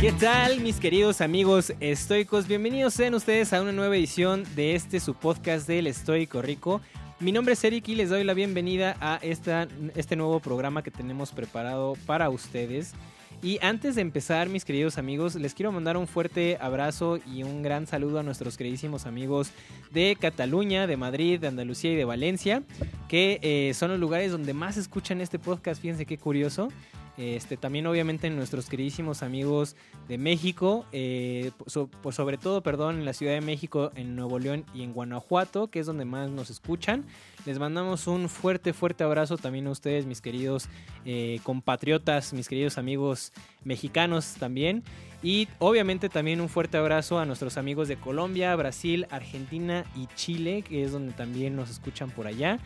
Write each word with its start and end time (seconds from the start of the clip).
¿Qué 0.00 0.12
tal 0.12 0.60
mis 0.60 0.80
queridos 0.80 1.20
amigos 1.20 1.72
estoicos? 1.78 2.48
Bienvenidos 2.48 2.94
sean 2.94 3.14
ustedes 3.14 3.52
a 3.52 3.62
una 3.62 3.72
nueva 3.72 3.96
edición 3.96 4.44
de 4.56 4.74
este 4.74 4.98
su 4.98 5.14
podcast 5.14 5.68
del 5.68 5.86
Estoico 5.86 6.42
Rico. 6.42 6.80
Mi 7.20 7.30
nombre 7.30 7.54
es 7.54 7.62
Eric 7.62 7.88
y 7.88 7.94
les 7.94 8.10
doy 8.10 8.24
la 8.24 8.34
bienvenida 8.34 8.96
a 9.00 9.20
esta, 9.22 9.68
este 9.94 10.16
nuevo 10.16 10.40
programa 10.40 10.82
que 10.82 10.90
tenemos 10.90 11.30
preparado 11.30 11.94
para 12.04 12.30
ustedes. 12.30 12.94
Y 13.42 13.58
antes 13.60 13.96
de 13.96 14.02
empezar, 14.02 14.48
mis 14.48 14.64
queridos 14.64 14.98
amigos, 14.98 15.34
les 15.34 15.52
quiero 15.52 15.72
mandar 15.72 15.96
un 15.96 16.06
fuerte 16.06 16.58
abrazo 16.60 17.18
y 17.26 17.42
un 17.42 17.60
gran 17.62 17.88
saludo 17.88 18.20
a 18.20 18.22
nuestros 18.22 18.56
queridísimos 18.56 19.04
amigos 19.04 19.50
de 19.90 20.16
Cataluña, 20.18 20.86
de 20.86 20.96
Madrid, 20.96 21.40
de 21.40 21.48
Andalucía 21.48 21.90
y 21.90 21.96
de 21.96 22.04
Valencia, 22.04 22.62
que 23.08 23.40
eh, 23.42 23.74
son 23.74 23.90
los 23.90 23.98
lugares 23.98 24.30
donde 24.30 24.54
más 24.54 24.76
escuchan 24.76 25.20
este 25.20 25.40
podcast. 25.40 25.82
Fíjense 25.82 26.06
qué 26.06 26.18
curioso. 26.18 26.68
Este, 27.18 27.58
también 27.58 27.86
obviamente 27.86 28.30
nuestros 28.30 28.68
queridísimos 28.68 29.22
amigos 29.22 29.76
de 30.08 30.16
México, 30.16 30.86
eh, 30.92 31.50
pues 32.02 32.16
sobre 32.16 32.38
todo, 32.38 32.62
perdón, 32.62 33.00
en 33.00 33.04
la 33.04 33.12
Ciudad 33.12 33.34
de 33.34 33.42
México, 33.42 33.92
en 33.96 34.16
Nuevo 34.16 34.38
León 34.38 34.64
y 34.74 34.82
en 34.82 34.94
Guanajuato, 34.94 35.68
que 35.68 35.80
es 35.80 35.86
donde 35.86 36.06
más 36.06 36.30
nos 36.30 36.48
escuchan. 36.48 37.04
Les 37.44 37.58
mandamos 37.58 38.06
un 38.06 38.28
fuerte, 38.28 38.72
fuerte 38.72 39.04
abrazo 39.04 39.36
también 39.36 39.66
a 39.66 39.70
ustedes, 39.70 40.06
mis 40.06 40.22
queridos 40.22 40.68
eh, 41.04 41.40
compatriotas, 41.42 42.32
mis 42.32 42.48
queridos 42.48 42.78
amigos 42.78 43.32
mexicanos 43.64 44.34
también. 44.38 44.82
Y 45.22 45.48
obviamente 45.58 46.08
también 46.08 46.40
un 46.40 46.48
fuerte 46.48 46.78
abrazo 46.78 47.18
a 47.18 47.26
nuestros 47.26 47.56
amigos 47.56 47.88
de 47.88 47.96
Colombia, 47.96 48.56
Brasil, 48.56 49.06
Argentina 49.10 49.84
y 49.94 50.08
Chile, 50.16 50.62
que 50.62 50.82
es 50.82 50.92
donde 50.92 51.12
también 51.12 51.54
nos 51.54 51.70
escuchan 51.70 52.10
por 52.10 52.26
allá. 52.26 52.58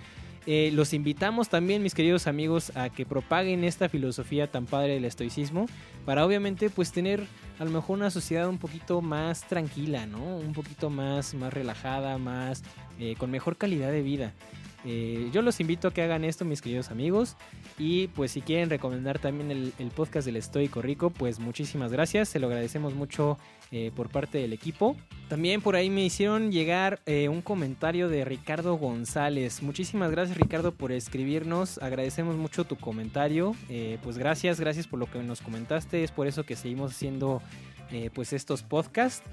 Eh, 0.46 0.70
los 0.72 0.92
invitamos 0.92 1.48
también, 1.48 1.82
mis 1.82 1.94
queridos 1.94 2.28
amigos, 2.28 2.70
a 2.76 2.88
que 2.88 3.04
propaguen 3.04 3.64
esta 3.64 3.88
filosofía 3.88 4.46
tan 4.46 4.66
padre 4.66 4.94
del 4.94 5.04
estoicismo 5.04 5.66
para 6.04 6.24
obviamente 6.24 6.70
pues 6.70 6.92
tener 6.92 7.26
a 7.58 7.64
lo 7.64 7.70
mejor 7.70 7.98
una 7.98 8.10
sociedad 8.10 8.48
un 8.48 8.58
poquito 8.58 9.00
más 9.00 9.46
tranquila, 9.48 10.06
¿no? 10.06 10.22
Un 10.22 10.52
poquito 10.52 10.88
más, 10.88 11.34
más 11.34 11.52
relajada, 11.52 12.16
más 12.18 12.62
eh, 13.00 13.16
con 13.18 13.30
mejor 13.30 13.56
calidad 13.56 13.90
de 13.90 14.02
vida. 14.02 14.32
Eh, 14.88 15.30
yo 15.32 15.42
los 15.42 15.58
invito 15.58 15.88
a 15.88 15.90
que 15.92 16.00
hagan 16.02 16.24
esto, 16.24 16.44
mis 16.44 16.62
queridos 16.62 16.90
amigos. 16.90 17.36
Y 17.76 18.06
pues 18.08 18.30
si 18.30 18.40
quieren 18.40 18.70
recomendar 18.70 19.18
también 19.18 19.50
el, 19.50 19.90
podcast 19.90 20.26
del 20.26 20.36
Estoico 20.36 20.80
Rico, 20.80 21.10
pues 21.10 21.40
muchísimas 21.40 21.90
gracias. 21.90 22.28
Se 22.28 22.38
lo 22.38 22.46
agradecemos 22.46 22.94
mucho 22.94 23.36
eh, 23.72 23.90
por 23.94 24.08
parte 24.10 24.38
del 24.38 24.52
equipo. 24.52 24.96
También 25.28 25.60
por 25.60 25.74
ahí 25.74 25.90
me 25.90 26.04
hicieron 26.04 26.52
llegar 26.52 27.00
eh, 27.06 27.28
un 27.28 27.42
comentario 27.42 28.08
de 28.08 28.24
Ricardo 28.24 28.74
González. 28.76 29.60
Muchísimas 29.60 30.12
gracias 30.12 30.38
Ricardo 30.38 30.72
por 30.72 30.92
escribirnos. 30.92 31.78
Agradecemos 31.78 32.36
mucho 32.36 32.64
tu 32.64 32.76
comentario. 32.76 33.56
pues 34.02 34.18
gracias, 34.18 34.60
gracias 34.60 34.86
por 34.86 35.00
lo 35.00 35.10
que 35.10 35.18
nos 35.18 35.40
comentaste. 35.40 36.04
Es 36.04 36.12
por 36.12 36.28
eso 36.28 36.44
que 36.44 36.54
seguimos 36.54 36.92
haciendo 36.92 37.42
pues 38.14 38.32
estos 38.32 38.62
podcasts. 38.62 39.28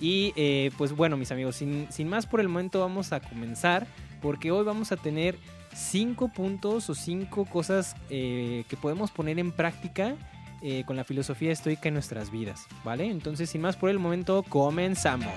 Y 0.00 0.32
pues 0.76 0.92
bueno 0.92 1.16
mis 1.16 1.32
amigos, 1.32 1.56
sin, 1.56 1.90
sin 1.90 2.08
más 2.08 2.26
por 2.26 2.40
el 2.40 2.48
momento 2.48 2.80
vamos 2.80 3.12
a 3.12 3.20
comenzar 3.20 3.86
porque 4.20 4.50
hoy 4.50 4.64
vamos 4.64 4.92
a 4.92 4.96
tener 4.96 5.36
cinco 5.74 6.28
puntos 6.28 6.90
o 6.90 6.94
cinco 6.94 7.44
cosas 7.44 7.94
eh, 8.10 8.64
que 8.68 8.76
podemos 8.76 9.10
poner 9.10 9.38
en 9.38 9.52
práctica 9.52 10.16
eh, 10.60 10.82
con 10.84 10.96
la 10.96 11.04
filosofía 11.04 11.52
estoica 11.52 11.88
en 11.88 11.94
nuestras 11.94 12.30
vidas, 12.30 12.66
¿vale? 12.84 13.06
Entonces, 13.06 13.50
sin 13.50 13.60
más 13.60 13.76
por 13.76 13.90
el 13.90 13.98
momento, 13.98 14.42
comenzamos. 14.42 15.32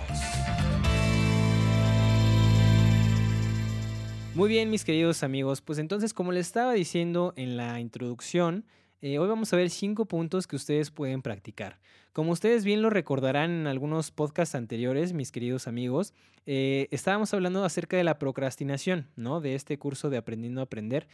Muy 4.34 4.50
bien, 4.50 4.70
mis 4.70 4.86
queridos 4.86 5.24
amigos, 5.24 5.62
pues 5.62 5.78
entonces, 5.78 6.14
como 6.14 6.32
les 6.32 6.48
estaba 6.48 6.74
diciendo 6.74 7.34
en 7.36 7.58
la 7.58 7.80
introducción, 7.80 8.66
eh, 9.02 9.18
hoy 9.20 9.28
vamos 9.28 9.52
a 9.52 9.58
ver 9.58 9.70
cinco 9.70 10.06
puntos 10.06 10.48
que 10.48 10.56
ustedes 10.56 10.92
pueden 10.92 11.22
practicar. 11.22 11.80
Como 12.14 12.32
ustedes 12.32 12.64
bien 12.64 12.82
lo 12.82 12.90
recordarán 12.90 13.52
en 13.52 13.68
algunos 13.68 14.12
podcasts 14.12 14.56
anteriores, 14.56 15.14
mis 15.14 15.32
queridos 15.32 15.68
amigos, 15.68 16.14
eh, 16.46 16.88
estábamos 16.92 17.34
hablando 17.34 17.64
acerca 17.64 17.98
de 17.98 18.04
la 18.04 18.20
procrastinación, 18.20 19.08
¿no? 19.16 19.42
De 19.42 19.56
este 19.56 19.78
curso 19.78 20.10
de 20.10 20.18
Aprendiendo 20.18 20.62
a 20.62 20.66
Aprender. 20.66 21.08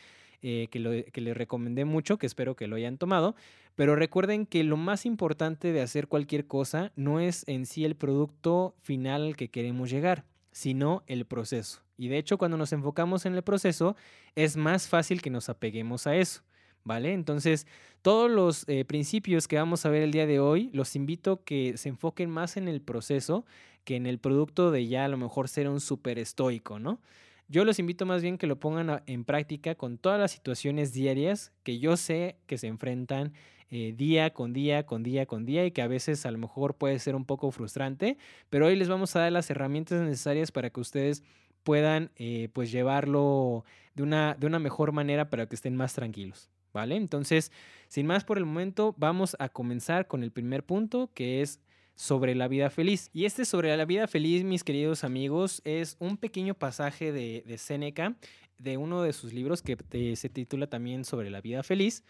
Eh, 0.44 0.68
que, 0.70 1.10
que 1.12 1.22
les 1.22 1.36
recomendé 1.36 1.84
mucho, 1.84 2.20
que 2.20 2.28
espero 2.28 2.56
que 2.56 2.68
lo 2.68 2.76
hayan 2.76 3.00
tomado. 3.00 3.36
Pero 3.76 3.96
recuerden 3.96 4.46
que 4.46 4.64
lo 4.64 4.78
más 4.78 5.08
importante 5.08 5.72
de 5.72 5.82
hacer 5.82 6.08
cualquier 6.08 6.46
cosa 6.46 6.92
no 6.96 7.20
es 7.20 7.44
en 7.48 7.66
sí 7.66 7.86
el 7.86 7.96
producto 7.96 8.76
final 8.80 9.24
al 9.24 9.36
que 9.36 9.50
queremos 9.50 9.90
llegar, 9.90 10.26
sino 10.52 11.04
el 11.08 11.26
proceso. 11.26 11.82
Y 11.98 12.10
de 12.10 12.20
hecho, 12.20 12.38
cuando 12.38 12.56
nos 12.56 12.72
enfocamos 12.72 13.26
en 13.26 13.34
el 13.34 13.42
proceso, 13.42 13.96
es 14.36 14.58
más 14.58 14.88
fácil 14.88 15.24
que 15.24 15.32
nos 15.32 15.50
apeguemos 15.50 16.06
a 16.06 16.16
eso. 16.16 16.44
¿Vale? 16.88 17.14
Entonces, 17.14 17.68
todos 18.02 18.32
los 18.32 18.68
eh, 18.68 18.86
principios 18.86 19.48
que 19.48 19.58
vamos 19.58 19.86
a 19.86 19.90
ver 19.90 20.02
el 20.02 20.12
día 20.12 20.26
de 20.26 20.40
hoy, 20.40 20.72
los 20.74 20.96
invito 20.96 21.44
que 21.44 21.78
se 21.78 21.90
enfoquen 21.90 22.30
más 22.30 22.58
en 22.58 22.68
el 22.68 22.82
proceso 22.82 23.46
que 23.84 23.96
en 23.96 24.06
el 24.06 24.20
producto 24.20 24.72
de 24.72 24.88
ya 24.88 25.06
a 25.06 25.08
lo 25.08 25.18
mejor 25.18 25.48
ser 25.48 25.70
un 25.70 25.80
súper 25.80 26.20
estoico, 26.20 26.80
¿no? 26.80 27.00
Yo 27.48 27.64
los 27.64 27.80
invito 27.80 28.06
más 28.06 28.22
bien 28.22 28.38
que 28.38 28.48
lo 28.48 28.60
pongan 28.60 29.02
en 29.06 29.24
práctica 29.24 29.76
con 29.76 29.98
todas 29.98 30.20
las 30.20 30.32
situaciones 30.32 30.92
diarias 30.92 31.54
que 31.64 31.80
yo 31.80 31.96
sé 31.96 32.36
que 32.48 32.58
se 32.58 32.68
enfrentan 32.68 33.34
eh, 33.70 33.94
día 33.96 34.34
con 34.34 34.52
día, 34.54 34.86
con 34.86 35.04
día, 35.04 35.26
con 35.26 35.46
día 35.46 35.66
y 35.66 35.72
que 35.72 35.82
a 35.82 35.88
veces 35.88 36.26
a 36.26 36.32
lo 36.32 36.38
mejor 36.38 36.76
puede 36.76 37.00
ser 37.00 37.16
un 37.16 37.26
poco 37.26 37.52
frustrante, 37.52 38.18
pero 38.50 38.68
hoy 38.68 38.76
les 38.76 38.90
vamos 38.90 39.16
a 39.16 39.20
dar 39.22 39.32
las 39.32 39.50
herramientas 39.50 40.02
necesarias 40.02 40.52
para 40.52 40.70
que 40.70 40.80
ustedes 40.80 41.24
puedan 41.64 42.12
eh, 42.16 42.50
pues 42.54 42.72
llevarlo 42.72 43.66
de 43.94 44.04
una, 44.04 44.36
de 44.36 44.48
una 44.48 44.60
mejor 44.60 44.94
manera 44.94 45.30
para 45.30 45.48
que 45.48 45.56
estén 45.56 45.76
más 45.76 45.94
tranquilos. 45.94 46.50
Entonces, 46.84 47.52
sin 47.88 48.08
más 48.08 48.24
por 48.24 48.38
el 48.38 48.46
momento, 48.46 48.96
vamos 48.98 49.36
a 49.40 49.50
comenzar 49.50 50.08
con 50.08 50.24
el 50.24 50.32
primer 50.32 50.64
punto, 50.64 51.10
que 51.14 51.42
es 51.42 51.60
sobre 51.96 52.36
la 52.36 52.48
vida 52.48 52.70
feliz. 52.70 53.10
Y 53.14 53.26
este 53.26 53.46
sobre 53.46 53.76
la 53.76 53.86
vida 53.86 54.08
feliz, 54.08 54.44
mis 54.44 54.64
queridos 54.64 55.04
amigos, 55.04 55.62
es 55.66 55.98
un 56.00 56.18
pequeño 56.18 56.54
pasaje 56.54 57.12
de, 57.12 57.44
de 57.46 57.58
Séneca, 57.58 58.16
de 58.60 58.78
uno 58.78 59.02
de 59.02 59.14
sus 59.14 59.34
libros 59.34 59.62
que 59.62 60.16
se 60.16 60.30
titula 60.30 60.68
también 60.68 61.06
sobre 61.06 61.30
la 61.30 61.42
vida 61.42 61.64
feliz, 61.64 62.04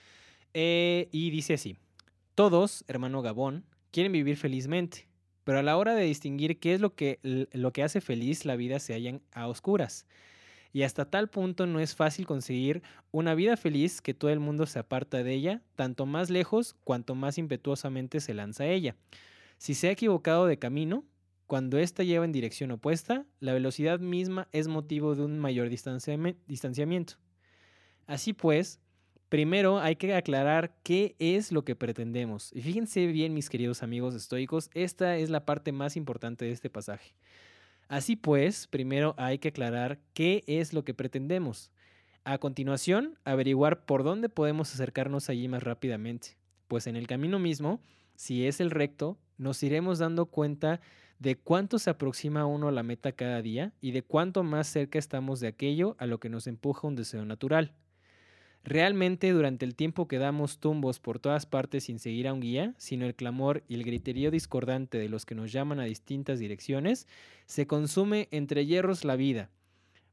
eh, 0.54 1.10
y 1.12 1.30
dice 1.30 1.56
así, 1.56 1.78
todos, 2.36 2.84
hermano 2.88 3.22
Gabón, 3.22 3.66
quieren 3.92 4.12
vivir 4.12 4.38
felizmente, 4.38 5.08
pero 5.44 5.60
a 5.60 5.64
la 5.64 5.78
hora 5.78 5.96
de 5.96 6.04
distinguir 6.04 6.60
qué 6.60 6.74
es 6.74 6.82
lo 6.82 6.96
que, 6.96 7.20
lo 7.52 7.72
que 7.74 7.84
hace 7.84 8.02
feliz 8.02 8.46
la 8.46 8.56
vida 8.56 8.80
se 8.80 8.94
hallan 8.94 9.22
a 9.32 9.48
oscuras 9.48 10.06
y 10.78 10.84
hasta 10.84 11.10
tal 11.10 11.28
punto 11.28 11.66
no 11.66 11.80
es 11.80 11.96
fácil 11.96 12.28
conseguir 12.28 12.84
una 13.10 13.34
vida 13.34 13.58
feliz 13.58 14.00
que 14.00 14.14
todo 14.14 14.30
el 14.30 14.40
mundo 14.40 14.68
se 14.68 14.78
aparta 14.78 15.24
de 15.24 15.34
ella, 15.34 15.64
tanto 15.76 16.06
más 16.06 16.30
lejos 16.30 16.76
cuanto 16.84 17.16
más 17.16 17.40
impetuosamente 17.40 18.20
se 18.20 18.36
lanza 18.36 18.66
a 18.66 18.68
ella. 18.68 18.96
Si 19.58 19.74
se 19.74 19.88
ha 19.88 19.92
equivocado 19.92 20.46
de 20.46 20.60
camino, 20.60 21.04
cuando 21.48 21.80
ésta 21.80 22.04
lleva 22.04 22.26
en 22.26 22.32
dirección 22.32 22.70
opuesta, 22.70 23.26
la 23.40 23.54
velocidad 23.54 24.00
misma 24.00 24.50
es 24.52 24.68
motivo 24.68 25.16
de 25.16 25.24
un 25.24 25.40
mayor 25.40 25.68
distanciamiento. 25.72 27.16
Así 28.06 28.34
pues, 28.34 28.80
primero 29.30 29.80
hay 29.80 29.96
que 29.96 30.14
aclarar 30.14 30.78
qué 30.84 31.16
es 31.18 31.52
lo 31.52 31.66
que 31.66 31.76
pretendemos. 31.76 32.52
Y 32.54 32.62
fíjense 32.62 33.08
bien, 33.08 33.34
mis 33.34 33.50
queridos 33.50 33.82
amigos 33.82 34.14
estoicos, 34.14 34.70
esta 34.76 35.18
es 35.18 35.32
la 35.32 35.44
parte 35.44 35.72
más 35.72 35.98
importante 35.98 36.46
de 36.46 36.52
este 36.52 36.70
pasaje. 36.70 37.16
Así 37.88 38.16
pues, 38.16 38.68
primero 38.68 39.16
hay 39.18 39.40
que 39.40 39.50
aclarar 39.50 40.00
qué 40.14 40.44
es 40.48 40.74
lo 40.74 40.84
que 40.84 40.94
pretendemos. 40.94 41.72
A 42.26 42.38
continuación, 42.40 43.18
averiguar 43.24 43.86
por 43.86 44.04
dónde 44.04 44.28
podemos 44.28 44.74
acercarnos 44.74 45.30
allí 45.30 45.48
más 45.48 45.64
rápidamente. 45.64 46.38
Pues 46.68 46.88
en 46.88 46.98
el 46.98 47.08
camino 47.08 47.40
mismo, 47.40 47.80
si 48.16 48.46
es 48.46 48.60
el 48.60 48.72
recto, 48.72 49.18
nos 49.38 49.64
iremos 49.64 50.00
dando 50.00 50.26
cuenta 50.26 50.82
de 51.20 51.38
cuánto 51.38 51.80
se 51.80 51.90
aproxima 51.90 52.46
uno 52.46 52.68
a 52.68 52.72
la 52.72 52.84
meta 52.84 53.14
cada 53.14 53.42
día 53.42 53.74
y 53.80 53.92
de 53.92 54.02
cuánto 54.02 54.44
más 54.44 54.68
cerca 54.68 55.00
estamos 55.00 55.40
de 55.40 55.48
aquello 55.48 55.96
a 56.00 56.06
lo 56.06 56.20
que 56.20 56.30
nos 56.30 56.48
empuja 56.48 56.88
un 56.88 56.96
deseo 56.96 57.24
natural. 57.26 57.74
Realmente 58.70 59.32
durante 59.32 59.64
el 59.64 59.76
tiempo 59.76 60.10
que 60.10 60.18
damos 60.18 60.60
tumbos 60.60 61.00
por 61.00 61.20
todas 61.20 61.46
partes 61.46 61.86
sin 61.86 62.00
seguir 62.00 62.28
a 62.28 62.34
un 62.34 62.42
guía, 62.42 62.74
sino 62.78 63.06
el 63.06 63.16
clamor 63.16 63.64
y 63.70 63.76
el 63.76 63.86
griterío 63.86 64.30
discordante 64.30 64.98
de 64.98 65.08
los 65.08 65.26
que 65.26 65.36
nos 65.36 65.54
llaman 65.54 65.80
a 65.80 65.86
distintas 65.86 66.38
direcciones, 66.38 67.08
se 67.46 67.66
consume 67.66 68.28
entre 68.30 68.66
hierros 68.66 69.06
la 69.06 69.16
vida, 69.16 69.50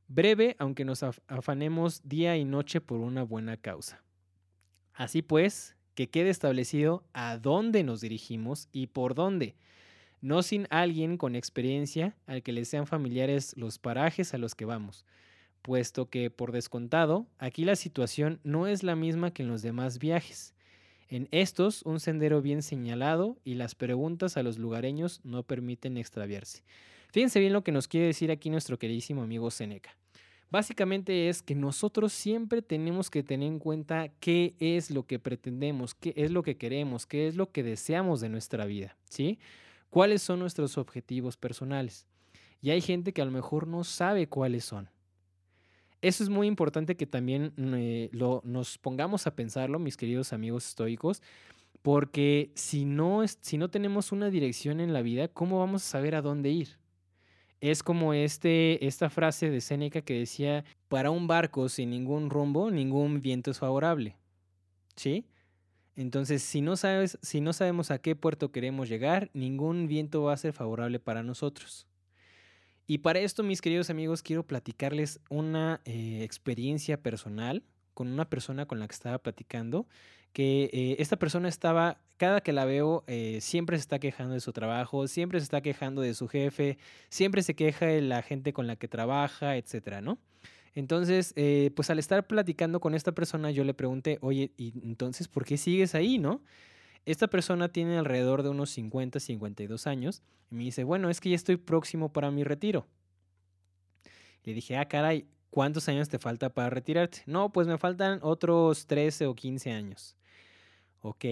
breve 0.07 0.55
aunque 0.61 0.85
nos 0.85 1.03
afanemos 1.03 2.01
día 2.05 2.37
y 2.37 2.45
noche 2.45 2.81
por 2.81 3.01
una 3.01 3.25
buena 3.25 3.57
causa. 3.57 4.05
Así 4.93 5.21
pues, 5.21 5.75
que 5.97 6.09
quede 6.09 6.31
establecido 6.31 7.03
a 7.13 7.39
dónde 7.39 7.83
nos 7.83 8.03
dirigimos 8.03 8.69
y 8.71 8.87
por 8.87 9.17
dónde, 9.17 9.57
no 10.21 10.45
sin 10.45 10.69
alguien 10.71 11.17
con 11.17 11.35
experiencia 11.35 12.15
al 12.29 12.45
que 12.45 12.53
le 12.53 12.65
sean 12.65 12.87
familiares 12.87 13.57
los 13.57 13.81
parajes 13.81 14.33
a 14.33 14.39
los 14.39 14.55
que 14.55 14.65
vamos, 14.65 15.05
puesto 15.65 16.11
que, 16.11 16.31
por 16.31 16.53
descontado, 16.53 17.27
aquí 17.39 17.65
la 17.65 17.75
situación 17.75 18.39
no 18.45 18.67
es 18.67 18.83
la 18.83 18.97
misma 18.97 19.33
que 19.33 19.43
en 19.43 19.49
los 19.49 19.63
demás 19.63 19.99
viajes. 19.99 20.55
En 21.09 21.27
estos, 21.31 21.83
un 21.85 22.01
sendero 22.01 22.43
bien 22.43 22.63
señalado 22.63 23.39
y 23.45 23.55
las 23.55 23.75
preguntas 23.75 24.37
a 24.37 24.43
los 24.43 24.59
lugareños 24.59 25.23
no 25.25 25.43
permiten 25.43 25.97
extraviarse. 25.97 26.65
Fíjense 27.13 27.41
bien 27.41 27.55
lo 27.55 27.65
que 27.65 27.73
nos 27.73 27.89
quiere 27.89 28.07
decir 28.07 28.31
aquí 28.31 28.51
nuestro 28.51 28.79
queridísimo 28.79 29.23
amigo 29.23 29.51
Seneca. 29.51 29.97
Básicamente 30.51 31.31
es 31.31 31.41
que 31.41 31.55
nosotros 31.55 32.13
siempre 32.13 32.61
tenemos 32.61 33.09
que 33.09 33.23
tener 33.23 33.49
en 33.49 33.59
cuenta 33.59 34.09
qué 34.21 34.57
es 34.61 34.91
lo 34.91 35.07
que 35.07 35.19
pretendemos, 35.19 35.95
qué 35.95 36.13
es 36.15 36.31
lo 36.31 36.43
que 36.43 36.59
queremos, 36.59 37.07
qué 37.07 37.27
es 37.27 37.37
lo 37.37 37.51
que 37.51 37.63
deseamos 37.63 38.21
de 38.21 38.29
nuestra 38.29 38.67
vida, 38.67 38.99
¿sí? 39.09 39.39
¿Cuáles 39.89 40.21
son 40.21 40.41
nuestros 40.41 40.77
objetivos 40.77 41.39
personales? 41.39 42.07
Y 42.61 42.71
hay 42.71 42.83
gente 42.83 43.15
que 43.15 43.23
a 43.23 43.25
lo 43.25 43.31
mejor 43.31 43.67
no 43.67 43.83
sabe 43.83 44.29
cuáles 44.29 44.67
son. 44.67 44.91
Eso 46.05 46.23
es 46.23 46.29
muy 46.29 46.47
importante 46.47 46.97
que 46.99 47.07
también 47.07 47.55
eh, 47.57 48.11
lo, 48.13 48.43
nos 48.45 48.77
pongamos 48.77 49.27
a 49.27 49.35
pensarlo, 49.35 49.79
mis 49.79 49.97
queridos 49.97 50.35
amigos 50.35 50.69
estoicos, 50.69 51.23
porque 51.81 52.51
si 52.55 52.85
no, 52.85 53.23
si 53.27 53.57
no 53.57 53.71
tenemos 53.71 54.13
una 54.13 54.29
dirección 54.29 54.81
en 54.81 54.93
la 54.93 55.01
vida, 55.01 55.29
¿cómo 55.29 55.61
vamos 55.61 55.83
a 55.83 55.89
saber 55.89 56.15
a 56.15 56.21
dónde 56.21 56.51
ir? 56.51 56.77
Es 57.63 57.83
como 57.83 58.13
este, 58.13 58.87
esta 58.87 59.09
frase 59.09 59.49
de 59.49 59.63
Séneca 59.63 60.03
que 60.03 60.19
decía, 60.19 60.67
para 60.89 61.11
un 61.11 61.27
barco 61.27 61.71
sin 61.71 61.89
ningún 61.89 62.29
rumbo, 62.29 62.71
ningún 62.71 63.23
viento 63.23 63.51
es 63.51 63.59
favorable. 63.59 64.15
¿Sí? 64.97 65.25
Entonces, 65.97 66.43
si 66.43 66.61
no, 66.61 66.77
sabes, 66.77 67.19
si 67.23 67.41
no 67.41 67.55
sabemos 67.55 67.91
a 67.91 67.99
qué 67.99 68.15
puerto 68.15 68.53
queremos 68.53 68.91
llegar, 68.91 69.31
ningún 69.33 69.89
viento 69.89 70.25
va 70.25 70.35
a 70.35 70.37
ser 70.37 70.53
favorable 70.53 71.01
para 71.01 71.23
nosotros. 71.23 71.87
Y 72.87 72.99
para 72.99 73.21
esto, 73.21 73.43
mis 73.43 73.63
queridos 73.63 73.89
amigos, 73.89 74.23
quiero 74.23 74.47
platicarles 74.47 75.21
una 75.31 75.81
eh, 75.87 76.21
experiencia 76.23 77.01
personal 77.01 77.63
con 77.95 78.09
una 78.09 78.29
persona 78.29 78.67
con 78.67 78.79
la 78.79 78.87
que 78.87 78.95
estaba 78.95 79.19
platicando, 79.19 79.87
que 80.33 80.69
eh, 80.73 80.97
esta 80.99 81.17
persona 81.17 81.49
estaba, 81.49 82.01
cada 82.19 82.43
que 82.43 82.53
la 82.53 82.67
veo, 82.67 83.05
eh, 83.07 83.39
siempre 83.41 83.79
se 83.79 83.83
está 83.83 83.99
quejando 83.99 84.35
de 84.35 84.41
su 84.41 84.53
trabajo, 84.53 85.07
siempre 85.09 85.41
se 85.41 85.45
está 85.45 85.63
quejando 85.63 86.03
de 86.03 86.13
su 86.13 86.29
jefe, 86.29 86.77
siempre 87.09 87.43
se 87.43 87.55
queja 87.55 87.87
de 87.87 88.03
la 88.03 88.21
gente 88.21 88.53
con 88.53 88.67
la 88.67 88.77
que 88.77 88.89
trabaja, 88.89 89.57
etcétera, 89.57 90.03
¿no? 90.03 90.19
Entonces, 90.75 91.35
pues 91.77 91.89
al 91.91 92.01
estar 92.01 92.27
platicando 92.27 92.81
con 92.81 92.97
esta 92.97 93.13
persona, 93.13 93.53
yo 93.53 93.63
le 93.63 93.75
pregunté, 93.75 94.19
oye, 94.23 94.51
¿y 94.57 94.73
entonces 94.83 95.29
por 95.29 95.45
qué 95.45 95.57
sigues 95.57 95.95
ahí, 95.95 96.19
no? 96.19 96.43
Esta 97.07 97.29
persona 97.29 97.69
tiene 97.69 97.99
alrededor 97.99 98.43
de 98.43 98.49
unos 98.49 98.71
50, 98.71 99.21
52 99.21 99.87
años 99.87 100.23
y 100.51 100.55
me 100.55 100.65
dice, 100.65 100.85
bueno, 100.85 101.11
es 101.11 101.21
que 101.21 101.31
ya 101.31 101.37
estoy 101.37 101.57
próximo 101.57 102.13
para 102.13 102.31
mi 102.31 102.45
retiro. 102.45 102.87
Le 104.45 104.55
dije, 104.55 104.77
ah, 104.77 104.87
caray, 104.87 105.27
¿cuántos 105.51 105.89
años 105.89 106.09
te 106.09 106.19
falta 106.19 106.49
para 106.51 106.71
retirarte? 106.71 107.23
No, 107.27 107.53
pues 107.53 107.67
me 107.67 107.79
faltan 107.79 108.19
otros 108.23 108.87
13 108.87 109.27
o 109.27 109.35
15 109.35 109.71
años. 109.73 110.17
Ok, 111.01 111.25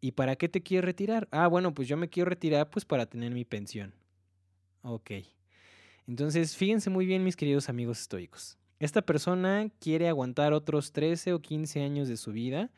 ¿y 0.00 0.12
para 0.12 0.36
qué 0.36 0.48
te 0.48 0.62
quieres 0.62 0.84
retirar? 0.84 1.28
Ah, 1.30 1.48
bueno, 1.48 1.74
pues 1.74 1.88
yo 1.88 1.96
me 1.96 2.08
quiero 2.08 2.30
retirar 2.30 2.70
pues 2.70 2.84
para 2.84 3.06
tener 3.06 3.32
mi 3.32 3.44
pensión. 3.44 3.92
Ok. 4.82 5.10
Entonces, 6.06 6.56
fíjense 6.56 6.88
muy 6.88 7.04
bien, 7.04 7.24
mis 7.24 7.36
queridos 7.36 7.68
amigos 7.68 8.00
estoicos. 8.00 8.56
Esta 8.78 9.02
persona 9.02 9.68
quiere 9.80 10.08
aguantar 10.08 10.52
otros 10.52 10.92
13 10.92 11.32
o 11.32 11.42
15 11.42 11.82
años 11.82 12.08
de 12.08 12.16
su 12.16 12.32
vida, 12.32 12.70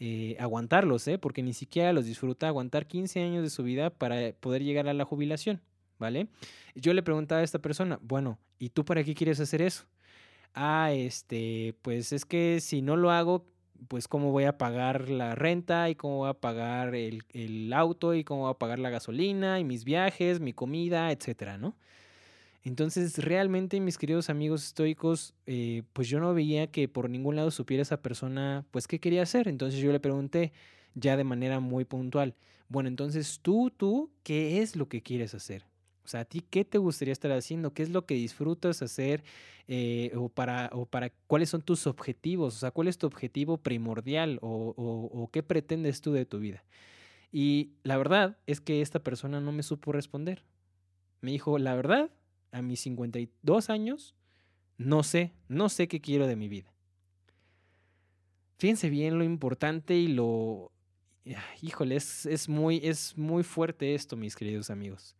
eh, 0.00 0.36
aguantarlos, 0.40 1.06
¿eh? 1.08 1.18
porque 1.18 1.42
ni 1.42 1.52
siquiera 1.52 1.92
los 1.92 2.04
disfruta, 2.04 2.48
aguantar 2.48 2.86
15 2.86 3.22
años 3.22 3.42
de 3.42 3.50
su 3.50 3.62
vida 3.62 3.90
para 3.90 4.32
poder 4.32 4.64
llegar 4.64 4.88
a 4.88 4.94
la 4.94 5.04
jubilación, 5.04 5.62
¿vale? 5.98 6.28
Yo 6.74 6.92
le 6.94 7.02
preguntaba 7.02 7.42
a 7.42 7.44
esta 7.44 7.60
persona, 7.60 7.98
bueno, 8.02 8.38
¿y 8.58 8.70
tú 8.70 8.84
para 8.84 9.04
qué 9.04 9.14
quieres 9.14 9.38
hacer 9.38 9.62
eso? 9.62 9.84
Ah, 10.52 10.92
este, 10.92 11.76
pues 11.82 12.12
es 12.12 12.24
que 12.24 12.60
si 12.60 12.82
no 12.82 12.96
lo 12.96 13.10
hago, 13.10 13.46
pues 13.88 14.08
cómo 14.08 14.32
voy 14.32 14.44
a 14.44 14.58
pagar 14.58 15.08
la 15.08 15.34
renta 15.34 15.88
y 15.90 15.94
cómo 15.94 16.18
voy 16.18 16.30
a 16.30 16.34
pagar 16.34 16.94
el, 16.94 17.22
el 17.32 17.72
auto 17.72 18.14
y 18.14 18.24
cómo 18.24 18.42
voy 18.42 18.50
a 18.50 18.58
pagar 18.58 18.78
la 18.78 18.90
gasolina 18.90 19.60
y 19.60 19.64
mis 19.64 19.84
viajes, 19.84 20.40
mi 20.40 20.52
comida, 20.52 21.12
etcétera, 21.12 21.58
¿no? 21.58 21.76
Entonces, 22.64 23.18
realmente, 23.18 23.78
mis 23.78 23.98
queridos 23.98 24.30
amigos 24.30 24.64
estoicos, 24.64 25.34
eh, 25.46 25.82
pues 25.92 26.08
yo 26.08 26.18
no 26.18 26.32
veía 26.32 26.66
que 26.68 26.88
por 26.88 27.10
ningún 27.10 27.36
lado 27.36 27.50
supiera 27.50 27.82
esa 27.82 28.00
persona, 28.00 28.64
pues, 28.70 28.88
qué 28.88 28.98
quería 29.00 29.22
hacer. 29.22 29.48
Entonces 29.48 29.80
yo 29.80 29.92
le 29.92 30.00
pregunté 30.00 30.52
ya 30.94 31.16
de 31.16 31.24
manera 31.24 31.60
muy 31.60 31.84
puntual, 31.84 32.34
bueno, 32.68 32.88
entonces 32.88 33.40
tú, 33.42 33.70
tú, 33.70 34.10
¿qué 34.22 34.62
es 34.62 34.76
lo 34.76 34.88
que 34.88 35.02
quieres 35.02 35.34
hacer? 35.34 35.66
O 36.04 36.08
sea, 36.08 36.20
¿a 36.20 36.24
ti 36.24 36.42
qué 36.48 36.64
te 36.64 36.78
gustaría 36.78 37.12
estar 37.12 37.30
haciendo? 37.32 37.72
¿Qué 37.72 37.82
es 37.82 37.90
lo 37.90 38.06
que 38.06 38.14
disfrutas 38.14 38.82
hacer? 38.82 39.22
Eh, 39.68 40.12
o, 40.16 40.28
para, 40.28 40.70
o 40.72 40.86
para 40.86 41.10
cuáles 41.26 41.50
son 41.50 41.62
tus 41.62 41.86
objetivos? 41.86 42.56
O 42.56 42.58
sea, 42.58 42.70
¿cuál 42.70 42.88
es 42.88 42.98
tu 42.98 43.06
objetivo 43.06 43.58
primordial? 43.58 44.38
O, 44.42 44.74
o 44.76 45.30
qué 45.30 45.42
pretendes 45.42 46.00
tú 46.00 46.12
de 46.12 46.26
tu 46.26 46.38
vida? 46.38 46.64
Y 47.32 47.72
la 47.82 47.96
verdad 47.96 48.38
es 48.46 48.60
que 48.60 48.80
esta 48.80 49.00
persona 49.00 49.40
no 49.40 49.52
me 49.52 49.62
supo 49.62 49.92
responder. 49.92 50.44
Me 51.20 51.30
dijo, 51.30 51.58
la 51.58 51.74
verdad, 51.74 52.10
a 52.54 52.62
mis 52.62 52.80
52 52.80 53.68
años, 53.68 54.14
no 54.78 55.02
sé, 55.02 55.32
no 55.48 55.68
sé 55.68 55.88
qué 55.88 56.00
quiero 56.00 56.26
de 56.26 56.36
mi 56.36 56.48
vida. 56.48 56.72
Fíjense 58.58 58.88
bien 58.88 59.18
lo 59.18 59.24
importante 59.24 59.94
y 59.96 60.06
lo... 60.06 60.70
Híjole, 61.60 61.96
es, 61.96 62.48
muy, 62.48 62.80
es 62.84 63.16
muy 63.16 63.42
fuerte 63.42 63.94
esto, 63.94 64.16
mis 64.16 64.36
queridos 64.36 64.70
amigos. 64.70 65.16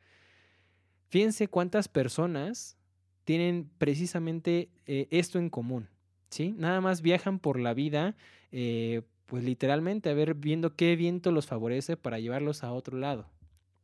Fíjense 1.08 1.48
cuántas 1.48 1.88
personas 1.88 2.76
tienen 3.24 3.70
precisamente 3.78 4.68
eh, 4.86 5.08
esto 5.10 5.38
en 5.38 5.50
común, 5.50 5.88
¿sí? 6.30 6.54
Nada 6.56 6.80
más 6.80 7.00
viajan 7.02 7.38
por 7.38 7.58
la 7.58 7.74
vida, 7.74 8.16
eh, 8.52 9.02
pues 9.26 9.42
literalmente 9.42 10.10
a 10.10 10.14
ver 10.14 10.34
viendo 10.34 10.76
qué 10.76 10.94
viento 10.94 11.32
los 11.32 11.46
favorece 11.46 11.96
para 11.96 12.20
llevarlos 12.20 12.62
a 12.62 12.72
otro 12.72 12.98
lado, 12.98 13.30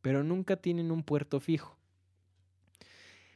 pero 0.01 0.23
nunca 0.23 0.57
tienen 0.57 0.91
un 0.91 1.03
puerto 1.03 1.39
fijo. 1.39 1.80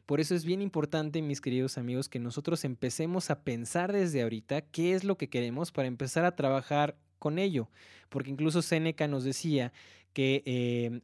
Por 0.06 0.19
eso 0.19 0.36
es 0.36 0.46
bien 0.46 0.62
importante, 0.62 1.22
mis 1.22 1.42
queridos 1.42 1.78
amigos, 1.78 2.10
que 2.10 2.19
nosotros 2.19 2.63
empecemos 2.63 3.31
a 3.31 3.44
pensar 3.44 3.92
desde 3.92 4.22
ahorita 4.22 4.62
qué 4.62 4.94
es 4.94 5.04
lo 5.04 5.18
que 5.18 5.30
queremos 5.30 5.72
para 5.72 5.88
empezar 5.88 6.25
a 6.25 6.36
trabajar 6.36 6.96
con 7.18 7.40
ello. 7.40 7.69
Porque 8.10 8.30
incluso 8.30 8.62
Seneca 8.62 9.07
nos 9.07 9.24
decía 9.24 9.74
que 10.13 10.44
eh, 10.46 11.02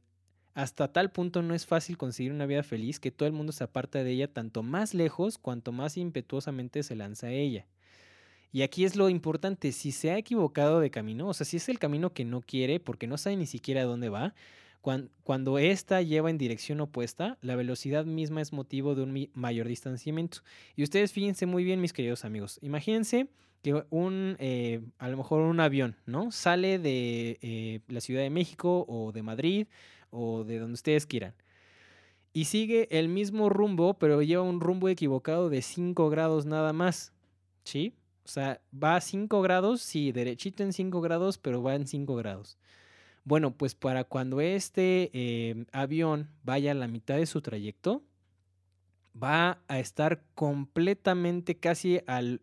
hasta 0.53 0.92
tal 0.92 1.12
punto 1.12 1.42
no 1.42 1.56
es 1.56 1.65
fácil 1.65 1.98
conseguir 1.98 2.31
una 2.31 2.45
vida 2.45 2.62
feliz 2.62 3.00
que 3.00 3.12
todo 3.12 3.27
el 3.27 3.33
mundo 3.33 3.51
se 3.53 3.63
aparta 3.63 4.03
de 4.03 4.12
ella 4.12 4.31
tanto 4.31 4.63
más 4.63 4.94
lejos 4.94 5.38
cuanto 5.38 5.71
más 5.71 5.97
impetuosamente 5.97 6.83
se 6.83 6.95
lanza 6.95 7.27
a 7.27 7.31
ella. 7.31 7.65
Y 8.51 8.63
aquí 8.63 8.83
es 8.83 8.97
lo 8.97 9.09
importante, 9.09 9.71
si 9.71 9.92
se 9.92 10.12
ha 10.12 10.18
equivocado 10.18 10.81
de 10.81 10.92
camino, 10.92 11.30
o 11.30 11.33
sea, 11.33 11.45
si 11.45 11.57
es 11.57 11.69
el 11.69 11.80
camino 11.80 12.13
que 12.13 12.25
no 12.25 12.42
quiere 12.42 12.81
porque 12.81 13.07
no 13.07 13.18
sabe 13.18 13.38
ni 13.38 13.45
siquiera 13.45 13.81
a 13.81 13.86
dónde 13.86 14.09
va, 14.09 14.33
cuando, 14.81 15.60
ésta 15.60 16.01
lleva 16.01 16.30
en 16.30 16.38
dirección 16.38 16.81
opuesta, 16.81 17.38
la 17.42 17.56
velocidad 17.56 18.06
misma 18.06 18.42
es 18.42 18.51
motivo 18.51 18.95
de 18.95 19.04
un 19.04 19.30
mayor 19.33 19.68
distanciamiento. 19.68 20.39
Y 20.75 20.83
ustedes 20.83 21.12
fíjense 21.12 21.45
muy 21.45 21.63
bien, 21.63 21.80
mis 21.80 21.94
queridos 21.94 22.25
amigos. 22.25 22.57
Imagínense 22.62 23.28
que 23.62 23.83
un, 23.92 24.36
eh, 24.39 24.81
a 24.98 25.10
lo 25.10 25.18
mejor 25.18 25.42
un 25.42 25.60
avión, 25.60 25.95
¿no? 26.07 26.31
Sale 26.31 26.80
de 26.80 27.38
eh, 27.42 27.81
la 27.88 28.02
Ciudad 28.02 28.21
de 28.21 28.31
México 28.31 28.85
o 28.88 29.11
de 29.11 29.21
Madrid 29.21 29.68
o 30.09 30.44
de 30.44 30.57
donde 30.57 30.73
ustedes 30.73 31.06
quieran. 31.06 31.35
Y 32.33 32.45
sigue 32.45 32.88
el 32.97 33.07
mismo 33.07 33.50
rumbo, 33.50 33.95
pero 33.95 34.21
lleva 34.21 34.42
un 34.42 34.61
rumbo 34.61 34.90
equivocado 34.90 35.50
de 35.50 35.61
5 35.61 36.09
grados 36.09 36.45
nada 36.45 36.73
más. 36.73 37.14
¿Sí? 37.64 37.94
O 38.23 38.28
sea, 38.28 38.61
va 38.71 38.95
a 38.95 39.02
5 39.02 39.42
grados, 39.42 39.81
sí, 39.81 40.11
derechito 40.11 40.64
en 40.64 40.73
5 40.73 41.02
grados, 41.02 41.38
pero 41.38 41.61
va 41.61 41.76
en 41.76 41.85
5 41.85 42.16
grados. 42.16 42.57
Bueno, 43.23 43.56
pues 43.56 43.75
para 43.75 44.04
cuando 44.04 44.42
este 44.42 45.11
em, 45.13 45.66
avión 45.71 46.30
vaya 46.44 46.71
a 46.71 46.75
la 46.75 46.87
mitad 46.87 47.18
de 47.18 47.25
su 47.25 47.42
trayecto, 47.42 48.04
va 49.21 49.61
a 49.68 49.80
estar 49.80 50.23
completamente 50.35 51.57
casi 51.57 51.99
al, 52.07 52.42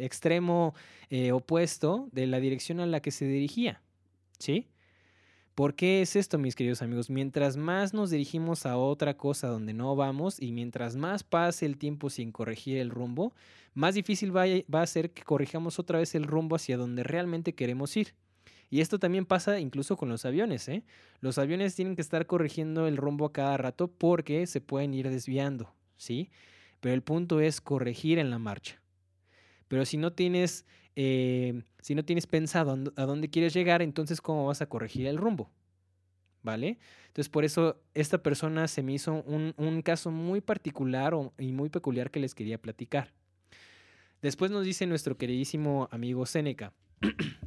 extremo 0.00 0.74
eh, 1.10 1.32
opuesto 1.32 2.08
de 2.12 2.26
la 2.26 2.40
dirección 2.40 2.80
a 2.80 2.86
la 2.86 3.00
que 3.00 3.10
se 3.10 3.26
dirigía. 3.26 3.82
¿Sí? 4.38 4.68
¿Por 5.54 5.74
qué 5.74 6.02
es 6.02 6.16
esto, 6.16 6.38
mis 6.38 6.54
queridos 6.54 6.82
amigos? 6.82 7.08
Mientras 7.08 7.56
más 7.56 7.94
nos 7.94 8.10
dirigimos 8.10 8.66
a 8.66 8.76
otra 8.76 9.16
cosa 9.16 9.48
donde 9.48 9.72
no 9.72 9.96
vamos 9.96 10.40
y 10.40 10.52
mientras 10.52 10.96
más 10.96 11.24
pase 11.24 11.64
el 11.64 11.78
tiempo 11.78 12.10
sin 12.10 12.30
corregir 12.30 12.76
el 12.76 12.90
rumbo, 12.90 13.34
más 13.72 13.94
difícil 13.94 14.36
va 14.36 14.82
a 14.82 14.86
ser 14.86 15.12
que 15.12 15.22
corrijamos 15.22 15.78
otra 15.78 15.98
vez 15.98 16.14
el 16.14 16.24
rumbo 16.24 16.56
hacia 16.56 16.76
donde 16.76 17.02
realmente 17.02 17.54
queremos 17.54 17.96
ir. 17.96 18.14
Y 18.70 18.80
esto 18.80 18.98
también 18.98 19.26
pasa 19.26 19.60
incluso 19.60 19.96
con 19.96 20.08
los 20.08 20.24
aviones. 20.24 20.68
¿eh? 20.68 20.82
Los 21.20 21.38
aviones 21.38 21.74
tienen 21.74 21.94
que 21.94 22.02
estar 22.02 22.26
corrigiendo 22.26 22.86
el 22.86 22.96
rumbo 22.96 23.26
a 23.26 23.32
cada 23.32 23.56
rato 23.56 23.88
porque 23.88 24.46
se 24.46 24.60
pueden 24.60 24.92
ir 24.94 25.08
desviando, 25.08 25.72
¿sí? 25.96 26.30
Pero 26.80 26.94
el 26.94 27.02
punto 27.02 27.40
es 27.40 27.60
corregir 27.60 28.18
en 28.18 28.30
la 28.30 28.38
marcha. 28.38 28.80
Pero 29.68 29.84
si 29.84 29.96
no 29.96 30.12
tienes, 30.12 30.64
eh, 30.94 31.62
si 31.80 31.94
no 31.94 32.04
tienes 32.04 32.26
pensado 32.26 32.76
a 32.96 33.02
dónde 33.04 33.30
quieres 33.30 33.54
llegar, 33.54 33.82
entonces 33.82 34.20
¿cómo 34.20 34.46
vas 34.46 34.62
a 34.62 34.68
corregir 34.68 35.06
el 35.06 35.16
rumbo? 35.16 35.50
¿Vale? 36.42 36.78
Entonces 37.08 37.28
por 37.28 37.44
eso 37.44 37.80
esta 37.94 38.22
persona 38.22 38.68
se 38.68 38.82
me 38.82 38.92
hizo 38.92 39.24
un, 39.24 39.82
caso 39.82 40.10
muy 40.10 40.40
particular 40.40 41.14
y 41.38 41.50
muy 41.52 41.70
peculiar 41.70 42.10
que 42.10 42.20
les 42.20 42.34
quería 42.34 42.58
platicar. 42.58 43.12
Después 44.22 44.50
nos 44.50 44.64
dice 44.64 44.86
nuestro 44.86 45.16
queridísimo 45.16 45.88
amigo 45.90 46.26
Seneca. 46.26 46.72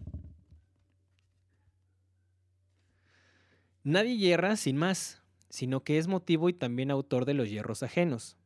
Nadie 3.83 4.17
hierra 4.17 4.55
sin 4.55 4.77
más, 4.77 5.21
sino 5.50 5.83
que 5.83 5.98
es 5.98 6.07
motivo 6.07 6.50
y 6.50 6.53
también 6.53 6.91
autor 6.91 7.25
de 7.25 7.33
los 7.33 7.50
hierros 7.50 7.83
ajenos. 7.83 8.38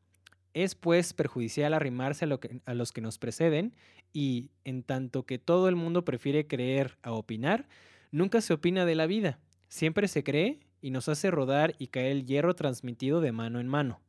Es 0.53 0.75
pues 0.75 1.13
perjudicial 1.13 1.73
arrimarse 1.73 2.25
a, 2.25 2.39
a 2.65 2.73
los 2.73 2.91
que 2.91 3.01
nos 3.01 3.17
preceden 3.17 3.73
y, 4.13 4.51
en 4.63 4.83
tanto 4.83 5.25
que 5.25 5.39
todo 5.39 5.67
el 5.67 5.75
mundo 5.75 6.05
prefiere 6.05 6.47
creer 6.47 6.97
a 7.01 7.11
opinar, 7.11 7.67
nunca 8.11 8.41
se 8.41 8.53
opina 8.53 8.85
de 8.85 8.95
la 8.95 9.07
vida, 9.07 9.39
siempre 9.67 10.07
se 10.07 10.23
cree 10.23 10.59
y 10.81 10.91
nos 10.91 11.09
hace 11.09 11.31
rodar 11.31 11.73
y 11.79 11.87
caer 11.87 12.11
el 12.11 12.25
hierro 12.25 12.53
transmitido 12.53 13.19
de 13.21 13.31
mano 13.31 13.59
en 13.59 13.67
mano. 13.67 14.01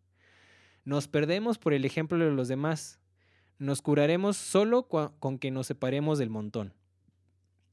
Nos 0.85 1.09
perdemos 1.09 1.57
por 1.57 1.73
el 1.73 1.87
ejemplo 1.87 2.19
de 2.19 2.31
los 2.31 2.49
demás, 2.49 3.01
nos 3.59 3.81
curaremos 3.81 4.37
solo 4.37 4.89
con 4.89 5.39
que 5.39 5.51
nos 5.51 5.67
separemos 5.67 6.19
del 6.19 6.29
montón. 6.29 6.75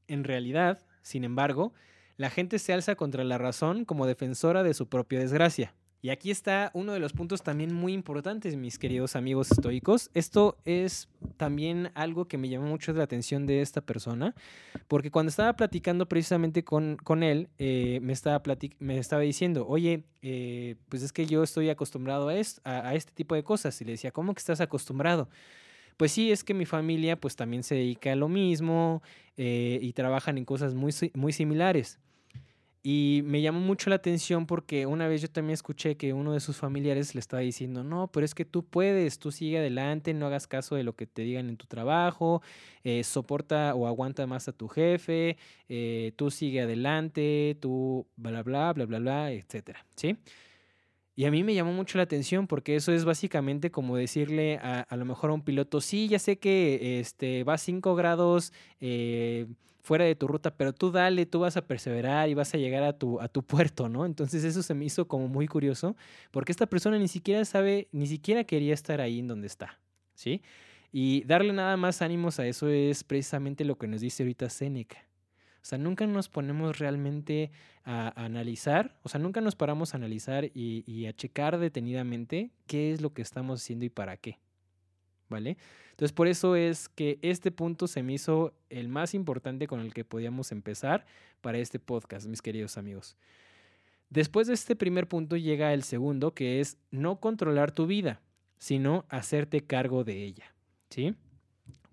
En 0.06 0.24
realidad, 0.24 0.86
sin 1.02 1.24
embargo, 1.24 1.74
la 2.16 2.30
gente 2.30 2.58
se 2.58 2.72
alza 2.72 2.94
contra 2.94 3.24
la 3.24 3.38
razón 3.38 3.84
como 3.84 4.06
defensora 4.06 4.62
de 4.62 4.74
su 4.74 4.88
propia 4.88 5.18
desgracia. 5.18 5.74
Y 6.04 6.10
aquí 6.10 6.32
está 6.32 6.72
uno 6.74 6.92
de 6.92 6.98
los 6.98 7.12
puntos 7.12 7.44
también 7.44 7.72
muy 7.72 7.92
importantes, 7.92 8.56
mis 8.56 8.76
queridos 8.76 9.14
amigos 9.14 9.52
estoicos. 9.52 10.10
Esto 10.14 10.58
es 10.64 11.08
también 11.36 11.92
algo 11.94 12.26
que 12.26 12.38
me 12.38 12.48
llamó 12.48 12.66
mucho 12.66 12.92
la 12.92 13.04
atención 13.04 13.46
de 13.46 13.60
esta 13.60 13.82
persona, 13.82 14.34
porque 14.88 15.12
cuando 15.12 15.30
estaba 15.30 15.52
platicando 15.52 16.08
precisamente 16.08 16.64
con, 16.64 16.96
con 16.96 17.22
él, 17.22 17.50
eh, 17.58 18.00
me, 18.02 18.12
estaba 18.12 18.42
me 18.80 18.98
estaba 18.98 19.22
diciendo, 19.22 19.64
oye, 19.68 20.02
eh, 20.22 20.74
pues 20.88 21.04
es 21.04 21.12
que 21.12 21.24
yo 21.26 21.44
estoy 21.44 21.70
acostumbrado 21.70 22.30
a, 22.30 22.32
a, 22.64 22.94
este 22.96 23.12
tipo 23.12 23.36
de 23.36 23.44
cosas. 23.44 23.80
Y 23.80 23.84
le 23.84 23.92
decía, 23.92 24.10
¿cómo 24.10 24.34
que 24.34 24.40
estás 24.40 24.60
acostumbrado? 24.60 25.28
Pues 26.02 26.10
sí, 26.10 26.32
es 26.32 26.42
que 26.42 26.52
mi 26.52 26.66
familia 26.66 27.14
pues 27.14 27.36
también 27.36 27.62
se 27.62 27.76
dedica 27.76 28.10
a 28.10 28.16
lo 28.16 28.28
mismo 28.28 29.04
eh, 29.36 29.78
y 29.80 29.92
trabajan 29.92 30.36
en 30.36 30.44
cosas 30.44 30.74
muy, 30.74 30.92
muy 31.14 31.32
similares. 31.32 32.00
Y 32.82 33.20
me 33.24 33.40
llamó 33.40 33.60
mucho 33.60 33.88
la 33.88 33.94
atención 33.94 34.46
porque 34.46 34.86
una 34.86 35.06
vez 35.06 35.22
yo 35.22 35.30
también 35.30 35.54
escuché 35.54 35.96
que 35.96 36.12
uno 36.12 36.32
de 36.32 36.40
sus 36.40 36.56
familiares 36.56 37.14
le 37.14 37.20
estaba 37.20 37.40
diciendo, 37.40 37.84
no, 37.84 38.10
pero 38.10 38.26
es 38.26 38.34
que 38.34 38.44
tú 38.44 38.64
puedes, 38.64 39.20
tú 39.20 39.30
sigue 39.30 39.58
adelante, 39.58 40.12
no 40.12 40.26
hagas 40.26 40.48
caso 40.48 40.74
de 40.74 40.82
lo 40.82 40.96
que 40.96 41.06
te 41.06 41.22
digan 41.22 41.48
en 41.48 41.56
tu 41.56 41.66
trabajo, 41.66 42.42
eh, 42.82 43.04
soporta 43.04 43.72
o 43.76 43.86
aguanta 43.86 44.26
más 44.26 44.48
a 44.48 44.52
tu 44.52 44.66
jefe, 44.66 45.36
eh, 45.68 46.10
tú 46.16 46.32
sigue 46.32 46.62
adelante, 46.62 47.56
tú 47.60 48.08
bla, 48.16 48.42
bla, 48.42 48.72
bla, 48.72 48.86
bla, 48.86 48.98
bla, 48.98 49.30
etcétera, 49.30 49.86
¿sí? 49.94 50.16
Y 51.14 51.26
a 51.26 51.30
mí 51.30 51.44
me 51.44 51.54
llamó 51.54 51.72
mucho 51.72 51.98
la 51.98 52.04
atención 52.04 52.46
porque 52.46 52.76
eso 52.76 52.92
es 52.92 53.04
básicamente 53.04 53.70
como 53.70 53.96
decirle 53.96 54.58
a, 54.62 54.80
a 54.80 54.96
lo 54.96 55.04
mejor 55.04 55.30
a 55.30 55.34
un 55.34 55.42
piloto, 55.42 55.80
sí, 55.80 56.08
ya 56.08 56.18
sé 56.18 56.38
que 56.38 57.00
este, 57.00 57.44
va 57.44 57.54
a 57.54 57.58
5 57.58 57.94
grados, 57.94 58.52
eh, 58.80 59.46
fuera 59.82 60.04
de 60.04 60.14
tu 60.14 60.28
ruta, 60.28 60.56
pero 60.56 60.72
tú 60.72 60.90
dale, 60.90 61.26
tú 61.26 61.40
vas 61.40 61.56
a 61.56 61.66
perseverar 61.66 62.28
y 62.28 62.34
vas 62.34 62.54
a 62.54 62.58
llegar 62.58 62.84
a 62.84 62.96
tu, 62.96 63.20
a 63.20 63.28
tu 63.28 63.42
puerto, 63.44 63.88
¿no? 63.88 64.06
Entonces 64.06 64.44
eso 64.44 64.62
se 64.62 64.74
me 64.74 64.84
hizo 64.84 65.08
como 65.08 65.28
muy 65.28 65.48
curioso, 65.48 65.96
porque 66.30 66.52
esta 66.52 66.66
persona 66.66 66.98
ni 66.98 67.08
siquiera 67.08 67.44
sabe, 67.44 67.88
ni 67.92 68.06
siquiera 68.06 68.44
quería 68.44 68.74
estar 68.74 69.00
ahí 69.00 69.18
en 69.18 69.26
donde 69.28 69.48
está, 69.48 69.80
¿sí? 70.14 70.40
Y 70.92 71.24
darle 71.24 71.52
nada 71.52 71.76
más 71.76 72.00
ánimos 72.00 72.38
a 72.38 72.46
eso 72.46 72.68
es 72.68 73.02
precisamente 73.02 73.64
lo 73.64 73.76
que 73.76 73.88
nos 73.88 74.00
dice 74.00 74.22
ahorita 74.22 74.48
Seneca. 74.50 74.98
O 75.62 75.64
sea, 75.64 75.78
nunca 75.78 76.06
nos 76.06 76.28
ponemos 76.28 76.78
realmente 76.78 77.52
a, 77.84 78.24
analizar, 78.24 78.98
o 79.02 79.08
sea, 79.08 79.20
nunca 79.20 79.40
nos 79.40 79.54
paramos 79.54 79.94
a 79.94 79.96
analizar 79.96 80.44
y, 80.44 80.82
y 80.86 81.06
a 81.06 81.12
checar 81.12 81.58
detenidamente 81.58 82.50
qué 82.66 82.92
es 82.92 83.00
lo 83.00 83.14
que 83.14 83.22
estamos 83.22 83.62
haciendo 83.62 83.84
y 83.84 83.88
para 83.88 84.16
qué. 84.16 84.38
¿Vale? 85.28 85.56
Entonces, 85.90 86.12
por 86.12 86.26
eso 86.26 86.56
es 86.56 86.88
que 86.88 87.18
este 87.22 87.50
punto 87.50 87.86
se 87.86 88.02
me 88.02 88.14
hizo 88.14 88.54
el 88.70 88.88
más 88.88 89.14
importante 89.14 89.66
con 89.66 89.80
el 89.80 89.94
que 89.94 90.04
podíamos 90.04 90.50
empezar 90.50 91.06
para 91.40 91.58
este 91.58 91.78
podcast, 91.78 92.26
mis 92.26 92.42
queridos 92.42 92.76
amigos. 92.76 93.16
Después 94.10 94.46
de 94.46 94.54
este 94.54 94.76
primer 94.76 95.08
punto 95.08 95.36
llega 95.36 95.72
el 95.72 95.84
segundo, 95.84 96.34
que 96.34 96.60
es 96.60 96.76
no 96.90 97.20
controlar 97.20 97.72
tu 97.72 97.86
vida, 97.86 98.20
sino 98.58 99.06
hacerte 99.08 99.64
cargo 99.64 100.04
de 100.04 100.24
ella. 100.24 100.54
¿Sí? 100.90 101.14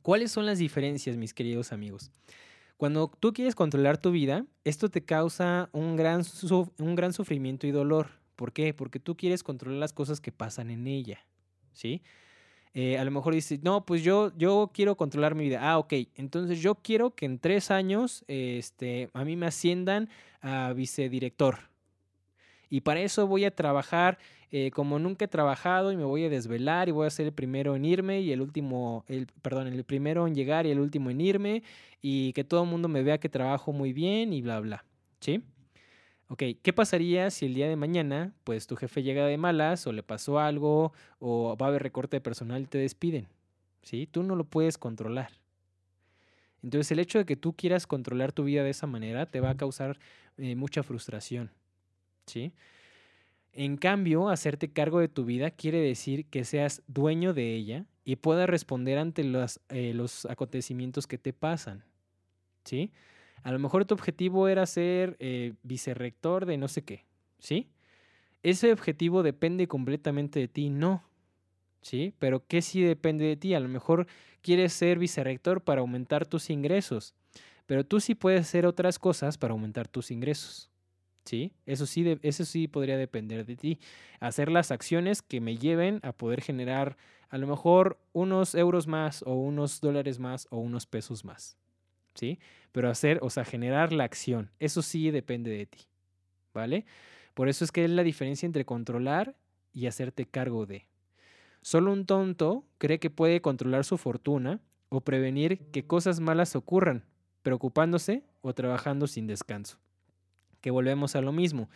¿Cuáles 0.01 0.31
son 0.31 0.45
las 0.45 0.59
diferencias, 0.59 1.15
mis 1.15 1.33
queridos 1.33 1.71
amigos? 1.71 2.11
Cuando 2.79 3.11
tú 3.19 3.33
quieres 3.33 3.55
controlar 3.55 3.97
tu 3.97 4.09
vida, 4.09 4.45
esto 4.63 4.87
te 4.87 5.03
causa 5.03 5.67
un 5.73 5.97
gran, 5.97 6.23
un 6.77 6.95
gran 6.95 7.11
sufrimiento 7.11 7.67
y 7.67 7.71
dolor. 7.71 8.07
¿Por 8.37 8.53
qué? 8.53 8.73
Porque 8.73 9.01
tú 9.01 9.17
quieres 9.17 9.43
controlar 9.43 9.77
las 9.79 9.91
cosas 9.91 10.21
que 10.21 10.31
pasan 10.31 10.71
en 10.71 10.87
ella. 10.87 11.25
¿Sí? 11.73 12.01
Eh, 12.73 12.97
a 12.97 13.03
lo 13.03 13.11
mejor 13.11 13.33
dices, 13.33 13.61
no, 13.63 13.85
pues 13.85 14.01
yo, 14.01 14.31
yo 14.37 14.71
quiero 14.73 14.95
controlar 14.95 15.35
mi 15.35 15.43
vida. 15.43 15.59
Ah, 15.61 15.77
ok. 15.77 15.93
Entonces 16.15 16.61
yo 16.61 16.75
quiero 16.75 17.13
que 17.13 17.25
en 17.25 17.39
tres 17.39 17.69
años 17.69 18.23
este, 18.29 19.09
a 19.11 19.25
mí 19.25 19.35
me 19.35 19.47
asciendan 19.47 20.07
a 20.39 20.71
vicedirector. 20.71 21.59
Y 22.69 22.79
para 22.79 23.01
eso 23.01 23.27
voy 23.27 23.43
a 23.43 23.53
trabajar 23.53 24.19
eh, 24.51 24.71
como 24.71 24.97
nunca 24.97 25.25
he 25.25 25.27
trabajado 25.27 25.91
y 25.91 25.97
me 25.97 26.03
voy 26.03 26.25
a 26.25 26.29
desvelar 26.29 26.89
y 26.89 26.91
voy 26.91 27.05
a 27.05 27.09
ser 27.11 27.27
el 27.27 27.33
primero 27.33 27.75
en 27.75 27.85
irme 27.85 28.21
y 28.21 28.31
el 28.31 28.41
último, 28.41 29.05
el, 29.07 29.27
perdón, 29.41 29.67
el 29.67 29.83
primero 29.83 30.25
en 30.27 30.33
llegar 30.33 30.65
y 30.65 30.71
el 30.71 30.79
último 30.79 31.11
en 31.11 31.21
irme 31.21 31.63
y 32.01 32.33
que 32.33 32.43
todo 32.43 32.63
el 32.63 32.69
mundo 32.69 32.87
me 32.87 33.03
vea 33.03 33.19
que 33.19 33.29
trabajo 33.29 33.71
muy 33.73 33.93
bien 33.93 34.33
y 34.33 34.41
bla, 34.41 34.59
bla. 34.59 34.85
¿Sí? 35.19 35.43
Ok, 36.29 36.43
¿qué 36.61 36.73
pasaría 36.73 37.29
si 37.29 37.45
el 37.45 37.53
día 37.53 37.67
de 37.67 37.75
mañana, 37.75 38.33
pues 38.43 38.65
tu 38.65 38.75
jefe 38.75 39.03
llega 39.03 39.25
de 39.25 39.37
malas 39.37 39.85
o 39.85 39.91
le 39.91 40.03
pasó 40.03 40.39
algo 40.39 40.93
o 41.19 41.55
va 41.55 41.67
a 41.67 41.69
haber 41.69 41.83
recorte 41.83 42.17
de 42.17 42.21
personal 42.21 42.63
y 42.63 42.65
te 42.65 42.77
despiden? 42.79 43.27
¿Sí? 43.83 44.07
Tú 44.07 44.23
no 44.23 44.35
lo 44.35 44.45
puedes 44.45 44.77
controlar. 44.77 45.31
Entonces 46.63 46.91
el 46.91 46.99
hecho 46.99 47.19
de 47.19 47.25
que 47.25 47.35
tú 47.35 47.53
quieras 47.53 47.87
controlar 47.87 48.31
tu 48.31 48.43
vida 48.43 48.63
de 48.63 48.71
esa 48.71 48.87
manera 48.87 49.25
te 49.27 49.39
va 49.41 49.51
a 49.51 49.57
causar 49.57 49.99
eh, 50.37 50.55
mucha 50.55 50.81
frustración. 50.81 51.51
¿Sí? 52.25 52.53
En 53.53 53.77
cambio, 53.77 54.29
hacerte 54.29 54.71
cargo 54.71 54.99
de 54.99 55.07
tu 55.07 55.25
vida 55.25 55.51
quiere 55.51 55.79
decir 55.79 56.25
que 56.25 56.43
seas 56.43 56.83
dueño 56.87 57.33
de 57.33 57.55
ella 57.55 57.85
y 58.05 58.15
puedas 58.17 58.49
responder 58.49 58.97
ante 58.97 59.23
los, 59.23 59.59
eh, 59.69 59.93
los 59.93 60.25
acontecimientos 60.25 61.07
que 61.07 61.17
te 61.17 61.33
pasan. 61.33 61.83
¿Sí? 62.63 62.91
A 63.43 63.51
lo 63.51 63.59
mejor 63.59 63.85
tu 63.85 63.93
objetivo 63.93 64.47
era 64.47 64.65
ser 64.65 65.15
eh, 65.19 65.53
vicerrector 65.63 66.45
de 66.45 66.57
no 66.57 66.67
sé 66.67 66.83
qué, 66.83 67.05
¿sí? 67.39 67.69
Ese 68.43 68.71
objetivo 68.71 69.23
depende 69.23 69.67
completamente 69.67 70.39
de 70.39 70.47
ti, 70.47 70.69
no. 70.69 71.03
¿Sí? 71.81 72.13
Pero 72.19 72.45
¿qué 72.45 72.61
sí 72.61 72.81
depende 72.81 73.25
de 73.25 73.37
ti? 73.37 73.53
A 73.53 73.59
lo 73.59 73.69
mejor 73.69 74.07
quieres 74.41 74.73
ser 74.73 74.99
vicerrector 74.99 75.61
para 75.61 75.81
aumentar 75.81 76.25
tus 76.25 76.49
ingresos, 76.49 77.15
pero 77.65 77.85
tú 77.85 77.99
sí 77.99 78.15
puedes 78.15 78.41
hacer 78.41 78.65
otras 78.65 78.99
cosas 78.99 79.37
para 79.37 79.53
aumentar 79.53 79.87
tus 79.87 80.11
ingresos. 80.11 80.69
¿Sí? 81.25 81.53
Eso 81.65 81.85
sí, 81.85 82.17
eso 82.23 82.45
sí 82.45 82.67
podría 82.67 82.97
depender 82.97 83.45
de 83.45 83.55
ti. 83.55 83.79
Hacer 84.19 84.49
las 84.51 84.71
acciones 84.71 85.21
que 85.21 85.41
me 85.41 85.57
lleven 85.57 85.99
a 86.01 86.11
poder 86.11 86.41
generar 86.41 86.97
a 87.29 87.37
lo 87.37 87.45
mejor 87.45 87.99
unos 88.13 88.55
euros 88.55 88.87
más 88.87 89.21
o 89.23 89.33
unos 89.35 89.79
dólares 89.81 90.17
más 90.17 90.47
o 90.49 90.57
unos 90.57 90.87
pesos 90.87 91.23
más. 91.23 91.59
¿sí? 92.19 92.39
Pero 92.71 92.89
hacer, 92.89 93.19
o 93.21 93.29
sea, 93.29 93.45
generar 93.45 93.93
la 93.93 94.03
acción, 94.03 94.51
eso 94.59 94.81
sí 94.81 95.09
depende 95.11 95.51
de 95.51 95.65
ti, 95.65 95.79
¿vale? 96.53 96.85
Por 97.33 97.49
eso 97.49 97.63
es 97.63 97.71
que 97.71 97.85
es 97.85 97.89
la 97.89 98.03
diferencia 98.03 98.45
entre 98.45 98.65
controlar 98.65 99.35
y 99.73 99.87
hacerte 99.87 100.25
cargo 100.25 100.65
de. 100.65 100.87
Solo 101.61 101.91
un 101.93 102.05
tonto 102.05 102.65
cree 102.77 102.99
que 102.99 103.09
puede 103.09 103.41
controlar 103.41 103.85
su 103.85 103.97
fortuna 103.97 104.59
o 104.89 105.01
prevenir 105.01 105.59
que 105.71 105.85
cosas 105.85 106.19
malas 106.19 106.55
ocurran, 106.55 107.05
preocupándose 107.43 108.23
o 108.41 108.53
trabajando 108.53 109.07
sin 109.07 109.27
descanso. 109.27 109.79
Que 110.61 110.71
volvemos 110.71 111.15
a 111.15 111.21
lo 111.21 111.31
mismo. 111.31 111.69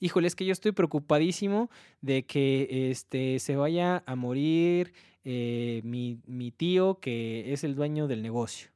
Híjole, 0.00 0.28
es 0.28 0.36
que 0.36 0.44
yo 0.44 0.52
estoy 0.52 0.72
preocupadísimo 0.72 1.70
de 2.00 2.24
que 2.24 2.90
este, 2.90 3.38
se 3.40 3.56
vaya 3.56 4.02
a 4.06 4.14
morir 4.14 4.92
eh, 5.24 5.80
mi, 5.84 6.20
mi 6.26 6.52
tío 6.52 7.00
que 7.00 7.52
es 7.52 7.64
el 7.64 7.74
dueño 7.74 8.06
del 8.06 8.22
negocio. 8.22 8.70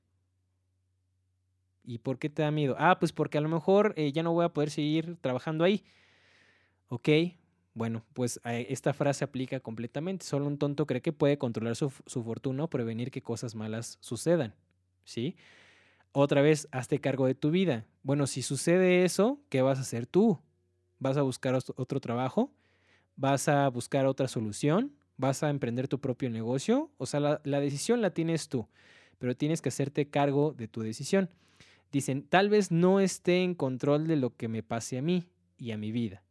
¿Y 1.85 1.99
por 1.99 2.19
qué 2.19 2.29
te 2.29 2.43
da 2.43 2.51
miedo? 2.51 2.77
Ah, 2.79 2.99
pues 2.99 3.13
porque 3.13 3.39
a 3.39 3.41
lo 3.41 3.49
mejor 3.49 3.95
eh, 3.97 4.13
ya 4.13 4.23
no 4.23 4.33
voy 4.33 4.45
a 4.45 4.51
poder 4.51 4.71
seguir 4.71 5.17
trabajando 5.21 5.65
ahí. 5.65 5.83
Ok, 6.89 7.09
bueno, 7.75 8.05
pues 8.13 8.41
eh, 8.45 8.67
esta 8.69 8.93
frase 8.93 9.25
aplica 9.25 9.61
completamente. 9.61 10.25
Solo 10.25 10.47
un 10.47 10.59
tonto 10.59 10.87
cree 10.87 11.01
que 11.01 11.13
puede 11.13 11.39
controlar 11.39 11.75
su, 11.75 11.91
fortuna 11.91 12.65
o 12.65 12.71
prevenir 12.71 13.11
que 13.11 13.23
cosas 13.23 13.55
malas 13.55 13.99
sucedan. 14.01 14.55
¿Sí? 15.05 15.37
Otra 16.13 16.43
vez, 16.43 16.69
hazte 16.73 17.01
cargo 17.01 17.27
de 17.27 17.35
tu 17.35 17.51
vida. 17.51 17.87
Bueno, 18.03 18.27
si 18.27 18.43
sucede 18.43 19.05
eso, 19.05 19.41
¿qué 19.49 19.63
vas 19.63 19.79
a 19.79 19.83
hacer 19.83 20.07
tú? 20.07 20.39
¿Vas 20.99 21.17
a 21.17 21.23
buscar 21.23 21.55
otro 21.55 22.01
trabajo? 22.01 22.53
¿Vas 23.17 23.49
a 23.49 23.67
buscar 23.69 24.07
otra 24.07 24.29
solución? 24.29 24.93
¿Vas 25.17 25.43
a 25.43 25.49
emprender 25.49 25.89
tu 25.89 26.01
propio 26.01 26.29
negocio? 26.29 26.91
O 26.99 27.07
sea, 27.07 27.21
la, 27.21 27.41
la 27.45 27.61
decisión 27.61 28.03
la 28.03 28.11
tienes 28.11 28.49
tú, 28.49 28.69
pero 29.19 29.35
tienes 29.35 29.63
que 29.63 29.71
hacerte 29.71 30.11
cargo 30.11 30.53
de 30.53 30.69
tu 30.69 30.83
decisión. 30.83 31.31
Dicen, 31.91 32.23
tal 32.23 32.51
vez 32.51 32.71
no 32.71 33.01
esté 33.01 33.43
en 33.43 33.55
control 33.55 34.07
de 34.07 34.17
lo 34.17 34.37
que 34.37 34.49
me 34.49 34.63
pase 34.63 34.99
a 34.99 35.03
mí 35.03 35.25
y 35.57 35.73
a 35.73 35.79
mi 35.79 35.93
vida, 35.93 36.23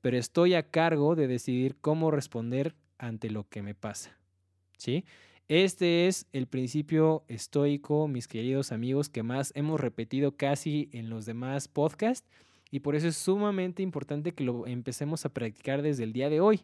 pero 0.00 0.16
estoy 0.16 0.54
a 0.54 0.70
cargo 0.70 1.14
de 1.14 1.28
decidir 1.28 1.76
cómo 1.80 2.10
responder 2.10 2.74
ante 2.98 3.30
lo 3.30 3.48
que 3.48 3.62
me 3.62 3.74
pasa. 3.74 4.16
¿Sí? 4.78 5.04
Este 5.54 6.06
es 6.06 6.26
el 6.32 6.46
principio 6.46 7.24
estoico, 7.28 8.08
mis 8.08 8.26
queridos 8.26 8.72
amigos, 8.72 9.10
que 9.10 9.22
más 9.22 9.52
hemos 9.54 9.78
repetido 9.78 10.34
casi 10.34 10.88
en 10.92 11.10
los 11.10 11.26
demás 11.26 11.68
podcasts 11.68 12.26
y 12.70 12.80
por 12.80 12.96
eso 12.96 13.08
es 13.08 13.16
sumamente 13.16 13.82
importante 13.82 14.32
que 14.32 14.44
lo 14.44 14.66
empecemos 14.66 15.26
a 15.26 15.28
practicar 15.28 15.82
desde 15.82 16.04
el 16.04 16.14
día 16.14 16.30
de 16.30 16.40
hoy. 16.40 16.62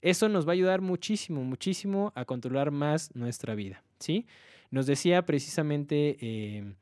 Eso 0.00 0.28
nos 0.28 0.46
va 0.46 0.50
a 0.50 0.52
ayudar 0.52 0.80
muchísimo, 0.80 1.42
muchísimo 1.42 2.12
a 2.14 2.24
controlar 2.24 2.70
más 2.70 3.12
nuestra 3.16 3.56
vida, 3.56 3.82
¿sí? 3.98 4.28
Nos 4.70 4.86
decía 4.86 5.26
precisamente, 5.26 6.16
eh, 6.20 6.72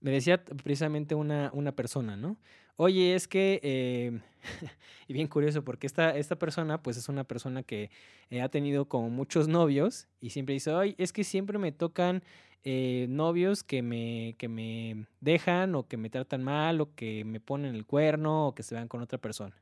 me 0.00 0.10
decía 0.10 0.44
precisamente 0.44 1.14
una, 1.14 1.52
una 1.54 1.70
persona, 1.70 2.16
¿no? 2.16 2.36
Oye, 2.80 3.16
es 3.16 3.26
que, 3.26 3.58
eh, 3.64 4.20
y 5.08 5.12
bien 5.12 5.26
curioso, 5.26 5.64
porque 5.64 5.88
esta, 5.88 6.16
esta 6.16 6.36
persona, 6.38 6.80
pues 6.80 6.96
es 6.96 7.08
una 7.08 7.24
persona 7.24 7.64
que 7.64 7.90
eh, 8.30 8.40
ha 8.40 8.48
tenido 8.50 8.84
como 8.88 9.10
muchos 9.10 9.48
novios 9.48 10.06
y 10.20 10.30
siempre 10.30 10.52
dice, 10.54 10.70
oye, 10.70 10.94
es 10.96 11.12
que 11.12 11.24
siempre 11.24 11.58
me 11.58 11.72
tocan 11.72 12.22
eh, 12.62 13.06
novios 13.10 13.64
que 13.64 13.82
me, 13.82 14.36
que 14.38 14.46
me 14.48 15.06
dejan 15.20 15.74
o 15.74 15.88
que 15.88 15.96
me 15.96 16.08
tratan 16.08 16.44
mal 16.44 16.80
o 16.80 16.94
que 16.94 17.24
me 17.24 17.40
ponen 17.40 17.74
el 17.74 17.84
cuerno 17.84 18.46
o 18.46 18.54
que 18.54 18.62
se 18.62 18.76
van 18.76 18.86
con 18.86 19.02
otra 19.02 19.18
persona. 19.18 19.56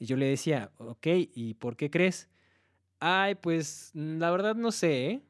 Y 0.00 0.06
yo 0.06 0.16
le 0.16 0.26
decía, 0.26 0.72
ok, 0.78 1.06
¿y 1.34 1.54
por 1.54 1.76
qué 1.76 1.90
crees? 1.90 2.28
Ay, 3.00 3.36
pues 3.36 3.92
la 3.94 4.30
verdad 4.30 4.56
no 4.56 4.72
sé, 4.72 5.06
¿eh? 5.10 5.22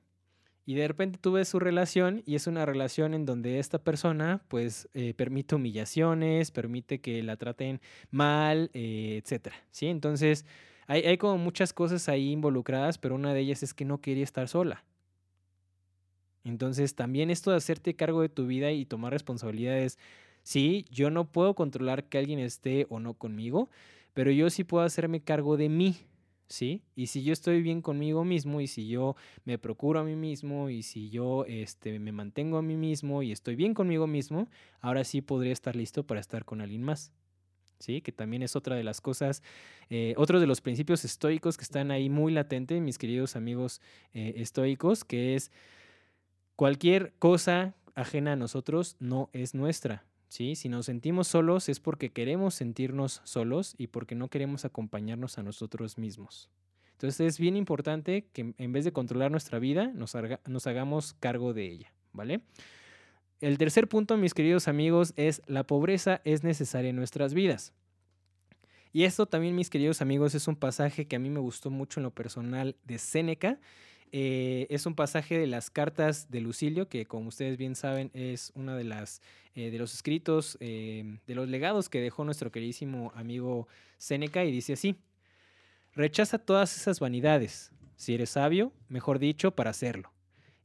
Y 0.71 0.75
de 0.75 0.87
repente 0.87 1.19
tú 1.21 1.33
ves 1.33 1.49
su 1.49 1.59
relación 1.59 2.23
y 2.27 2.37
es 2.37 2.47
una 2.47 2.65
relación 2.65 3.13
en 3.13 3.27
donde 3.27 3.59
esta 3.59 3.83
persona 3.83 4.41
pues 4.47 4.89
eh, 4.95 5.15
permite 5.15 5.57
humillaciones, 5.57 6.53
permite 6.53 7.01
que 7.01 7.25
la 7.25 7.37
traten 7.37 7.81
mal, 8.13 8.71
eh, 8.73 9.21
etc. 9.21 9.53
¿sí? 9.73 9.89
Entonces 9.89 10.47
hay, 10.87 11.03
hay 11.03 11.19
como 11.19 11.39
muchas 11.39 11.73
cosas 11.73 12.09
ahí 12.09 12.31
involucradas, 12.31 12.99
pero 12.99 13.17
una 13.17 13.35
de 13.35 13.41
ellas 13.41 13.65
es 13.65 13.75
que 13.75 13.85
no 13.85 14.01
quería 14.01 14.23
estar 14.23 14.47
sola. 14.47 14.85
Entonces 16.45 16.95
también 16.95 17.31
esto 17.31 17.51
de 17.51 17.57
hacerte 17.57 17.97
cargo 17.97 18.23
de 18.23 18.29
tu 18.29 18.47
vida 18.47 18.71
y 18.71 18.85
tomar 18.85 19.13
responsabilidades, 19.13 19.99
sí, 20.45 20.87
yo 20.89 21.11
no 21.11 21.33
puedo 21.33 21.57
controlar 21.57 22.05
que 22.05 22.19
alguien 22.19 22.39
esté 22.39 22.87
o 22.91 23.01
no 23.01 23.15
conmigo, 23.15 23.71
pero 24.15 24.31
yo 24.31 24.49
sí 24.51 24.63
puedo 24.63 24.85
hacerme 24.85 25.21
cargo 25.21 25.57
de 25.57 25.69
mí. 25.69 25.97
¿Sí? 26.51 26.83
Y 26.97 27.07
si 27.07 27.23
yo 27.23 27.33
estoy 27.33 27.63
bien 27.63 27.81
conmigo 27.81 28.25
mismo 28.25 28.61
y 28.61 28.67
si 28.67 28.89
yo 28.89 29.17
me 29.45 29.57
procuro 29.57 30.01
a 30.01 30.05
mí 30.05 30.17
mismo 30.17 30.69
y 30.69 30.83
si 30.83 31.09
yo 31.09 31.45
este, 31.47 31.99
me 31.99 32.13
mantengo 32.13 32.59
a 32.59 32.63
mí 32.63 32.77
mismo 32.77 33.23
y 33.23 33.33
estoy 33.33 33.55
bien 33.55 33.73
conmigo 33.73 34.07
mismo, 34.07 34.49
ahora 34.81 35.05
sí 35.05 35.23
podría 35.23 35.53
estar 35.53 35.77
listo 35.77 36.07
para 36.07 36.21
estar 36.21 36.45
con 36.45 36.61
alguien 36.61 36.83
más. 36.83 37.13
¿Sí? 37.79 38.03
Que 38.03 38.13
también 38.13 38.43
es 38.43 38.57
otra 38.57 38.77
de 38.77 38.85
las 38.85 39.01
cosas, 39.01 39.43
eh, 39.89 40.13
otro 40.19 40.39
de 40.39 40.47
los 40.47 40.61
principios 40.61 41.03
estoicos 41.07 41.57
que 41.57 41.65
están 41.65 41.91
ahí 41.91 42.11
muy 42.11 42.31
latentes, 42.31 42.79
mis 42.83 42.99
queridos 42.99 43.37
amigos 43.37 43.81
eh, 44.13 44.35
estoicos, 44.37 45.03
que 45.03 45.35
es 45.35 45.51
cualquier 46.57 47.15
cosa 47.19 47.75
ajena 47.95 48.33
a 48.33 48.37
nosotros 48.37 48.97
no 49.01 49.31
es 49.33 49.55
nuestra. 49.55 50.05
¿Sí? 50.31 50.55
Si 50.55 50.71
nos 50.71 50.87
sentimos 50.87 51.29
solos 51.29 51.69
es 51.69 51.81
porque 51.81 52.11
queremos 52.11 52.55
sentirnos 52.55 53.21
solos 53.25 53.75
y 53.77 53.89
porque 53.89 54.15
no 54.15 54.29
queremos 54.29 54.65
acompañarnos 54.65 55.37
a 55.37 55.43
nosotros 55.43 55.99
mismos. 55.99 56.49
Entonces 56.93 57.21
es 57.21 57.39
bien 57.39 57.57
importante 57.57 58.27
que 58.33 58.55
en 58.57 58.73
vez 58.73 58.85
de 58.85 58.93
controlar 58.93 59.31
nuestra 59.31 59.59
vida, 59.59 59.93
nos, 59.95 60.15
hagamos 60.67 61.15
cargo 61.15 61.53
de 61.53 61.67
ella, 61.67 61.93
¿vale? 62.13 62.41
El 63.41 63.59
tercer 63.59 63.89
punto, 63.89 64.17
mis 64.17 64.35
queridos 64.35 64.69
amigos, 64.69 65.13
es 65.17 65.43
la 65.47 65.67
pobreza 65.67 66.21
es 66.25 66.45
necesaria 66.45 66.91
en 66.91 66.97
nuestras 66.97 67.35
vidas. 67.35 67.73
Y 68.93 69.05
esto 69.05 69.27
también, 69.27 69.57
mis 69.57 69.71
queridos 69.71 70.03
amigos, 70.03 70.35
es 70.35 70.47
un 70.47 70.57
pasaje 70.57 71.07
que 71.07 71.17
a 71.17 71.19
mí 71.19 71.31
me 71.31 71.41
gustó 71.41 71.71
mucho 71.71 72.01
en 72.01 72.05
lo 72.05 72.11
personal 72.11 72.77
de 72.85 72.99
Séneca 72.99 73.59
eh, 74.13 74.67
es 74.71 74.87
un 74.87 74.95
pasaje 74.95 75.39
de 75.39 75.47
las 75.47 75.71
cartas 75.71 76.31
de 76.31 76.41
Lucilio, 76.41 76.89
que 76.89 77.07
como 77.07 77.29
ustedes 77.29 77.57
bien 77.57 77.75
saben 77.75 78.11
es 78.13 78.53
uno 78.55 78.77
de, 78.77 78.85
las, 78.85 79.23
eh, 79.55 79.71
de 79.71 79.79
los 79.79 79.95
escritos, 79.95 80.57
eh, 80.61 81.19
de 81.27 81.35
los 81.35 81.49
legados 81.49 81.89
que 81.89 82.01
dejó 82.01 82.25
nuestro 82.25 82.51
queridísimo 82.51 83.13
amigo 83.15 83.69
Séneca 83.99 84.45
y 84.45 84.51
dice 84.51 84.73
así, 84.73 84.97
rechaza 85.95 86.39
todas 86.39 86.77
esas 86.77 86.99
vanidades, 87.01 87.73
si 87.97 88.15
eres 88.15 88.31
sabio, 88.31 88.73
mejor 88.89 89.19
dicho, 89.19 89.53
para 89.53 89.71
hacerlo, 89.71 90.13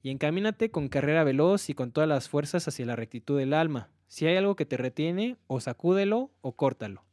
y 0.02 0.10
encamínate 0.10 0.72
con 0.72 0.88
carrera 0.88 1.24
veloz 1.24 1.70
y 1.70 1.74
con 1.74 1.92
todas 1.92 2.10
las 2.10 2.30
fuerzas 2.30 2.68
hacia 2.68 2.86
la 2.86 2.96
rectitud 2.96 3.38
del 3.38 3.54
alma. 3.54 3.90
Si 4.08 4.25
hay 4.28 4.38
algo 4.38 4.56
que 4.56 4.66
te 4.66 4.78
retiene, 4.78 5.36
o 5.48 5.60
sacúdelo 5.60 6.32
o 6.42 6.52
córtalo. 6.52 7.03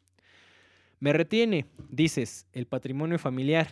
Me 1.00 1.12
retiene, 1.12 1.66
dices, 1.88 2.46
el 2.52 2.66
patrimonio 2.66 3.18
familiar 3.18 3.68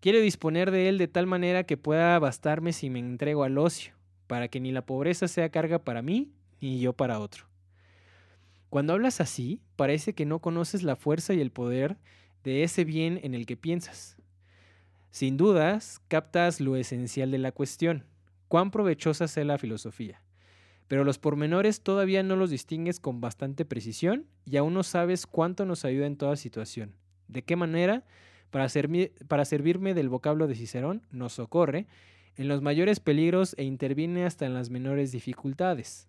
Quiero 0.00 0.18
disponer 0.20 0.70
de 0.70 0.88
él 0.88 0.96
de 0.96 1.08
tal 1.08 1.26
manera 1.26 1.64
que 1.64 1.76
pueda 1.76 2.18
bastarme 2.18 2.72
si 2.72 2.88
me 2.88 2.98
entrego 2.98 3.44
al 3.44 3.58
ocio, 3.58 3.92
para 4.26 4.48
que 4.48 4.58
ni 4.58 4.72
la 4.72 4.86
pobreza 4.86 5.28
sea 5.28 5.50
carga 5.50 5.84
para 5.84 6.00
mí, 6.00 6.32
ni 6.62 6.80
yo 6.80 6.94
para 6.94 7.20
otro. 7.20 7.44
Cuando 8.70 8.94
hablas 8.94 9.20
así, 9.20 9.60
parece 9.76 10.14
que 10.14 10.24
no 10.24 10.38
conoces 10.38 10.82
la 10.82 10.96
fuerza 10.96 11.34
y 11.34 11.40
el 11.42 11.50
poder 11.50 11.98
de 12.44 12.62
ese 12.62 12.84
bien 12.84 13.20
en 13.24 13.34
el 13.34 13.44
que 13.44 13.58
piensas. 13.58 14.16
Sin 15.10 15.36
dudas, 15.36 16.00
captas 16.08 16.60
lo 16.60 16.76
esencial 16.76 17.30
de 17.30 17.38
la 17.38 17.52
cuestión, 17.52 18.06
cuán 18.48 18.70
provechosa 18.70 19.28
sea 19.28 19.44
la 19.44 19.58
filosofía. 19.58 20.22
Pero 20.88 21.04
los 21.04 21.18
pormenores 21.18 21.82
todavía 21.82 22.22
no 22.22 22.36
los 22.36 22.48
distingues 22.48 23.00
con 23.00 23.20
bastante 23.20 23.66
precisión 23.66 24.26
y 24.46 24.56
aún 24.56 24.72
no 24.72 24.82
sabes 24.82 25.26
cuánto 25.26 25.66
nos 25.66 25.84
ayuda 25.84 26.06
en 26.06 26.16
toda 26.16 26.36
situación, 26.36 26.94
de 27.28 27.42
qué 27.42 27.54
manera 27.54 28.06
para, 28.50 28.68
servirme 28.68 29.94
del 29.94 30.08
vocablo 30.08 30.46
de 30.46 30.54
Cicerón, 30.54 31.02
nos 31.10 31.34
socorre 31.34 31.86
en 32.36 32.48
los 32.48 32.62
mayores 32.62 33.00
peligros 33.00 33.54
e 33.58 33.64
interviene 33.64 34.24
hasta 34.24 34.46
en 34.46 34.54
las 34.54 34.70
menores 34.70 35.12
dificultades. 35.12 36.08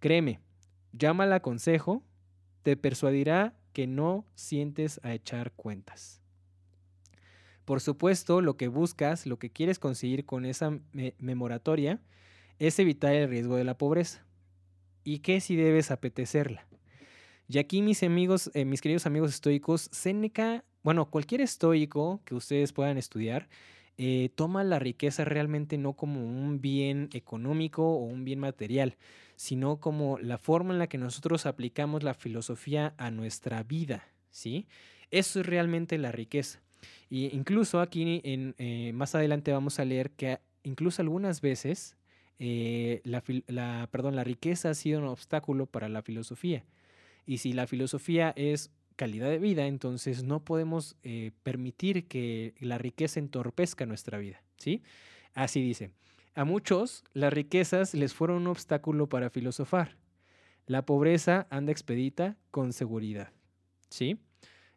Créeme, 0.00 0.40
llámala 0.92 1.40
consejo, 1.40 2.02
te 2.62 2.76
persuadirá 2.76 3.54
que 3.72 3.86
no 3.86 4.26
sientes 4.34 5.00
a 5.02 5.14
echar 5.14 5.52
cuentas. 5.52 6.20
Por 7.64 7.80
supuesto, 7.80 8.40
lo 8.40 8.56
que 8.56 8.68
buscas, 8.68 9.26
lo 9.26 9.38
que 9.38 9.50
quieres 9.50 9.78
conseguir 9.78 10.24
con 10.24 10.44
esa 10.44 10.78
memoratoria, 11.18 12.00
es 12.58 12.78
evitar 12.78 13.14
el 13.14 13.28
riesgo 13.28 13.56
de 13.56 13.64
la 13.64 13.76
pobreza. 13.76 14.24
¿Y 15.04 15.20
qué 15.20 15.40
si 15.40 15.54
debes 15.54 15.90
apetecerla? 15.90 16.66
Y 17.46 17.58
aquí, 17.58 17.82
mis 17.82 18.02
amigos, 18.02 18.50
eh, 18.54 18.64
mis 18.64 18.80
queridos 18.80 19.06
amigos 19.06 19.30
estoicos, 19.30 19.88
Séneca 19.92 20.64
bueno, 20.88 21.10
cualquier 21.10 21.42
estoico 21.42 22.22
que 22.24 22.34
ustedes 22.34 22.72
puedan 22.72 22.96
estudiar, 22.96 23.46
eh, 23.98 24.30
toma 24.34 24.64
la 24.64 24.78
riqueza 24.78 25.22
realmente 25.26 25.76
no 25.76 25.92
como 25.92 26.24
un 26.24 26.62
bien 26.62 27.10
económico 27.12 27.82
o 27.86 28.04
un 28.04 28.24
bien 28.24 28.38
material, 28.38 28.96
sino 29.36 29.80
como 29.80 30.18
la 30.18 30.38
forma 30.38 30.72
en 30.72 30.78
la 30.78 30.86
que 30.86 30.96
nosotros 30.96 31.44
aplicamos 31.44 32.04
la 32.04 32.14
filosofía 32.14 32.94
a 32.96 33.10
nuestra 33.10 33.62
vida, 33.64 34.08
¿sí? 34.30 34.66
Eso 35.10 35.40
es 35.40 35.46
realmente 35.46 35.98
la 35.98 36.10
riqueza. 36.10 36.62
Y 37.10 37.36
incluso 37.36 37.82
aquí 37.82 38.22
en, 38.24 38.54
eh, 38.56 38.92
más 38.94 39.14
adelante 39.14 39.52
vamos 39.52 39.78
a 39.80 39.84
leer 39.84 40.12
que 40.12 40.38
incluso 40.62 41.02
algunas 41.02 41.42
veces 41.42 41.98
eh, 42.38 43.02
la, 43.04 43.22
la 43.46 44.24
riqueza 44.24 44.70
ha 44.70 44.74
sido 44.74 45.00
un 45.00 45.08
obstáculo 45.08 45.66
para 45.66 45.90
la 45.90 46.00
filosofía. 46.00 46.64
Y 47.26 47.36
si 47.36 47.52
la 47.52 47.66
filosofía 47.66 48.32
es 48.36 48.70
calidad 48.98 49.30
de 49.30 49.38
vida, 49.38 49.68
entonces 49.68 50.24
no 50.24 50.44
podemos 50.44 50.96
eh, 51.04 51.30
permitir 51.44 52.08
que 52.08 52.54
la 52.58 52.78
riqueza 52.78 53.20
entorpezca 53.20 53.86
nuestra 53.86 54.18
vida, 54.18 54.42
¿sí? 54.56 54.82
Así 55.34 55.62
dice, 55.62 55.92
a 56.34 56.44
muchos 56.44 57.04
las 57.14 57.32
riquezas 57.32 57.94
les 57.94 58.12
fueron 58.12 58.38
un 58.38 58.46
obstáculo 58.48 59.08
para 59.08 59.30
filosofar. 59.30 59.96
La 60.66 60.84
pobreza 60.84 61.46
anda 61.48 61.70
expedita 61.70 62.36
con 62.50 62.72
seguridad, 62.72 63.30
¿sí? 63.88 64.18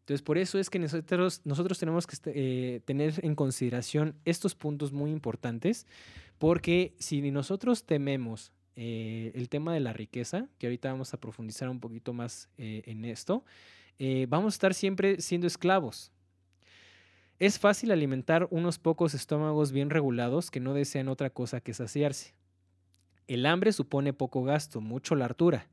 Entonces, 0.02 0.22
por 0.22 0.38
eso 0.38 0.60
es 0.60 0.70
que 0.70 0.78
nosotros, 0.78 1.42
nosotros 1.44 1.80
tenemos 1.80 2.06
que 2.06 2.16
eh, 2.28 2.82
tener 2.86 3.26
en 3.26 3.34
consideración 3.34 4.14
estos 4.24 4.54
puntos 4.54 4.92
muy 4.92 5.10
importantes, 5.10 5.88
porque 6.38 6.94
si 7.00 7.32
nosotros 7.32 7.86
tememos 7.86 8.52
eh, 8.76 9.32
el 9.34 9.50
tema 9.50 9.74
de 9.74 9.80
la 9.80 9.94
riqueza, 9.94 10.48
que 10.60 10.68
ahorita 10.68 10.92
vamos 10.92 11.16
a 11.16 11.20
profundizar 11.20 11.70
un 11.70 11.80
poquito 11.80 12.14
más 12.14 12.50
en 12.58 13.04
esto, 13.06 13.44
eh, 14.00 14.26
vamos 14.30 14.54
a 14.54 14.56
estar 14.56 14.74
siempre 14.74 15.22
siendo 15.22 15.48
esclavos. 15.48 16.12
Es 17.40 17.58
fácil 17.58 17.92
alimentar 17.92 18.48
unos 18.52 18.78
pocos 18.78 19.14
estómagos 19.14 19.72
bien 19.72 19.90
regulados 19.90 20.52
que 20.52 20.60
no 20.60 20.74
desean 20.74 21.08
otra 21.08 21.32
cosa 21.32 21.60
que 21.60 21.74
saciarse. 21.74 22.36
El 23.28 23.46
hambre 23.46 23.72
supone 23.72 24.14
poco 24.14 24.44
gasto, 24.44 24.82
mucho 24.82 25.16
la 25.16 25.26
hartura. 25.26 25.68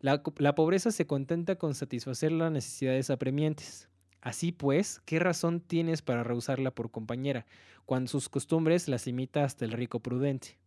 La, 0.00 0.22
la 0.36 0.54
pobreza 0.54 0.92
se 0.92 1.06
contenta 1.06 1.56
con 1.56 1.74
satisfacer 1.74 2.30
las 2.30 2.52
necesidades 2.52 3.10
apremiantes. 3.10 3.88
Así 4.20 4.52
pues, 4.52 5.00
¿qué 5.04 5.18
razón 5.18 5.60
tienes 5.60 6.00
para 6.00 6.24
rehusarla 6.24 6.70
por 6.70 6.90
compañera, 6.90 7.44
cuando 7.86 8.08
sus 8.08 8.28
costumbres 8.28 8.88
las 8.88 9.06
imita 9.06 9.44
hasta 9.44 9.64
el 9.64 9.72
rico 9.72 10.00
prudente? 10.00 10.58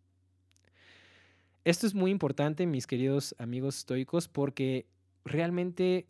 Esto 1.63 1.88
es 1.88 1.96
muy 1.96 2.12
importante, 2.12 2.66
mis 2.66 2.86
queridos 2.86 3.36
amigos 3.40 3.80
estoicos, 3.80 4.28
porque 4.28 4.86
realmente 5.26 6.08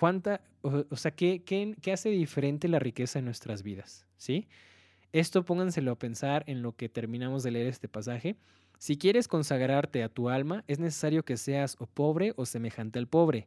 ¿Cuánta, 0.00 0.40
o, 0.62 0.96
sea, 0.96 1.10
¿qué, 1.10 1.42
qué, 1.44 1.92
hace 1.92 2.08
diferente 2.08 2.68
la 2.68 2.78
riqueza 2.78 3.18
en 3.18 3.26
nuestras 3.26 3.62
vidas? 3.62 4.06
¿Sí? 4.16 4.48
Esto 5.12 5.44
pónganselo 5.44 5.92
a 5.92 5.98
pensar 5.98 6.42
en 6.46 6.62
lo 6.62 6.74
que 6.74 6.88
terminamos 6.88 7.42
de 7.42 7.50
leer 7.50 7.66
este 7.66 7.86
pasaje. 7.86 8.36
Si 8.78 8.96
quieres 8.96 9.28
consagrarte 9.28 10.02
a 10.02 10.08
tu 10.08 10.30
alma, 10.30 10.64
es 10.68 10.78
necesario 10.78 11.22
que 11.22 11.36
seas 11.36 11.76
o 11.80 11.86
pobre 11.86 12.32
o 12.36 12.46
semejante 12.46 12.98
al 12.98 13.08
pobre. 13.08 13.46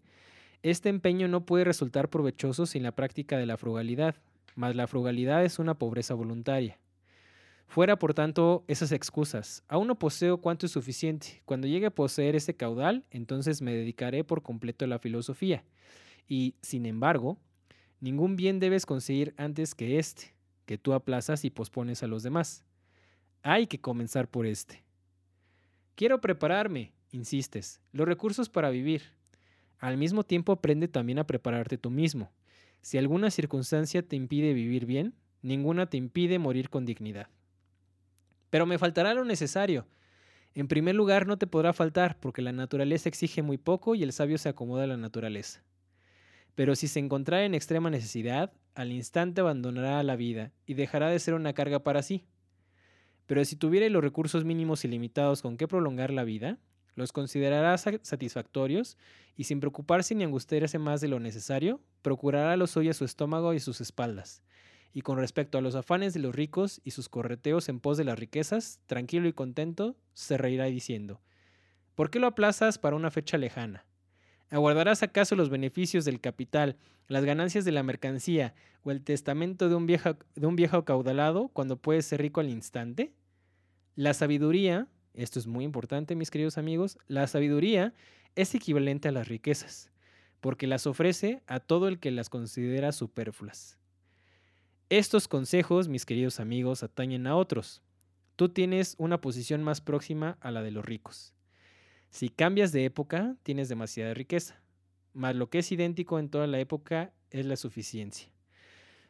Este 0.61 0.89
empeño 0.89 1.27
no 1.27 1.43
puede 1.43 1.63
resultar 1.63 2.11
provechoso 2.11 2.67
sin 2.67 2.83
la 2.83 2.91
práctica 2.91 3.39
de 3.39 3.47
la 3.47 3.57
frugalidad. 3.57 4.17
mas 4.53 4.75
la 4.75 4.85
frugalidad 4.85 5.43
es 5.43 5.57
una 5.57 5.73
pobreza 5.73 6.13
voluntaria. 6.13 6.77
Fuera, 7.65 7.97
por 7.97 8.13
tanto, 8.13 8.63
esas 8.67 8.91
excusas. 8.91 9.63
Aún 9.67 9.87
no 9.87 9.97
poseo 9.97 10.37
cuanto 10.37 10.67
es 10.67 10.71
suficiente. 10.71 11.41
Cuando 11.45 11.65
llegue 11.65 11.87
a 11.87 11.95
poseer 11.95 12.35
ese 12.35 12.55
caudal, 12.55 13.07
entonces 13.09 13.63
me 13.63 13.73
dedicaré 13.73 14.23
por 14.23 14.43
completo 14.43 14.85
a 14.85 14.87
la 14.87 14.99
filosofía. 14.99 15.63
Y, 16.27 16.55
sin 16.61 16.85
embargo, 16.85 17.37
ningún 17.99 18.35
bien 18.35 18.59
debes 18.59 18.85
conseguir 18.85 19.33
antes 19.37 19.75
que 19.75 19.99
este, 19.99 20.35
que 20.65 20.77
tú 20.77 20.93
aplazas 20.93 21.45
y 21.45 21.49
pospones 21.49 22.03
a 22.03 22.07
los 22.07 22.23
demás. 22.23 22.63
Hay 23.41 23.67
que 23.67 23.81
comenzar 23.81 24.29
por 24.29 24.45
este. 24.45 24.83
Quiero 25.95 26.21
prepararme, 26.21 26.93
insistes, 27.11 27.81
los 27.91 28.07
recursos 28.07 28.49
para 28.49 28.69
vivir. 28.69 29.03
Al 29.79 29.97
mismo 29.97 30.23
tiempo 30.23 30.53
aprende 30.53 30.87
también 30.87 31.19
a 31.19 31.27
prepararte 31.27 31.77
tú 31.77 31.89
mismo. 31.89 32.31
Si 32.81 32.97
alguna 32.97 33.31
circunstancia 33.31 34.01
te 34.01 34.15
impide 34.15 34.53
vivir 34.53 34.85
bien, 34.85 35.13
ninguna 35.41 35.85
te 35.85 35.97
impide 35.97 36.39
morir 36.39 36.69
con 36.69 36.85
dignidad. 36.85 37.27
Pero 38.49 38.65
me 38.65 38.77
faltará 38.77 39.13
lo 39.13 39.25
necesario. 39.25 39.85
En 40.55 40.67
primer 40.67 40.95
lugar, 40.95 41.25
no 41.25 41.37
te 41.37 41.47
podrá 41.47 41.73
faltar, 41.73 42.19
porque 42.19 42.41
la 42.41 42.51
naturaleza 42.51 43.09
exige 43.09 43.41
muy 43.41 43.57
poco 43.57 43.95
y 43.95 44.03
el 44.03 44.13
sabio 44.13 44.37
se 44.37 44.49
acomoda 44.49 44.83
a 44.83 44.87
la 44.87 44.97
naturaleza. 44.97 45.63
Pero 46.55 46.75
si 46.75 46.87
se 46.87 46.99
encontrara 46.99 47.45
en 47.45 47.55
extrema 47.55 47.89
necesidad, 47.89 48.51
al 48.75 48.91
instante 48.91 49.41
abandonará 49.41 50.01
la 50.03 50.15
vida 50.15 50.51
y 50.65 50.73
dejará 50.73 51.09
de 51.09 51.19
ser 51.19 51.33
una 51.33 51.53
carga 51.53 51.83
para 51.83 52.03
sí. 52.03 52.25
Pero 53.25 53.43
si 53.45 53.55
tuviera 53.55 53.87
los 53.89 54.03
recursos 54.03 54.45
mínimos 54.45 54.83
ilimitados 54.85 55.41
con 55.41 55.57
que 55.57 55.67
prolongar 55.67 56.11
la 56.11 56.23
vida, 56.23 56.59
los 56.95 57.11
considerará 57.11 57.75
satisfactorios 57.77 58.97
y 59.35 59.45
sin 59.45 59.59
preocuparse 59.59 60.13
ni 60.15 60.23
angustiarse 60.23 60.77
más 60.77 61.01
de 61.01 61.07
lo 61.07 61.19
necesario, 61.19 61.81
procurará 62.01 62.55
lo 62.57 62.67
suyo 62.67 62.91
a 62.91 62.93
su 62.93 63.05
estómago 63.05 63.53
y 63.53 63.59
sus 63.59 63.81
espaldas, 63.81 64.43
y 64.93 65.01
con 65.01 65.17
respecto 65.17 65.57
a 65.57 65.61
los 65.61 65.75
afanes 65.75 66.13
de 66.13 66.19
los 66.19 66.35
ricos 66.35 66.81
y 66.83 66.91
sus 66.91 67.09
correteos 67.09 67.69
en 67.69 67.79
pos 67.79 67.97
de 67.97 68.03
las 68.03 68.19
riquezas, 68.19 68.79
tranquilo 68.85 69.27
y 69.27 69.33
contento, 69.33 69.95
se 70.13 70.37
reirá 70.37 70.65
diciendo, 70.65 71.21
¿por 71.95 72.11
qué 72.11 72.19
lo 72.19 72.27
aplazas 72.27 72.77
para 72.77 72.95
una 72.95 73.09
fecha 73.09 73.37
lejana? 73.37 73.85
¿Aguardarás 74.53 75.01
acaso 75.01 75.35
los 75.35 75.49
beneficios 75.49 76.05
del 76.05 76.21
capital, 76.21 76.77
las 77.07 77.25
ganancias 77.25 77.65
de 77.65 77.71
la 77.71 77.81
mercancía 77.81 78.53
o 78.83 78.91
el 78.91 79.01
testamento 79.01 79.67
de 79.67 79.73
un 79.73 79.87
viejo, 79.87 80.15
de 80.35 80.45
un 80.45 80.55
viejo 80.55 80.85
caudalado 80.85 81.47
cuando 81.47 81.77
puedes 81.77 82.05
ser 82.05 82.21
rico 82.21 82.39
al 82.39 82.51
instante? 82.51 83.15
La 83.95 84.13
sabiduría, 84.13 84.87
esto 85.15 85.39
es 85.39 85.47
muy 85.47 85.65
importante 85.65 86.13
mis 86.13 86.29
queridos 86.29 86.59
amigos, 86.59 86.99
la 87.07 87.25
sabiduría 87.25 87.95
es 88.35 88.53
equivalente 88.53 89.07
a 89.07 89.11
las 89.11 89.27
riquezas, 89.27 89.89
porque 90.39 90.67
las 90.67 90.85
ofrece 90.85 91.41
a 91.47 91.59
todo 91.59 91.87
el 91.87 91.97
que 91.97 92.11
las 92.11 92.29
considera 92.29 92.91
superfluas. 92.91 93.79
Estos 94.89 95.27
consejos, 95.27 95.87
mis 95.87 96.05
queridos 96.05 96.39
amigos, 96.39 96.83
atañen 96.83 97.25
a 97.25 97.35
otros. 97.35 97.81
Tú 98.35 98.49
tienes 98.49 98.93
una 98.99 99.19
posición 99.19 99.63
más 99.63 99.81
próxima 99.81 100.37
a 100.41 100.51
la 100.51 100.61
de 100.61 100.69
los 100.69 100.85
ricos. 100.85 101.33
Si 102.13 102.29
cambias 102.29 102.71
de 102.71 102.85
época, 102.85 103.35
tienes 103.41 103.69
demasiada 103.69 104.13
riqueza, 104.13 104.61
mas 105.13 105.35
lo 105.35 105.49
que 105.49 105.57
es 105.57 105.71
idéntico 105.71 106.19
en 106.19 106.29
toda 106.29 106.45
la 106.45 106.59
época 106.59 107.11
es 107.31 107.43
la 107.47 107.55
suficiencia. 107.55 108.29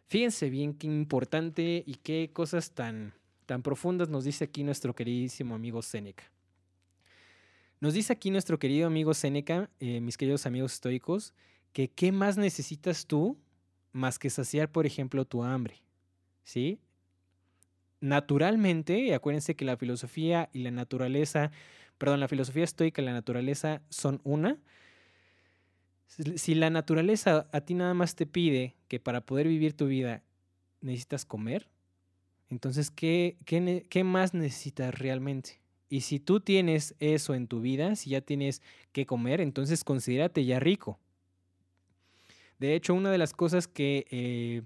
Fíjense 0.07 0.49
bien 0.49 0.73
qué 0.73 0.87
importante 0.87 1.83
y 1.85 1.95
qué 1.95 2.31
cosas 2.31 2.71
tan, 2.71 3.13
tan 3.45 3.61
profundas 3.61 4.07
nos 4.07 4.23
dice 4.23 4.45
aquí 4.45 4.63
nuestro 4.63 4.95
queridísimo 4.95 5.53
amigo 5.53 5.81
Séneca. 5.81 6.31
Nos 7.81 7.93
dice 7.93 8.13
aquí 8.13 8.31
nuestro 8.31 8.57
querido 8.57 8.87
amigo 8.87 9.13
Séneca, 9.13 9.69
eh, 9.81 9.99
mis 9.99 10.15
queridos 10.15 10.45
amigos 10.45 10.75
estoicos, 10.75 11.33
que 11.73 11.89
qué 11.89 12.13
más 12.13 12.37
necesitas 12.37 13.05
tú 13.05 13.37
más 13.91 14.17
que 14.17 14.29
saciar, 14.29 14.71
por 14.71 14.85
ejemplo, 14.85 15.25
tu 15.25 15.43
hambre. 15.43 15.83
¿Sí? 16.45 16.79
Naturalmente, 17.99 19.13
acuérdense 19.13 19.57
que 19.57 19.65
la 19.65 19.75
filosofía 19.75 20.49
y 20.53 20.59
la 20.59 20.71
naturaleza, 20.71 21.51
perdón, 21.97 22.19
la 22.19 22.27
filosofía 22.27 22.63
estoica 22.63 23.01
y 23.01 23.05
la 23.05 23.13
naturaleza 23.13 23.81
son 23.89 24.21
una. 24.23 24.57
Si 26.07 26.53
la 26.53 26.69
naturaleza 26.69 27.47
a 27.51 27.61
ti 27.61 27.73
nada 27.73 27.93
más 27.93 28.15
te 28.15 28.25
pide 28.25 28.75
que 28.87 28.99
para 28.99 29.21
poder 29.21 29.47
vivir 29.47 29.73
tu 29.75 29.87
vida 29.87 30.21
necesitas 30.81 31.25
comer, 31.25 31.67
entonces, 32.49 32.91
¿qué, 32.91 33.37
qué, 33.45 33.85
qué 33.89 34.03
más 34.03 34.35
necesitas 34.35 34.93
realmente? 34.93 35.59
Y 35.89 36.01
si 36.01 36.19
tú 36.19 36.39
tienes 36.39 36.95
eso 36.99 37.33
en 37.33 37.47
tu 37.47 37.61
vida, 37.61 37.95
si 37.95 38.11
ya 38.11 38.21
tienes 38.21 38.61
que 38.91 39.05
comer, 39.05 39.41
entonces 39.41 39.83
considérate 39.83 40.45
ya 40.45 40.59
rico. 40.59 40.99
De 42.59 42.75
hecho, 42.75 42.93
una 42.93 43.11
de 43.11 43.17
las 43.17 43.33
cosas 43.33 43.67
que 43.67 44.05
eh, 44.09 44.61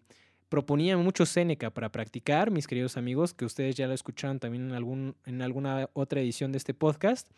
proponía 0.49 0.97
mucho 0.97 1.25
Seneca 1.25 1.69
para 1.69 1.91
practicar, 1.91 2.51
mis 2.51 2.67
queridos 2.67 2.97
amigos, 2.97 3.33
que 3.33 3.45
ustedes 3.45 3.75
ya 3.75 3.88
lo 3.88 3.93
escucharon 3.93 4.39
también 4.39 4.69
en, 4.69 4.73
algún, 4.73 5.15
en 5.25 5.41
alguna 5.41 5.89
otra 5.93 6.21
edición 6.21 6.51
de 6.51 6.57
este 6.57 6.73
podcast, 6.73 7.29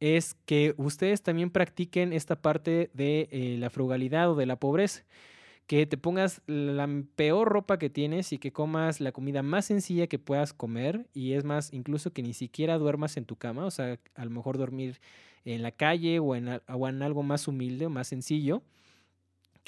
es 0.00 0.36
que 0.44 0.74
ustedes 0.76 1.22
también 1.22 1.50
practiquen 1.50 2.12
esta 2.12 2.40
parte 2.40 2.90
de 2.94 3.28
eh, 3.32 3.56
la 3.58 3.70
frugalidad 3.70 4.30
o 4.30 4.36
de 4.36 4.46
la 4.46 4.56
pobreza. 4.56 5.04
Que 5.66 5.84
te 5.84 5.98
pongas 5.98 6.40
la 6.46 6.88
peor 7.14 7.48
ropa 7.48 7.78
que 7.78 7.90
tienes 7.90 8.32
y 8.32 8.38
que 8.38 8.52
comas 8.52 9.00
la 9.00 9.12
comida 9.12 9.42
más 9.42 9.66
sencilla 9.66 10.06
que 10.06 10.18
puedas 10.18 10.54
comer. 10.54 11.06
Y 11.12 11.32
es 11.32 11.44
más, 11.44 11.74
incluso 11.74 12.10
que 12.10 12.22
ni 12.22 12.32
siquiera 12.32 12.78
duermas 12.78 13.18
en 13.18 13.26
tu 13.26 13.36
cama. 13.36 13.66
O 13.66 13.70
sea, 13.70 13.98
a 14.14 14.24
lo 14.24 14.30
mejor 14.30 14.56
dormir 14.56 14.98
en 15.44 15.62
la 15.62 15.72
calle 15.72 16.20
o 16.20 16.34
en, 16.34 16.48
o 16.68 16.88
en 16.88 17.02
algo 17.02 17.22
más 17.22 17.48
humilde 17.48 17.84
o 17.84 17.90
más 17.90 18.08
sencillo 18.08 18.62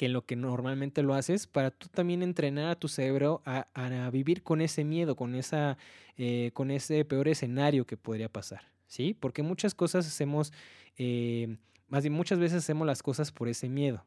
que 0.01 0.09
lo 0.09 0.25
que 0.25 0.35
normalmente 0.35 1.03
lo 1.03 1.13
haces 1.13 1.45
para 1.45 1.69
tú 1.69 1.87
también 1.87 2.23
entrenar 2.23 2.71
a 2.71 2.75
tu 2.75 2.87
cerebro 2.87 3.43
a, 3.45 4.09
vivir 4.11 4.41
con 4.41 4.59
ese 4.59 4.83
miedo, 4.83 5.15
con, 5.15 5.35
esa, 5.35 5.77
eh, 6.17 6.49
con 6.55 6.71
ese 6.71 7.05
peor 7.05 7.27
escenario 7.27 7.85
que 7.85 7.97
podría 7.97 8.27
pasar, 8.27 8.63
¿sí? 8.87 9.13
Porque 9.13 9.43
muchas 9.43 9.75
cosas 9.75 10.07
hacemos, 10.07 10.53
eh, 10.97 11.55
más 11.87 12.01
bien 12.01 12.13
muchas 12.13 12.39
veces 12.39 12.63
hacemos 12.63 12.87
las 12.87 13.03
cosas 13.03 13.31
por 13.31 13.47
ese 13.47 13.69
miedo. 13.69 14.03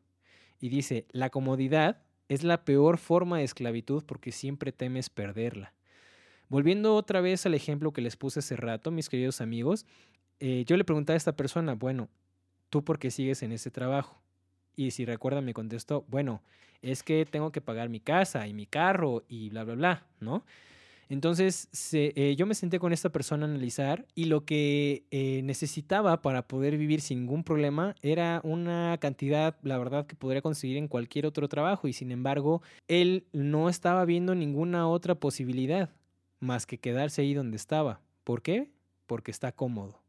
Y 0.60 0.68
dice, 0.68 1.06
la 1.12 1.30
comodidad 1.30 2.02
es 2.28 2.42
la 2.42 2.64
peor 2.64 2.98
forma 2.98 3.38
de 3.38 3.44
esclavitud 3.44 4.02
porque 4.04 4.32
siempre 4.32 4.72
temes 4.72 5.10
perderla. 5.10 5.74
Volviendo 6.48 6.96
otra 6.96 7.20
vez 7.20 7.46
al 7.46 7.54
ejemplo 7.54 7.92
que 7.92 8.02
les 8.02 8.16
puse 8.16 8.40
hace 8.40 8.56
rato, 8.56 8.90
mis 8.90 9.08
queridos 9.08 9.40
amigos, 9.40 9.86
eh, 10.40 10.64
yo 10.66 10.76
le 10.76 10.82
pregunté 10.82 11.12
a 11.12 11.16
esta 11.16 11.36
persona, 11.36 11.74
bueno, 11.74 12.08
¿tú 12.68 12.82
por 12.82 12.98
qué 12.98 13.12
sigues 13.12 13.44
en 13.44 13.52
ese 13.52 13.70
trabajo? 13.70 14.23
Y 14.76 14.90
si 14.90 15.04
recuerdan, 15.04 15.44
me 15.44 15.54
contestó, 15.54 16.04
bueno, 16.08 16.42
es 16.82 17.02
que 17.02 17.24
tengo 17.24 17.52
que 17.52 17.60
pagar 17.60 17.88
mi 17.88 18.00
casa 18.00 18.46
y 18.46 18.54
mi 18.54 18.66
carro 18.66 19.24
y 19.28 19.50
bla, 19.50 19.64
bla, 19.64 19.74
bla, 19.74 20.06
¿no? 20.20 20.44
Entonces 21.08 21.68
eh, 21.92 22.34
yo 22.36 22.46
me 22.46 22.54
senté 22.54 22.78
con 22.78 22.92
esta 22.92 23.10
persona 23.10 23.46
a 23.46 23.48
analizar 23.48 24.06
y 24.14 24.24
lo 24.24 24.44
que 24.44 25.04
eh, 25.10 25.42
necesitaba 25.44 26.22
para 26.22 26.48
poder 26.48 26.78
vivir 26.78 27.00
sin 27.00 27.20
ningún 27.20 27.44
problema 27.44 27.94
era 28.02 28.40
una 28.42 28.96
cantidad, 29.00 29.56
la 29.62 29.78
verdad, 29.78 30.06
que 30.06 30.16
podría 30.16 30.40
conseguir 30.40 30.76
en 30.78 30.88
cualquier 30.88 31.26
otro 31.26 31.48
trabajo 31.48 31.88
y 31.88 31.92
sin 31.92 32.10
embargo 32.10 32.62
él 32.88 33.26
no 33.32 33.68
estaba 33.68 34.04
viendo 34.04 34.34
ninguna 34.34 34.88
otra 34.88 35.14
posibilidad 35.14 35.90
más 36.40 36.66
que 36.66 36.78
quedarse 36.78 37.22
ahí 37.22 37.34
donde 37.34 37.56
estaba. 37.56 38.00
¿Por 38.24 38.42
qué? 38.42 38.70
Porque 39.06 39.30
está 39.30 39.52
cómodo. 39.52 40.00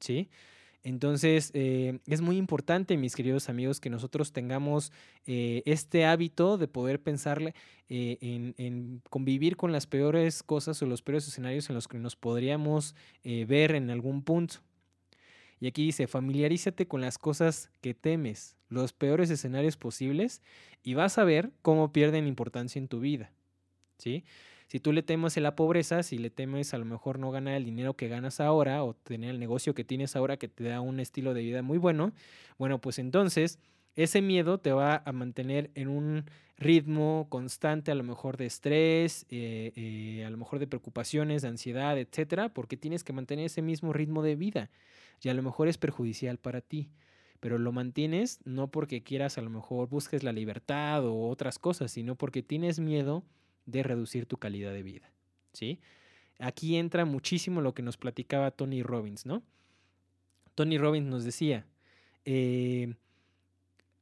¿Sí? 0.00 0.28
Entonces, 0.82 1.50
eh, 1.52 1.98
es 2.06 2.22
muy 2.22 2.36
importante, 2.36 2.96
mis 2.96 3.14
queridos 3.14 3.48
amigos, 3.48 3.80
que 3.80 3.90
nosotros 3.90 4.32
tengamos 4.32 4.92
eh, 5.26 5.62
este 5.66 6.06
hábito 6.06 6.56
de 6.56 6.68
poder 6.68 7.02
pensarle 7.02 7.54
eh, 7.88 8.16
en, 8.56 9.02
convivir 9.10 9.56
con 9.56 9.72
las 9.72 9.86
peores 9.86 10.42
cosas 10.42 10.80
o 10.82 10.86
los 10.86 11.02
peores 11.02 11.28
escenarios 11.28 11.68
en 11.68 11.74
los 11.74 11.86
que 11.86 11.98
nos 11.98 12.16
podríamos 12.16 12.94
ver 13.24 13.74
en 13.74 13.90
algún 13.90 14.22
punto. 14.22 14.56
Y 15.60 15.66
aquí 15.66 15.84
dice, 15.84 16.06
familiarízate 16.06 16.88
con 16.88 17.02
las 17.02 17.18
cosas 17.18 17.70
que 17.82 17.92
temes, 17.92 18.56
los 18.70 18.94
peores 18.94 19.28
escenarios 19.28 19.76
posibles, 19.76 20.40
y 20.82 20.94
vas 20.94 21.18
a 21.18 21.24
ver 21.24 21.50
cómo 21.60 21.92
pierden 21.92 22.26
importancia 22.26 22.78
en 22.78 22.88
tu 22.88 23.00
vida. 23.00 23.30
¿Sí? 23.98 24.24
Si 24.70 24.78
tú 24.78 24.92
le 24.92 25.02
temes 25.02 25.36
a 25.36 25.40
la 25.40 25.56
pobreza, 25.56 26.04
si 26.04 26.16
le 26.16 26.30
temes 26.30 26.74
a 26.74 26.78
lo 26.78 26.84
mejor 26.84 27.18
no 27.18 27.32
ganar 27.32 27.54
el 27.54 27.64
dinero 27.64 27.94
que 27.94 28.06
ganas 28.06 28.38
ahora 28.38 28.84
o 28.84 28.94
tener 28.94 29.30
el 29.30 29.40
negocio 29.40 29.74
que 29.74 29.82
tienes 29.82 30.14
ahora 30.14 30.36
que 30.36 30.46
te 30.46 30.62
da 30.62 30.80
un 30.80 31.00
estilo 31.00 31.34
de 31.34 31.42
vida 31.42 31.60
muy 31.60 31.76
bueno, 31.76 32.12
bueno, 32.56 32.80
pues 32.80 33.00
entonces 33.00 33.58
ese 33.96 34.22
miedo 34.22 34.58
te 34.58 34.70
va 34.70 35.02
a 35.04 35.10
mantener 35.10 35.72
en 35.74 35.88
un 35.88 36.24
ritmo 36.56 37.26
constante, 37.30 37.90
a 37.90 37.96
lo 37.96 38.04
mejor 38.04 38.36
de 38.36 38.46
estrés, 38.46 39.26
eh, 39.28 39.72
eh, 39.74 40.24
a 40.24 40.30
lo 40.30 40.36
mejor 40.36 40.60
de 40.60 40.68
preocupaciones, 40.68 41.42
de 41.42 41.48
ansiedad, 41.48 41.98
etcétera, 41.98 42.50
porque 42.50 42.76
tienes 42.76 43.02
que 43.02 43.12
mantener 43.12 43.46
ese 43.46 43.62
mismo 43.62 43.92
ritmo 43.92 44.22
de 44.22 44.36
vida 44.36 44.70
y 45.20 45.30
a 45.30 45.34
lo 45.34 45.42
mejor 45.42 45.66
es 45.66 45.78
perjudicial 45.78 46.38
para 46.38 46.60
ti. 46.60 46.92
Pero 47.40 47.58
lo 47.58 47.72
mantienes 47.72 48.38
no 48.44 48.70
porque 48.70 49.02
quieras, 49.02 49.36
a 49.36 49.42
lo 49.42 49.50
mejor 49.50 49.88
busques 49.88 50.22
la 50.22 50.30
libertad 50.30 51.04
o 51.06 51.28
otras 51.28 51.58
cosas, 51.58 51.90
sino 51.90 52.14
porque 52.14 52.44
tienes 52.44 52.78
miedo 52.78 53.24
de 53.70 53.82
reducir 53.82 54.26
tu 54.26 54.36
calidad 54.36 54.72
de 54.72 54.82
vida. 54.82 55.10
¿sí? 55.52 55.80
Aquí 56.38 56.76
entra 56.76 57.04
muchísimo 57.04 57.60
lo 57.60 57.74
que 57.74 57.82
nos 57.82 57.96
platicaba 57.96 58.50
Tony 58.50 58.82
Robbins, 58.82 59.26
¿no? 59.26 59.42
Tony 60.54 60.78
Robbins 60.78 61.06
nos 61.06 61.24
decía, 61.24 61.66
eh, 62.24 62.94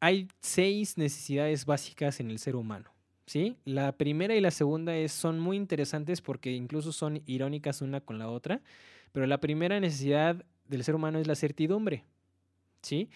hay 0.00 0.28
seis 0.40 0.96
necesidades 0.96 1.66
básicas 1.66 2.20
en 2.20 2.30
el 2.30 2.38
ser 2.38 2.56
humano, 2.56 2.92
¿sí? 3.26 3.56
La 3.64 3.92
primera 3.92 4.34
y 4.34 4.40
la 4.40 4.50
segunda 4.50 4.96
es, 4.96 5.12
son 5.12 5.40
muy 5.40 5.56
interesantes 5.56 6.20
porque 6.20 6.52
incluso 6.52 6.92
son 6.92 7.22
irónicas 7.26 7.82
una 7.82 8.00
con 8.00 8.18
la 8.18 8.28
otra, 8.28 8.62
pero 9.12 9.26
la 9.26 9.40
primera 9.40 9.80
necesidad 9.80 10.44
del 10.68 10.84
ser 10.84 10.94
humano 10.94 11.18
es 11.18 11.26
la 11.26 11.34
certidumbre, 11.34 12.04
¿sí? 12.82 13.10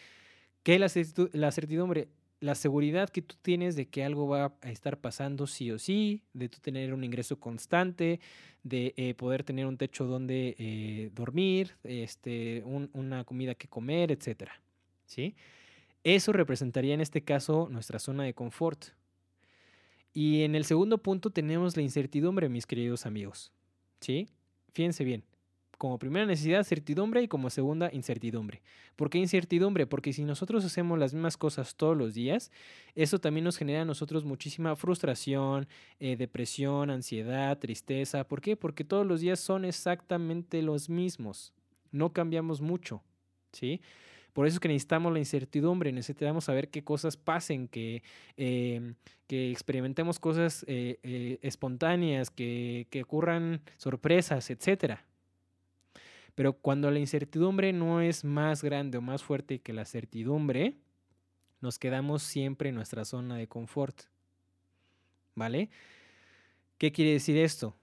¿Qué 0.63 0.75
es 0.77 1.15
la 1.33 1.51
certidumbre? 1.51 2.09
La 2.43 2.57
seguridad 2.57 3.09
que 3.09 3.23
tú 3.23 3.37
tienes 3.41 3.77
de 3.77 3.87
que 3.87 4.03
algo 4.03 4.27
va 4.27 4.53
a 4.63 4.71
estar 4.73 4.99
pasando 4.99 5.47
sí 5.47 5.71
o 5.71 5.79
sí, 5.79 6.25
de 6.33 6.49
tú 6.49 6.59
tener 6.61 6.93
un 6.93 7.05
ingreso 7.05 7.39
constante, 7.39 8.19
de 8.65 8.95
eh, 8.97 9.15
poder 9.15 9.45
tener 9.45 9.65
un 9.67 9.77
techo 9.77 10.07
donde 10.07 10.57
eh, 10.59 11.11
dormir, 11.15 11.77
este, 11.85 12.65
una 12.65 13.23
comida 13.23 13.55
que 13.55 13.69
comer, 13.69 14.11
etcétera, 14.11 14.61
¿sí? 15.07 15.37
Eso 16.03 16.33
representaría 16.33 16.95
en 16.95 17.01
este 17.01 17.23
caso 17.23 17.69
nuestra 17.71 18.01
zona 18.01 18.25
de 18.25 18.35
confort. 18.35 18.87
Y 20.13 20.43
en 20.43 20.57
el 20.57 20.65
segundo 20.65 20.99
punto 20.99 21.31
tenemos 21.31 21.77
la 21.77 21.83
incertidumbre, 21.83 22.49
mis 22.49 22.67
queridos 22.67 23.07
amigos. 23.07 23.53
¿Sí? 24.01 24.27
Fíjense 24.73 25.05
bien. 25.05 25.23
Como 25.83 25.99
primera 25.99 26.25
necesidad, 26.27 26.63
certidumbre 26.63 27.25
y 27.25 27.27
como 27.27 27.51
segunda, 27.51 27.91
incertidumbre. 27.93 28.63
¿Por 28.95 29.11
qué 29.11 29.19
incertidumbre? 29.19 29.85
Porque 29.85 30.13
si 30.13 30.23
nosotros 30.23 30.65
hacemos 30.65 30.97
las 30.97 31.13
mismas 31.13 31.37
cosas 31.37 31.75
todos 31.75 31.97
los 31.97 32.15
días, 32.15 32.53
eso 32.95 33.19
también 33.19 33.43
nos 33.43 33.57
genera 33.57 33.83
a 33.83 33.85
nosotros 33.85 34.25
muchísima 34.25 34.77
frustración, 34.77 35.67
eh, 35.99 36.15
depresión, 36.15 36.89
ansiedad, 36.89 37.59
tristeza. 37.59 38.23
¿Por 38.23 38.41
qué? 38.41 38.55
Porque 38.55 38.85
todos 38.85 39.05
los 39.05 39.23
días 39.23 39.41
son 39.41 39.65
exactamente 39.65 40.63
los 40.63 40.89
mismos. 40.89 41.53
No 41.91 42.13
cambiamos 42.13 42.61
mucho. 42.61 43.03
¿Sí? 43.51 43.81
Por 44.33 44.47
eso 44.47 44.55
es 44.55 44.61
que 44.61 44.69
necesitamos 44.69 45.13
la 45.13 45.19
incertidumbre, 45.19 45.91
necesitamos 45.91 46.45
saber 46.45 46.69
qué 46.69 46.85
cosas 46.85 47.17
pasen, 47.17 47.67
que, 47.67 48.05
em, 48.37 48.95
que 49.27 49.51
experimentemos 49.51 50.21
cosas 50.21 50.65
eh, 50.69 51.01
eh, 51.03 51.41
espontáneas, 51.43 52.31
que, 52.31 52.87
que 52.89 53.03
ocurran 53.03 53.63
sorpresas, 53.79 54.49
etc. 54.49 55.01
Pero 56.35 56.55
cuando 56.55 56.91
la 56.91 56.99
incertidumbre 56.99 57.73
no 57.73 58.01
es 58.01 58.25
más 58.25 58.63
grande 58.63 58.99
o 58.99 59.03
más 59.03 59.23
fuerte 59.23 59.61
que 59.61 59.73
la 59.73 59.85
certidumbre, 59.85 60.77
nos 61.61 61.79
quedamos 61.79 62.23
siempre 62.23 62.71
en 62.71 62.75
nuestra 62.75 63.05
zona 63.05 63.37
de 63.37 63.49
confort. 63.49 64.03
¿Vale? 65.35 65.71
¿Qué 66.79 66.93
quiere 66.93 67.13
decir 67.13 67.37
esto? 67.37 67.77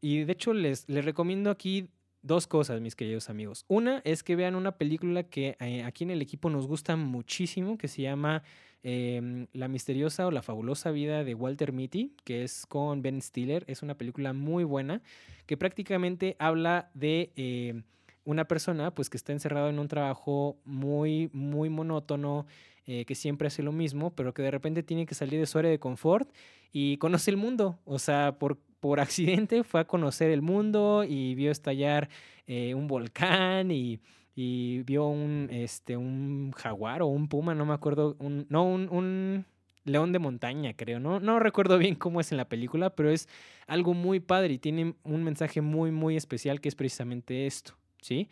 Y 0.00 0.24
de 0.24 0.32
hecho 0.32 0.54
les, 0.54 0.86
recomiendo 0.86 1.50
aquí 1.50 1.90
dos 2.22 2.46
cosas, 2.46 2.80
mis 2.80 2.96
queridos 2.96 3.30
amigos. 3.30 3.64
Una 3.68 4.00
es 4.04 4.22
que 4.22 4.36
vean 4.36 4.54
una 4.54 4.72
película 4.72 5.24
que 5.24 5.56
eh, 5.60 5.82
aquí 5.84 6.04
en 6.04 6.10
el 6.10 6.22
equipo 6.22 6.50
nos 6.50 6.66
gusta 6.66 6.96
muchísimo, 6.96 7.78
que 7.78 7.88
se 7.88 8.02
llama 8.02 8.42
em, 8.82 9.46
La 9.52 9.68
misteriosa 9.68 10.26
o 10.26 10.30
la 10.30 10.42
fabulosa 10.42 10.90
vida 10.90 11.24
de 11.24 11.34
Walter 11.34 11.72
Mitty, 11.72 12.14
que 12.24 12.44
es 12.44 12.66
con 12.66 13.02
Ben 13.02 13.22
Stiller. 13.22 13.64
Es 13.66 13.82
una 13.82 13.96
película 13.96 14.32
muy 14.32 14.64
buena 14.64 15.02
que 15.46 15.56
prácticamente 15.56 16.36
habla 16.38 16.90
de 16.94 17.32
em, 17.36 17.82
una 18.24 18.46
persona 18.46 18.94
pues 18.94 19.08
que 19.08 19.16
está 19.16 19.32
encerrado 19.32 19.70
en 19.70 19.78
un 19.78 19.88
trabajo 19.88 20.58
muy, 20.64 21.30
muy 21.32 21.70
monótono, 21.70 22.46
eh, 22.86 23.04
que 23.04 23.14
siempre 23.14 23.48
hace 23.48 23.62
lo 23.62 23.72
mismo, 23.72 24.14
pero 24.14 24.34
que 24.34 24.42
de 24.42 24.50
repente 24.50 24.82
tiene 24.82 25.06
que 25.06 25.14
salir 25.14 25.40
de 25.40 25.46
su 25.46 25.58
área 25.58 25.70
de 25.70 25.78
confort 25.78 26.30
y 26.72 26.98
conoce 26.98 27.30
el 27.30 27.36
mundo. 27.36 27.78
O 27.84 27.98
sea, 27.98 28.38
por 28.38 28.58
por 28.80 29.00
accidente 29.00 29.64
fue 29.64 29.80
a 29.80 29.84
conocer 29.86 30.30
el 30.30 30.42
mundo 30.42 31.04
y 31.04 31.34
vio 31.34 31.50
estallar 31.50 32.08
eh, 32.46 32.74
un 32.74 32.86
volcán 32.86 33.70
y, 33.70 34.00
vio 34.36 35.06
un, 35.08 35.48
este, 35.50 35.96
un 35.96 36.52
jaguar 36.52 37.02
o 37.02 37.06
un 37.08 37.28
puma, 37.28 37.56
no 37.56 37.66
me 37.66 37.74
acuerdo, 37.74 38.16
un, 38.20 38.46
no, 38.48 38.64
un, 38.64 39.44
león 39.84 40.12
de 40.12 40.18
montaña, 40.18 40.74
creo, 40.74 41.00
¿no? 41.00 41.18
No 41.18 41.40
recuerdo 41.40 41.78
bien 41.78 41.94
cómo 41.96 42.20
es 42.20 42.30
en 42.30 42.36
la 42.36 42.48
película, 42.48 42.94
pero 42.94 43.10
es 43.10 43.28
algo 43.66 43.94
muy 43.94 44.20
padre 44.20 44.54
y 44.54 44.58
tiene 44.58 44.94
un 45.02 45.24
mensaje 45.24 45.60
muy, 45.60 45.90
muy 45.90 46.16
especial 46.16 46.60
que 46.60 46.68
es 46.68 46.74
precisamente 46.74 47.46
esto, 47.46 47.74
¿sí? 48.00 48.28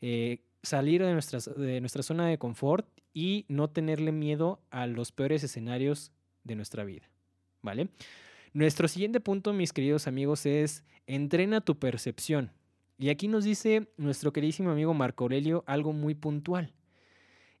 Eh, 0.00 0.40
salir 0.62 1.02
de, 1.02 1.12
de 1.56 1.80
nuestra 1.80 2.02
zona 2.02 2.26
de 2.26 2.38
confort 2.38 2.88
y 3.12 3.44
no 3.48 3.68
tenerle 3.70 4.12
miedo 4.12 4.60
a 4.70 4.86
los 4.86 5.12
peores 5.12 5.44
escenarios 5.44 6.10
de 6.42 6.56
nuestra 6.56 6.84
vida, 6.84 7.08
¿vale? 7.62 7.88
Nuestro 8.54 8.86
siguiente 8.86 9.18
punto, 9.18 9.52
mis 9.52 9.72
queridos 9.72 10.06
amigos, 10.06 10.46
es 10.46 10.84
entrena 11.08 11.60
tu 11.60 11.76
percepción. 11.76 12.52
Y 12.96 13.08
aquí 13.08 13.26
nos 13.26 13.42
dice 13.42 13.88
nuestro 13.96 14.32
queridísimo 14.32 14.70
amigo 14.70 14.94
Marco 14.94 15.24
Aurelio 15.24 15.64
algo 15.66 15.92
muy 15.92 16.14
puntual. 16.14 16.72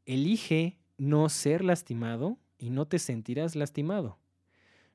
Elige 0.06 0.78
no 0.96 1.28
ser 1.30 1.64
lastimado 1.64 2.38
y 2.58 2.70
no 2.70 2.86
te 2.86 3.00
sentirás 3.00 3.56
lastimado. 3.56 4.20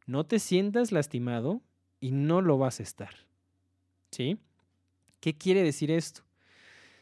No 0.05 0.25
te 0.25 0.39
sientas 0.39 0.93
lastimado 0.93 1.62
y 1.99 2.12
no 2.12 2.39
lo 2.39 2.57
vas 2.57 2.79
a 2.79 2.83
estar. 2.83 3.27
¿Sí? 4.09 4.38
¿Qué 5.19 5.38
quiere 5.38 5.63
decir 5.63 5.91
esto? 5.91 6.21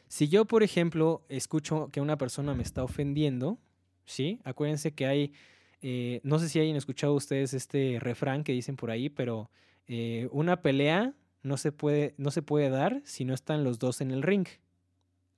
Si 0.07 0.27
yo, 0.27 0.45
por 0.45 0.63
ejemplo, 0.63 1.23
escucho 1.29 1.89
que 1.91 2.01
una 2.01 2.17
persona 2.17 2.55
me 2.55 2.63
está 2.63 2.83
ofendiendo, 2.83 3.59
¿sí? 4.05 4.39
Acuérdense 4.43 4.95
que 4.95 5.05
hay 5.05 5.33
eh, 5.81 6.21
no 6.23 6.39
sé 6.39 6.49
si 6.49 6.59
hayan 6.59 6.75
escuchado 6.75 7.13
ustedes 7.13 7.53
este 7.53 7.97
refrán 7.99 8.43
que 8.43 8.53
dicen 8.53 8.75
por 8.75 8.91
ahí, 8.91 9.09
pero 9.09 9.49
eh, 9.87 10.27
una 10.31 10.61
pelea 10.61 11.13
no 11.43 11.57
se, 11.57 11.71
puede, 11.71 12.13
no 12.17 12.31
se 12.31 12.41
puede 12.41 12.69
dar 12.69 13.01
si 13.05 13.25
no 13.25 13.33
están 13.33 13.63
los 13.63 13.79
dos 13.79 14.01
en 14.01 14.11
el 14.11 14.21
ring. 14.23 14.47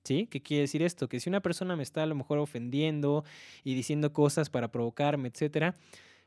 ¿Sí? 0.02 0.26
¿Qué 0.30 0.40
quiere 0.40 0.62
decir 0.62 0.82
esto? 0.82 1.10
Que 1.10 1.20
si 1.20 1.28
una 1.28 1.40
persona 1.40 1.76
me 1.76 1.82
está 1.82 2.02
a 2.02 2.06
lo 2.06 2.14
mejor 2.14 2.38
ofendiendo 2.38 3.22
y 3.64 3.74
diciendo 3.74 4.14
cosas 4.14 4.48
para 4.48 4.72
provocarme, 4.72 5.28
etcétera, 5.28 5.74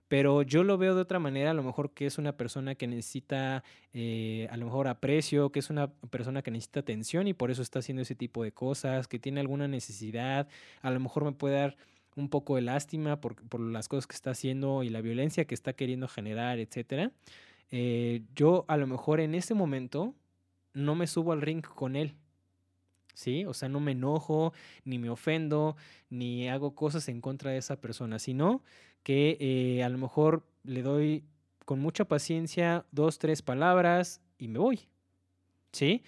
pero 0.07 0.43
yo 0.43 0.63
lo 0.63 0.77
veo 0.77 0.93
de 0.93 1.01
otra 1.01 1.17
manera, 1.17 1.49
a 1.49 1.53
lo 1.55 1.63
mejor 1.63 1.91
que 1.91 2.05
es 2.05 2.19
una 2.19 2.37
persona 2.37 2.75
que 2.75 2.85
necesita 2.85 3.63
eh, 3.93 4.47
a 4.51 4.57
lo 4.57 4.65
mejor 4.65 4.87
aprecio, 4.87 5.51
que 5.51 5.57
es 5.57 5.71
una 5.71 5.91
persona 5.91 6.43
que 6.43 6.51
necesita 6.51 6.81
atención 6.81 7.27
y 7.27 7.33
por 7.33 7.49
eso 7.49 7.63
está 7.63 7.79
haciendo 7.79 8.03
ese 8.03 8.13
tipo 8.13 8.43
de 8.43 8.51
cosas, 8.51 9.07
que 9.07 9.17
tiene 9.17 9.39
alguna 9.39 9.67
necesidad, 9.67 10.47
a 10.83 10.91
lo 10.91 10.99
mejor 10.99 11.23
me 11.23 11.31
puede 11.31 11.55
dar 11.55 11.77
un 12.15 12.29
poco 12.29 12.55
de 12.55 12.61
lástima 12.61 13.19
por, 13.19 13.59
las 13.59 13.87
cosas 13.87 14.07
que 14.07 14.15
está 14.15 14.31
haciendo 14.31 14.83
y 14.83 14.89
la 14.89 15.01
violencia 15.01 15.45
que 15.45 15.55
está 15.55 15.73
queriendo 15.73 16.07
generar, 16.07 16.59
etcétera, 16.59 17.11
eh, 17.71 18.21
yo 18.35 18.65
a 18.67 18.77
lo 18.77 18.87
mejor 18.87 19.19
en 19.19 19.35
ese 19.35 19.53
momento 19.53 20.13
no 20.73 20.95
me 20.95 21.07
subo 21.07 21.31
al 21.31 21.41
ring 21.41 21.61
con 21.63 21.95
él. 21.95 22.15
¿Sí? 23.15 23.45
O 23.45 23.53
sea, 23.53 23.69
no 23.69 23.79
me 23.79 23.91
enojo, 23.91 24.53
ni 24.85 24.97
me 24.97 25.11
ofendo, 25.11 25.75
ni 26.09 26.49
hago 26.49 26.73
cosas 26.73 27.07
en 27.09 27.21
contra 27.21 27.51
de 27.51 27.57
esa 27.57 27.79
persona, 27.79 28.17
sino 28.17 28.63
que 29.03 29.37
eh, 29.39 29.83
a 29.83 29.89
lo 29.89 29.99
mejor 29.99 30.43
le 30.63 30.81
doy 30.81 31.23
con 31.65 31.79
mucha 31.79 32.05
paciencia 32.05 32.85
dos, 32.91 33.19
tres 33.19 33.43
palabras 33.43 34.19
y 34.39 34.47
me 34.47 34.57
voy. 34.57 34.87
¿Sí? 35.71 36.03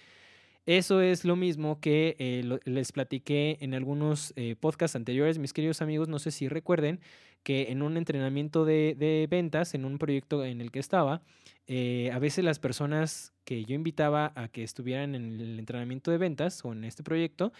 Eso 0.66 1.00
es 1.00 1.24
lo 1.24 1.36
mismo 1.36 1.80
que 1.80 2.16
eh, 2.18 2.58
les 2.64 2.90
platiqué 2.90 3.56
en 3.60 3.72
algunos 3.72 4.32
eh, 4.34 4.56
podcasts 4.58 4.96
anteriores, 4.96 5.38
mis 5.38 5.52
queridos 5.52 5.80
amigos, 5.80 6.08
no 6.08 6.18
sé 6.18 6.32
si 6.32 6.48
recuerden 6.48 7.00
que 7.44 7.70
en 7.70 7.82
un 7.82 7.96
entrenamiento 7.96 8.64
de, 8.64 9.28
ventas, 9.30 9.74
en 9.74 9.84
un 9.84 9.98
proyecto 9.98 10.44
en 10.44 10.60
el 10.60 10.72
que 10.72 10.80
estaba, 10.80 11.22
eh, 11.68 12.10
a 12.12 12.18
veces 12.18 12.44
las 12.44 12.58
personas 12.58 13.32
que 13.44 13.64
yo 13.64 13.76
invitaba 13.76 14.32
a 14.34 14.48
que 14.48 14.64
estuvieran 14.64 15.14
en 15.14 15.40
el 15.40 15.58
entrenamiento 15.60 16.10
de 16.10 16.18
ventas 16.18 16.64
o 16.64 16.72
en 16.72 16.82
este 16.82 17.04
proyecto, 17.04 17.52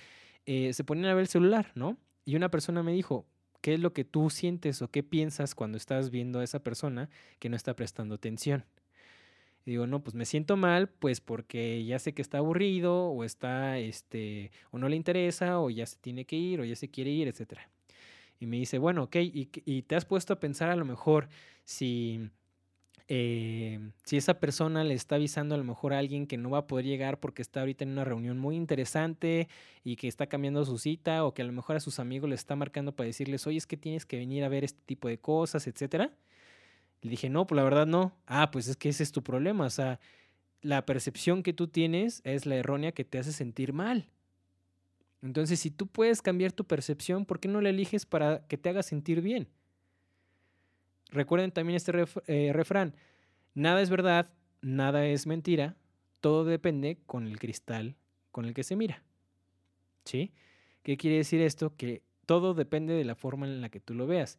se 0.45 0.85
ponían 0.85 1.07
a 1.07 1.15
ver 1.15 1.23
el 1.23 1.29
celular, 1.29 1.73
¿no? 1.75 1.99
Y 2.25 2.37
una 2.37 2.51
persona 2.51 2.83
me 2.85 2.93
dijo, 2.93 3.27
¿qué 3.61 3.75
es 3.75 3.81
lo 3.81 3.93
que 3.93 4.05
tú 4.05 4.31
sientes 4.31 4.81
o 4.83 4.89
qué 4.89 5.03
piensas 5.03 5.55
cuando 5.57 5.77
estás 5.77 6.11
viendo 6.11 6.39
a 6.39 6.45
esa 6.45 6.61
persona 6.61 7.09
que 7.41 7.49
no 7.49 7.57
está 7.57 7.75
prestando 7.75 8.15
atención? 8.15 8.65
Y 9.67 9.73
digo, 9.73 9.89
no, 9.89 10.01
pues 10.01 10.15
me 10.15 10.25
siento 10.25 10.57
mal, 10.57 10.89
pues 10.89 11.21
porque 11.21 11.85
ya 11.85 11.99
sé 11.99 12.15
que 12.15 12.23
está 12.23 12.39
aburrido, 12.39 13.09
o 13.09 13.25
está, 13.25 13.79
este, 13.79 14.53
o 14.71 14.79
no 14.79 14.89
le 14.89 14.95
interesa, 14.95 15.59
o 15.59 15.71
ya 15.71 15.87
se 15.87 15.97
tiene 15.97 16.25
que 16.25 16.37
ir, 16.37 16.61
o 16.61 16.65
ya 16.65 16.77
se 16.77 16.89
quiere 16.89 17.11
ir, 17.11 17.27
etc. 17.27 17.59
Y 18.39 18.47
me 18.47 18.59
dice, 18.59 18.79
bueno, 18.79 19.03
ok, 19.03 19.17
y, 19.17 19.83
te 19.83 19.97
has 19.97 20.05
puesto 20.05 20.33
a 20.33 20.39
pensar 20.39 20.71
a 20.71 20.77
lo 20.77 20.85
mejor 20.85 21.29
si, 21.65 22.31
eh, 23.09 23.91
si 24.05 24.17
esa 24.17 24.39
persona 24.39 24.85
le 24.85 24.95
está 24.95 25.17
avisando 25.17 25.57
a 25.57 25.59
lo 25.59 25.65
mejor 25.65 25.95
a 25.95 25.99
alguien 25.99 26.29
que 26.29 26.37
no 26.37 26.51
va 26.51 26.59
a 26.59 26.67
poder 26.69 26.85
llegar 26.87 27.19
porque 27.19 27.43
está 27.43 27.59
ahorita 27.61 27.83
en 27.83 27.91
una 27.91 28.05
reunión 28.05 28.39
muy 28.39 28.55
interesante 28.55 29.49
y 29.83 29.97
que 29.97 30.07
está 30.07 30.29
cambiando 30.29 30.65
su 30.65 30.79
cita, 30.79 31.25
o 31.25 31.35
que 31.35 31.43
a 31.43 31.45
lo 31.45 31.53
mejor 31.53 31.75
a 31.75 31.81
sus 31.81 31.99
amigos 31.99 32.29
le 32.29 32.37
está 32.37 32.55
marcando 32.55 32.95
para 32.95 33.09
decirles, 33.09 33.45
oye, 33.49 33.59
es 33.59 33.67
que 33.67 33.77
tienes 33.77 34.07
que 34.07 34.17
venir 34.17 34.45
a 34.45 34.49
ver 34.49 34.63
este 34.63 34.81
tipo 34.87 35.09
de 35.09 35.19
cosas, 35.19 35.67
etcétera 35.67 36.13
le 37.07 37.13
dije, 37.13 37.29
no, 37.31 37.47
pues 37.47 37.57
la 37.57 37.65
verdad 37.65 37.87
no. 37.87 38.13
Ah, 38.27 38.51
pues 38.51 38.69
es 38.69 38.77
que 38.77 38.89
ese 38.89 39.03
es 39.03 39.13
tu 39.13 39.23
problema. 39.23 39.67
O 39.67 39.71
sea, 39.71 40.01
la 40.61 40.85
percepción 40.85 41.43
que 41.43 41.53
tú 41.53 41.69
tienes 41.69 42.21
es 42.25 42.47
la 42.47 42.57
errónea 42.57 42.93
que 42.93 43.05
te 43.05 43.19
hace 43.19 43.33
sentir 43.33 43.73
mal. 43.73 44.09
Entonces, 45.23 45.61
si 45.61 45.71
tú 45.71 45.87
puedes 45.87 46.23
cambiar 46.23 46.53
tu 46.53 46.65
percepción, 46.65 47.25
¿por 47.25 47.41
qué 47.41 47.49
no 47.49 47.61
la 47.61 47.71
eliges 47.71 48.07
para 48.07 48.47
que 48.47 48.59
te 48.59 48.69
haga 48.69 48.83
sentir 48.83 49.23
bien? 49.23 49.49
Recuerden 51.11 51.53
también 51.53 51.77
este 51.77 51.93
eh, 52.27 52.53
refrán, 52.53 52.95
nada 53.55 53.81
es 53.81 53.91
verdad, 53.91 54.29
nada 54.61 55.07
es 55.07 55.27
mentira, 55.27 55.77
todo 56.21 56.45
depende 56.45 56.99
con 57.07 57.27
el 57.27 57.39
cristal 57.39 57.97
con 58.33 58.45
el 58.45 58.55
que 58.55 58.65
se 58.65 58.77
mira. 58.77 59.03
¿Sí? 60.05 60.33
¿Qué 60.83 60.97
quiere 60.97 61.17
decir 61.17 61.41
esto? 61.41 61.75
Que 61.77 62.03
todo 62.27 62.55
depende 62.55 62.95
de 62.95 63.05
la 63.05 63.15
forma 63.15 63.47
en 63.47 63.61
la 63.61 63.71
que 63.71 63.81
tú 63.81 63.95
lo 63.95 64.07
veas. 64.07 64.39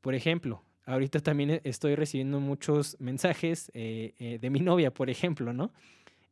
Por 0.00 0.14
ejemplo, 0.14 0.62
ahorita 0.90 1.20
también 1.20 1.50
e, 1.50 1.60
estoy 1.64 1.94
recibiendo 1.94 2.40
muchos 2.40 2.96
mensajes 3.00 3.70
eh, 3.74 4.14
eh, 4.18 4.38
de 4.40 4.50
mi 4.50 4.60
novia, 4.60 4.92
por 4.92 5.10
ejemplo, 5.10 5.52
¿no? 5.52 5.72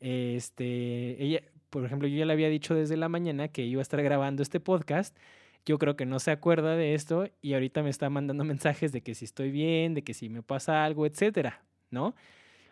Este, 0.01 1.23
ella, 1.23 1.43
por 1.71 1.85
ejemplo, 1.85 2.09
yo 2.09 2.19
ya 2.19 2.27
le 2.27 2.33
había 2.33 2.49
dicho 2.49 2.75
desde 2.75 2.97
la 2.97 3.09
mañana 3.09 3.49
que 3.49 3.65
iba 3.65 3.81
a 3.81 3.83
estar 3.83 4.03
grabando 4.03 4.43
este 4.43 4.61
podcast. 4.61 5.17
Yo 5.65 5.79
creo 5.79 5.97
que 5.97 6.07
no 6.07 6.19
se 6.19 6.31
acuerda 6.31 6.77
de 6.77 6.95
esto 6.95 7.29
y 7.43 7.55
ahorita 7.55 7.83
me 7.83 7.91
está 7.91 8.11
mandando 8.11 8.45
mensajes 8.45 8.93
de 8.93 9.03
que 9.03 9.15
si 9.15 9.25
estoy 9.25 9.51
bien, 9.51 9.95
de 9.95 10.03
que 10.03 10.15
si 10.15 10.29
me 10.29 10.43
pasa 10.43 10.85
algo, 10.85 11.07
etcétera, 11.07 11.63
¿no? 11.91 12.15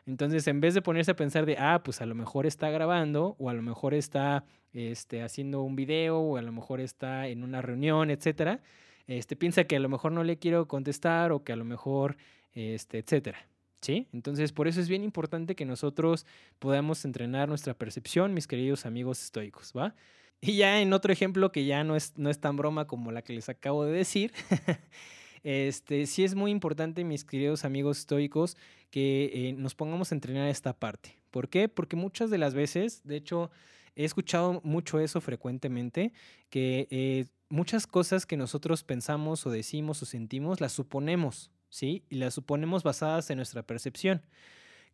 Entonces, 0.07 0.47
en 0.47 0.61
vez 0.61 0.75
de 0.75 0.83
ponerse 0.83 1.11
a 1.11 1.17
pensar 1.17 1.47
de, 1.47 1.57
ah, 1.59 1.83
pues 1.85 2.01
a 2.01 2.07
lo 2.07 2.15
mejor 2.15 2.47
está 2.47 2.71
grabando, 2.71 3.35
o 3.39 3.51
a 3.51 3.55
lo 3.55 3.63
mejor 3.63 3.93
está 3.93 4.45
este, 4.73 5.23
haciendo 5.23 5.63
un 5.63 5.75
video, 5.75 6.19
o 6.19 6.37
a 6.37 6.43
lo 6.43 6.53
mejor 6.53 6.81
está 6.81 7.27
en 7.27 7.43
una 7.43 7.61
reunión, 7.61 8.11
etcétera, 8.11 8.61
este, 9.07 9.37
piensa 9.37 9.65
que 9.65 9.77
a 9.77 9.81
lo 9.81 9.89
mejor 9.89 10.13
no 10.13 10.25
le 10.25 10.39
quiero 10.39 10.67
contestar, 10.69 11.33
o 11.33 11.45
que 11.45 11.53
a 11.53 11.57
lo 11.57 11.65
mejor, 11.65 12.17
este, 12.55 12.99
etcétera. 12.99 13.49
¿Sí? 13.83 14.09
Entonces, 14.13 14.53
por 14.53 14.67
eso 14.67 14.81
es 14.81 14.89
bien 14.89 15.05
importante 15.05 15.55
que 15.55 15.65
nosotros 15.65 16.27
podamos 16.59 17.05
entrenar 17.05 17.49
nuestra 17.49 17.75
percepción, 17.75 18.35
mis 18.35 18.49
queridos 18.49 18.87
amigos 18.87 19.23
estoicos, 19.23 19.73
¿va? 19.77 19.95
Y 20.41 20.57
ya 20.57 20.81
en 20.81 20.93
otro 20.93 21.13
ejemplo 21.13 21.53
que 21.53 21.65
ya 21.67 21.85
no 21.85 21.95
es, 21.95 22.15
no 22.17 22.31
es 22.31 22.41
tan 22.41 22.57
broma 22.57 22.87
como 22.87 23.13
la 23.13 23.23
que 23.23 23.33
les 23.33 23.49
acabo 23.49 23.85
de 23.85 23.93
decir, 23.93 24.33
este, 25.45 26.07
sí 26.07 26.25
es 26.25 26.35
muy 26.35 26.51
importante, 26.51 27.05
mis 27.05 27.25
queridos 27.25 27.65
amigos 27.65 27.99
estoicos, 27.99 28.57
que 28.91 29.31
eh, 29.33 29.53
nos 29.53 29.75
pongamos 29.75 30.11
a 30.11 30.15
entrenar 30.15 30.49
esta 30.49 30.73
parte. 30.73 31.17
¿Por 31.31 31.49
qué? 31.49 31.69
Porque 31.69 31.97
muchas 31.97 32.31
de 32.31 32.39
las 32.39 32.55
veces, 32.55 33.03
de 33.05 33.17
hecho, 33.17 33.51
he 33.95 34.05
escuchado 34.05 34.61
mucho 34.63 35.01
eso 35.01 35.21
frecuentemente, 35.21 36.13
que 36.51 36.87
eh, 36.91 37.27
muchas 37.49 37.87
cosas 37.87 38.27
que 38.27 38.37
nosotros 38.37 38.83
pensamos 38.83 39.47
o 39.47 39.51
decimos 39.51 40.03
o 40.03 40.07
sentimos 40.07 40.61
las 40.61 40.73
suponemos, 40.73 41.51
¿sí? 41.69 42.05
Y 42.09 42.17
las 42.17 42.35
suponemos 42.35 42.83
basadas 42.83 43.31
en 43.31 43.37
nuestra 43.37 43.63
percepción. 43.63 44.23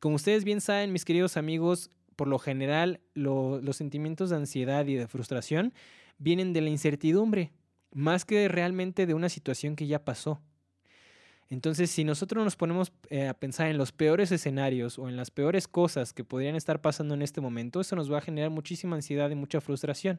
Como 0.01 0.17
ustedes 0.17 0.45
bien 0.45 0.61
saben, 0.61 0.93
mis 0.93 1.05
queridos 1.05 1.37
amigos, 1.37 1.91
por 2.17 2.29
lo 2.29 2.39
general 2.39 3.01
los 3.15 3.77
sentimientos 3.77 4.31
de 4.31 4.37
ansiedad 4.37 4.87
y 4.87 4.95
de 4.95 5.09
frustración 5.09 5.73
vienen 6.19 6.53
de 6.53 6.61
la 6.61 6.71
incertidumbre, 6.71 7.53
más 7.93 8.25
que 8.25 8.49
realmente 8.49 9.07
de 9.07 9.15
una 9.15 9.29
situación 9.29 9.77
que 9.77 9.87
ya 9.87 10.05
pasó. 10.05 10.41
Entonces, 11.51 11.91
si 11.91 12.03
nosotros 12.05 12.43
nos 12.45 12.57
ponemos 12.57 12.93
eh, 13.11 13.29
a 13.29 13.35
pensar 13.35 13.69
en 13.69 13.77
los 13.77 13.93
peores 13.93 14.33
escenarios 14.33 14.99
o 14.99 15.11
en 15.11 15.17
las 15.17 15.31
peores 15.31 15.69
cosas 15.69 16.15
que 16.15 16.25
podrían 16.25 16.57
estar 16.57 16.81
pasando 16.81 17.13
en 17.13 17.21
este 17.21 17.43
momento, 17.43 17.81
eso 17.81 17.95
nos 17.95 18.11
va 18.11 18.19
a 18.19 18.23
generar 18.23 18.49
muchísima 18.49 18.97
ansiedad 18.97 19.29
y 19.29 19.35
mucha 19.35 19.61
frustración. 19.61 20.19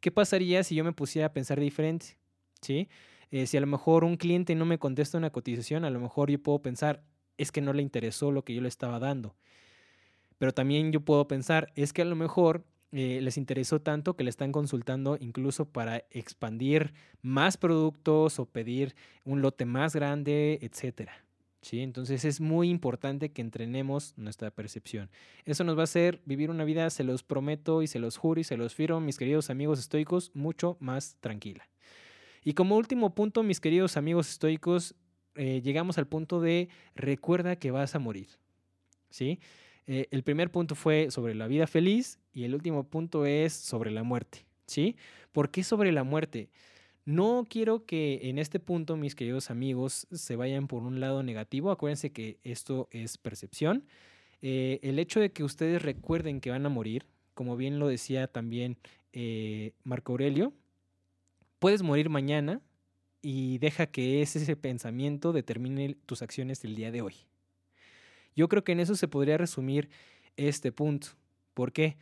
¿Qué 0.00 0.10
pasaría 0.10 0.64
si 0.64 0.74
yo 0.74 0.84
me 0.84 0.92
pusiera 0.92 1.26
a 1.28 1.32
pensar 1.32 1.60
diferente? 1.60 2.18
¿Sí? 2.60 2.88
Eh, 3.30 3.46
si 3.46 3.56
a 3.56 3.60
lo 3.60 3.66
mejor 3.66 4.04
un 4.04 4.16
cliente 4.16 4.54
no 4.54 4.64
me 4.64 4.78
contesta 4.78 5.18
una 5.18 5.30
cotización, 5.30 5.84
a 5.84 5.90
lo 5.90 6.00
mejor 6.00 6.30
yo 6.30 6.42
puedo 6.42 6.60
pensar, 6.60 7.04
es 7.38 7.52
que 7.52 7.60
no 7.60 7.72
le 7.72 7.82
interesó 7.82 8.32
lo 8.32 8.44
que 8.44 8.54
yo 8.54 8.60
le 8.60 8.68
estaba 8.68 8.98
dando. 8.98 9.36
Pero 10.38 10.52
también 10.52 10.90
yo 10.90 11.00
puedo 11.00 11.28
pensar, 11.28 11.72
es 11.76 11.92
que 11.92 12.02
a 12.02 12.06
lo 12.06 12.16
mejor 12.16 12.64
eh, 12.92 13.20
les 13.22 13.36
interesó 13.36 13.80
tanto 13.80 14.16
que 14.16 14.24
le 14.24 14.30
están 14.30 14.50
consultando 14.50 15.16
incluso 15.20 15.66
para 15.66 15.98
expandir 16.10 16.92
más 17.22 17.56
productos 17.56 18.40
o 18.40 18.46
pedir 18.46 18.96
un 19.24 19.42
lote 19.42 19.64
más 19.64 19.94
grande, 19.94 20.58
etcétera. 20.62 21.12
¿Sí? 21.62 21.80
Entonces 21.80 22.24
es 22.24 22.40
muy 22.40 22.70
importante 22.70 23.32
que 23.32 23.42
entrenemos 23.42 24.14
nuestra 24.16 24.50
percepción. 24.50 25.10
Eso 25.44 25.62
nos 25.62 25.76
va 25.76 25.82
a 25.82 25.84
hacer 25.84 26.22
vivir 26.24 26.50
una 26.50 26.64
vida, 26.64 26.88
se 26.88 27.04
los 27.04 27.22
prometo 27.22 27.82
y 27.82 27.86
se 27.86 27.98
los 27.98 28.16
juro 28.16 28.40
y 28.40 28.44
se 28.44 28.56
los 28.56 28.74
firmo, 28.74 29.00
mis 29.00 29.18
queridos 29.18 29.50
amigos 29.50 29.78
estoicos, 29.78 30.30
mucho 30.34 30.78
más 30.80 31.16
tranquila. 31.20 31.68
Y 32.42 32.54
como 32.54 32.76
último 32.76 33.14
punto, 33.14 33.42
mis 33.42 33.60
queridos 33.60 33.98
amigos 33.98 34.30
estoicos, 34.30 34.94
eh, 35.34 35.60
llegamos 35.62 35.98
al 35.98 36.06
punto 36.06 36.40
de 36.40 36.68
recuerda 36.94 37.56
que 37.56 37.70
vas 37.70 37.94
a 37.94 37.98
morir. 37.98 38.28
¿Sí? 39.10 39.40
Eh, 39.86 40.06
el 40.10 40.22
primer 40.22 40.50
punto 40.50 40.74
fue 40.74 41.10
sobre 41.10 41.34
la 41.34 41.46
vida 41.46 41.66
feliz 41.66 42.20
y 42.32 42.44
el 42.44 42.54
último 42.54 42.84
punto 42.84 43.26
es 43.26 43.52
sobre 43.52 43.90
la 43.90 44.02
muerte. 44.02 44.46
¿Sí? 44.66 44.96
¿Por 45.32 45.50
qué 45.50 45.64
sobre 45.64 45.92
la 45.92 46.04
muerte? 46.04 46.48
No 47.10 47.44
quiero 47.50 47.86
que 47.86 48.20
en 48.28 48.38
este 48.38 48.60
punto, 48.60 48.96
mis 48.96 49.16
queridos 49.16 49.50
amigos, 49.50 50.06
se 50.12 50.36
vayan 50.36 50.68
por 50.68 50.84
un 50.84 51.00
lado 51.00 51.24
negativo. 51.24 51.72
Acuérdense 51.72 52.12
que 52.12 52.38
esto 52.44 52.88
es 52.92 53.18
percepción. 53.18 53.84
Eh, 54.42 54.78
el 54.84 54.96
hecho 55.00 55.18
de 55.18 55.32
que 55.32 55.42
ustedes 55.42 55.82
recuerden 55.82 56.40
que 56.40 56.50
van 56.50 56.64
a 56.66 56.68
morir, 56.68 57.06
como 57.34 57.56
bien 57.56 57.80
lo 57.80 57.88
decía 57.88 58.28
también 58.28 58.78
eh, 59.12 59.72
Marco 59.82 60.12
Aurelio, 60.12 60.52
puedes 61.58 61.82
morir 61.82 62.10
mañana 62.10 62.60
y 63.22 63.58
deja 63.58 63.86
que 63.88 64.22
ese 64.22 64.54
pensamiento 64.54 65.32
determine 65.32 65.96
tus 66.06 66.22
acciones 66.22 66.62
del 66.62 66.76
día 66.76 66.92
de 66.92 67.02
hoy. 67.02 67.16
Yo 68.36 68.48
creo 68.48 68.62
que 68.62 68.70
en 68.70 68.78
eso 68.78 68.94
se 68.94 69.08
podría 69.08 69.36
resumir 69.36 69.90
este 70.36 70.70
punto. 70.70 71.08
¿Por 71.54 71.72
qué? 71.72 71.96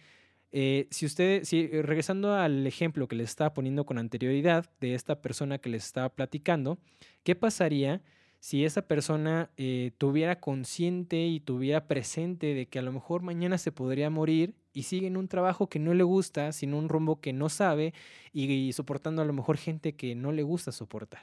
Eh, 0.51 0.89
si 0.91 1.07
usted, 1.07 1.43
eh, 1.51 1.83
regresando 1.83 2.35
al 2.35 2.67
ejemplo 2.67 3.07
que 3.07 3.17
les 3.17 3.29
estaba 3.29 3.53
poniendo 3.53 3.85
con 3.85 3.99
anterioridad 3.99 4.71
de 4.81 4.95
esta 4.95 5.21
persona 5.21 5.59
que 5.59 5.69
les 5.69 5.85
estaba 5.85 6.09
platicando, 6.09 6.79
¿qué 7.23 7.35
pasaría 7.35 8.01
si 8.41 8.65
esa 8.65 8.83
persona 8.83 9.51
eh, 9.57 9.93
tuviera 9.99 10.41
consciente 10.41 11.27
y 11.27 11.41
tuviera 11.41 11.87
presente 11.89 12.55
de 12.55 12.67
que 12.67 12.79
a 12.79 12.83
lo 12.83 12.93
mejor 12.93 13.23
mañana 13.23 13.59
se 13.59 13.73
podría 13.73 14.11
morir 14.11 14.55
y 14.73 14.85
sigue 14.85 15.09
en 15.09 15.17
un 15.17 15.29
trabajo 15.29 15.69
que 15.69 15.81
no 15.81 15.93
le 15.93 16.05
gusta, 16.05 16.53
sin 16.53 16.73
un 16.73 16.89
rumbo 16.89 17.21
que 17.21 17.33
no 17.33 17.49
sabe 17.49 17.95
y, 18.33 18.73
soportando 18.73 19.23
a 19.23 19.25
lo 19.25 19.33
mejor 19.33 19.57
gente 19.57 19.97
que 19.97 20.15
no 20.15 20.33
le 20.33 20.43
gusta 20.45 20.73
soportar? 20.73 21.23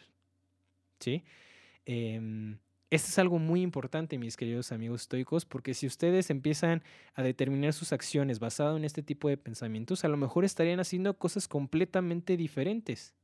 ¿Sí? 1.00 1.24
Em, 1.86 2.58
esto 2.92 3.10
es 3.10 3.20
algo 3.20 3.40
muy 3.40 3.62
importante, 3.62 4.18
mis 4.18 4.38
queridos 4.38 4.72
amigos 4.72 5.02
estoicos, 5.02 5.46
porque 5.46 5.74
si 5.74 5.88
ustedes 5.88 6.30
empiezan 6.30 6.84
a 7.16 7.24
determinar 7.24 7.74
sus 7.74 7.92
acciones 7.94 8.40
basado 8.40 8.78
en 8.78 8.86
este 8.86 9.02
tipo 9.02 9.28
de 9.28 9.38
pensamientos, 9.38 10.06
a 10.06 10.08
lo 10.08 10.18
mejor 10.18 10.46
estarían 10.46 10.80
haciendo 10.80 11.18
cosas 11.18 11.48
completamente 11.48 12.38
diferentes. 12.38 13.16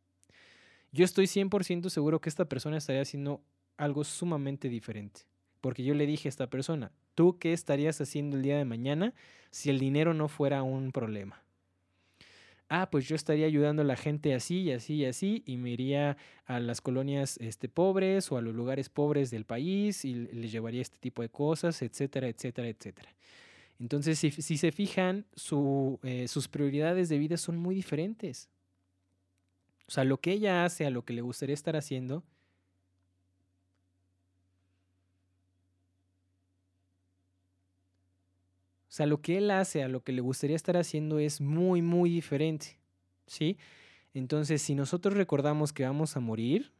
Yo 0.92 1.06
estoy 1.06 1.26
100% 1.26 1.90
seguro 1.90 2.20
que 2.20 2.30
esta 2.30 2.46
persona 2.46 2.78
estaría 2.78 3.04
haciendo 3.04 3.42
algo 3.78 4.04
sumamente 4.04 4.68
diferente, 4.68 5.22
porque 5.62 5.84
yo 5.84 5.94
le 5.94 6.06
dije 6.06 6.28
a 6.28 6.32
esta 6.32 6.50
persona, 6.50 6.92
¿tú 7.16 7.38
qué 7.38 7.54
estarías 7.54 8.02
haciendo 8.02 8.38
el 8.38 8.44
día 8.44 8.58
de 8.58 8.66
mañana 8.66 9.14
si 9.52 9.70
el 9.70 9.80
dinero 9.80 10.14
no 10.14 10.28
fuera 10.28 10.64
un 10.64 10.92
problema? 10.92 11.44
Ah, 12.72 12.90
pues 12.90 13.06
yo 13.06 13.18
estaría 13.18 13.46
ayudando 13.46 13.82
a 13.82 13.86
la 13.86 13.98
gente 13.98 14.34
así 14.34 14.62
y 14.62 14.72
así 14.72 14.94
y 14.96 15.06
así, 15.06 15.44
y 15.46 15.58
me 15.58 15.72
iría 15.72 16.16
a 16.46 16.62
las 16.62 16.80
colonias 16.80 17.38
este, 17.42 17.68
pobres 17.68 18.32
o 18.32 18.38
a 18.38 18.42
los 18.42 18.56
lugares 18.56 18.88
pobres 18.88 19.30
del 19.30 19.44
país 19.44 20.06
y 20.06 20.14
les 20.14 20.54
llevaría 20.54 20.82
este 20.82 20.98
tipo 20.98 21.22
de 21.22 21.28
cosas, 21.28 21.82
etcétera, 21.82 22.30
etcétera, 22.30 22.70
etcétera. 22.70 23.14
Entonces, 23.78 24.18
si, 24.20 24.58
se 24.58 24.72
fijan, 24.72 25.26
eh, 26.04 26.28
sus 26.30 26.48
prioridades 26.48 27.10
de 27.10 27.18
vida 27.18 27.36
son 27.36 27.58
muy 27.58 27.76
diferentes. 27.76 28.48
O 29.88 29.92
sea, 29.92 30.06
lo 30.06 30.22
que 30.22 30.32
ella 30.32 30.64
hace 30.64 30.86
a 30.86 30.92
lo 30.92 31.04
que 31.04 31.12
le 31.12 31.22
gustaría 31.22 31.56
estar 31.56 31.76
haciendo, 31.76 32.24
O 38.92 38.94
sea, 38.94 39.06
lo 39.06 39.22
que 39.22 39.38
él 39.38 39.50
hace 39.52 39.84
a 39.84 39.88
lo 39.88 40.04
que 40.04 40.12
le 40.12 40.20
gustaría 40.20 40.58
estar 40.58 40.76
haciendo 40.76 41.18
es 41.18 41.40
muy, 41.40 41.82
muy 41.82 42.10
diferente. 42.10 42.78
¿Sí? 43.26 43.58
Entonces, 44.14 44.62
si 44.62 44.76
nosotros 44.76 45.14
recordamos 45.14 45.72
que 45.72 45.86
vamos 45.86 46.18
a 46.18 46.20
morir, 46.20 46.74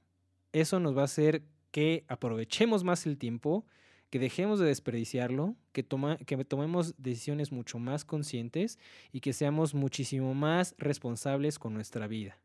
eso 0.52 0.82
nos 0.82 0.98
va 0.98 1.04
a 1.04 1.06
hacer 1.06 1.42
que 1.72 2.04
aprovechemos 2.10 2.84
más 2.84 3.06
el 3.06 3.18
tiempo, 3.18 3.66
que 4.10 4.20
dejemos 4.20 4.60
de 4.60 4.66
desperdiciarlo, 4.66 5.56
que, 5.72 5.84
toma, 5.84 6.18
que 6.18 6.44
tomemos 6.44 6.96
decisiones 6.98 7.54
mucho 7.54 7.80
más 7.80 8.04
conscientes 8.04 8.78
y 9.14 9.22
que 9.22 9.32
seamos 9.32 9.74
muchísimo 9.74 10.34
más 10.34 10.76
responsables 10.78 11.60
con 11.60 11.74
nuestra 11.74 12.08
vida. 12.08 12.38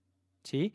¿Sí? 0.45 0.75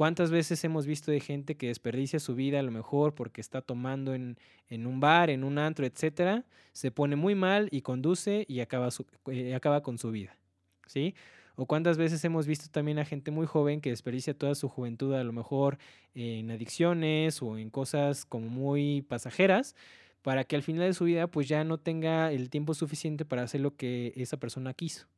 ¿Cuántas 0.00 0.30
veces 0.30 0.64
hemos 0.64 0.86
visto 0.86 1.10
de 1.10 1.20
gente 1.20 1.58
que 1.58 1.66
desperdicia 1.66 2.20
su 2.20 2.34
vida 2.34 2.58
a 2.58 2.62
lo 2.62 2.70
mejor 2.70 3.14
porque 3.14 3.42
está 3.42 3.60
tomando 3.60 4.14
en, 4.14 4.38
un 4.70 4.98
bar, 4.98 5.28
en 5.28 5.44
un 5.44 5.58
antro, 5.58 5.84
etcétera? 5.84 6.46
Se 6.72 6.90
pone 6.90 7.16
muy 7.16 7.34
mal 7.34 7.68
y 7.70 7.82
conduce 7.82 8.46
y 8.48 8.60
acaba, 8.60 8.88
eh, 9.30 9.54
acaba 9.54 9.82
con 9.82 9.98
su 9.98 10.10
vida. 10.10 10.38
¿Sí? 10.86 11.14
O 11.54 11.66
cuántas 11.66 11.98
veces 11.98 12.24
hemos 12.24 12.46
visto 12.46 12.70
también 12.70 12.98
a 12.98 13.04
gente 13.04 13.30
muy 13.30 13.46
joven 13.46 13.82
que 13.82 13.90
desperdicia 13.90 14.32
toda 14.32 14.54
su 14.54 14.70
juventud 14.70 15.12
a 15.12 15.22
lo 15.22 15.34
mejor 15.34 15.76
en 16.14 16.50
adicciones 16.50 17.42
o 17.42 17.58
en 17.58 17.68
cosas 17.68 18.24
como 18.24 18.48
muy 18.48 19.02
pasajeras 19.02 19.76
para 20.22 20.44
que 20.44 20.56
al 20.56 20.62
final 20.62 20.86
de 20.86 20.94
su 20.94 21.04
vida 21.04 21.26
pues 21.26 21.46
ya 21.46 21.62
no 21.62 21.76
tenga 21.76 22.32
el 22.32 22.48
tiempo 22.48 22.72
suficiente 22.72 23.26
para 23.26 23.42
hacer 23.42 23.60
lo 23.60 23.76
que 23.76 24.14
esa 24.16 24.38
persona 24.38 24.72
quiso. 24.72 25.08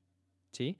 ¿Sí? 0.50 0.76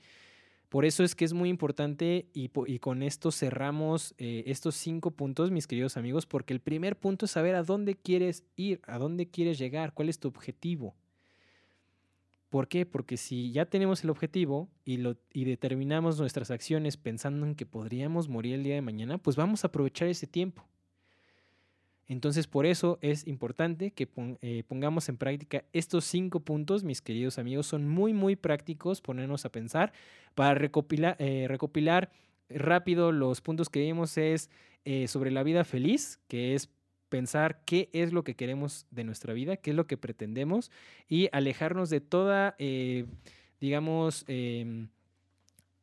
Por 0.73 0.87
eso 0.87 1.05
es 1.05 1.15
que 1.15 1.27
es 1.27 1.35
muy 1.35 1.51
importante 1.51 2.31
y, 2.33 2.49
con 2.79 3.03
esto 3.03 3.31
cerramos 3.31 4.15
eh, 4.17 4.45
estos 4.47 4.75
cinco 4.75 5.11
puntos, 5.11 5.51
mis 5.51 5.67
queridos 5.67 5.99
amigos, 5.99 6.25
porque 6.25 6.55
el 6.55 6.61
primer 6.61 6.99
punto 6.99 7.27
es 7.27 7.33
saber 7.33 7.57
a 7.57 7.63
dónde 7.63 7.95
quieres 7.95 8.47
ir, 8.57 8.81
a 8.87 8.97
dónde 8.97 9.29
quieres 9.29 9.59
llegar, 9.59 9.93
cuál 9.93 10.09
es 10.09 10.19
tu 10.19 10.29
objetivo. 10.29 10.95
¿Por 12.49 12.69
qué? 12.69 12.87
Porque 12.87 13.19
si 13.19 13.53
ya 13.53 13.67
tenemos 13.67 14.03
el 14.03 14.09
objetivo 14.09 14.71
y, 14.87 14.97
lo, 14.97 15.19
y 15.31 15.45
determinamos 15.45 16.19
nuestras 16.19 16.51
acciones 16.51 16.97
pensando 16.97 17.45
en 17.45 17.55
que 17.55 17.67
podríamos 17.67 18.31
morir 18.31 18.55
el 18.55 18.63
día 18.63 18.77
de 18.77 18.81
mañana, 18.81 19.19
pues 19.19 19.37
vamos 19.37 19.65
a 19.65 19.67
aprovechar 19.67 20.09
ese 20.09 20.27
tiempo. 20.27 20.67
Entonces, 22.09 22.47
por 22.47 22.67
eso 22.67 22.99
es 23.01 23.27
importante 23.27 23.93
que 23.93 24.09
eh, 24.43 24.65
pongamos 24.67 25.09
en 25.09 25.17
práctica 25.17 25.65
estos 25.73 26.05
cinco 26.05 26.41
puntos, 26.41 26.85
mis 26.85 27.01
queridos 27.01 27.39
amigos. 27.39 27.67
Son 27.67 27.89
muy, 27.89 28.13
muy 28.13 28.37
prácticos 28.37 29.01
ponernos 29.01 29.45
a 29.45 29.53
pensar. 29.53 29.93
Para 30.35 30.55
recopilar, 30.55 31.17
eh, 31.19 31.47
recopilar 31.49 32.11
rápido 32.49 33.13
los 33.13 33.41
puntos 33.41 33.69
que 33.69 33.81
vimos 33.81 34.19
es 34.19 34.51
eh, 34.85 35.07
sobre 35.09 35.31
la 35.31 35.43
vida 35.43 35.65
feliz, 35.65 36.19
que 36.29 36.55
es 36.55 36.71
pensar 37.09 37.63
qué 37.65 37.89
es 37.93 38.13
lo 38.13 38.25
que 38.25 38.35
queremos 38.35 38.87
de 38.91 39.05
nuestra 39.05 39.33
vida, 39.33 39.57
qué 39.57 39.71
es 39.71 39.77
lo 39.77 39.87
que 39.87 39.97
pretendemos 39.97 40.71
y 41.09 41.29
alejarnos 41.33 41.91
de 41.91 42.01
toda, 42.01 42.57
digamos, 43.61 44.25
em, 44.29 44.89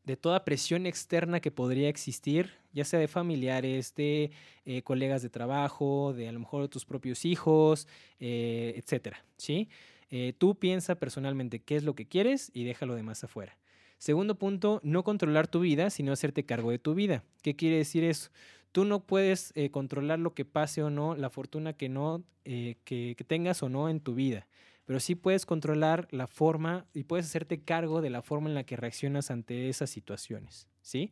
de 0.06 0.18
toda 0.18 0.44
presión 0.44 0.88
externa 0.88 1.40
que 1.40 1.52
podría 1.52 1.88
existir, 1.88 2.59
ya 2.74 2.86
sea 2.86 3.00
de 3.00 3.08
familiares, 3.08 3.94
de 3.96 4.32
eh, 4.66 4.82
colegas 4.84 5.22
de 5.22 5.30
trabajo, 5.30 6.14
de 6.14 6.28
a 6.28 6.32
lo 6.32 6.40
mejor 6.40 6.68
tus 6.68 6.86
propios 6.86 7.26
hijos, 7.26 7.88
eh, 8.20 8.74
etcétera, 8.78 9.24
¿sí? 9.38 9.70
Eh, 10.12 10.34
tú 10.38 10.56
piensa 10.56 10.96
personalmente 10.96 11.60
qué 11.60 11.76
es 11.76 11.84
lo 11.84 11.96
que 11.96 12.08
quieres 12.08 12.52
y 12.54 12.64
déjalo 12.64 12.96
de 12.96 13.04
más 13.04 13.24
afuera. 13.24 13.58
Segundo 13.98 14.36
punto, 14.36 14.80
no 14.84 15.04
controlar 15.04 15.48
tu 15.48 15.60
vida, 15.60 15.90
sino 15.90 16.14
hacerte 16.14 16.46
cargo 16.46 16.72
de 16.72 16.80
tu 16.80 16.96
vida. 16.96 17.24
¿Qué 17.42 17.56
quiere 17.56 17.78
decir 17.78 18.04
eso? 18.04 18.32
Tú 18.72 18.86
no 18.86 19.06
puedes 19.06 19.54
controlar 19.72 20.20
lo 20.20 20.34
que 20.34 20.46
pase 20.46 20.82
o 20.84 20.90
no, 20.90 21.16
la 21.16 21.30
fortuna 21.30 21.74
que 21.74 21.90
no 21.90 22.24
que 22.44 23.26
tengas 23.28 23.62
o 23.62 23.70
no 23.70 23.90
en 23.90 24.00
tu 24.00 24.16
vida 24.16 24.48
pero 24.90 25.00
sí 25.00 25.14
puedes 25.14 25.46
controlar 25.46 26.08
la 26.10 26.26
forma 26.26 26.88
y 26.96 27.04
puedes 27.04 27.28
hacerte 27.28 27.62
cargo 27.62 28.02
de 28.02 28.10
la 28.10 28.24
forma 28.24 28.50
en 28.50 28.56
la 28.56 28.64
que 28.64 28.76
reaccionas 28.76 29.30
ante 29.30 29.70
esas 29.70 29.92
situaciones, 29.92 30.68
¿sí? 30.82 31.12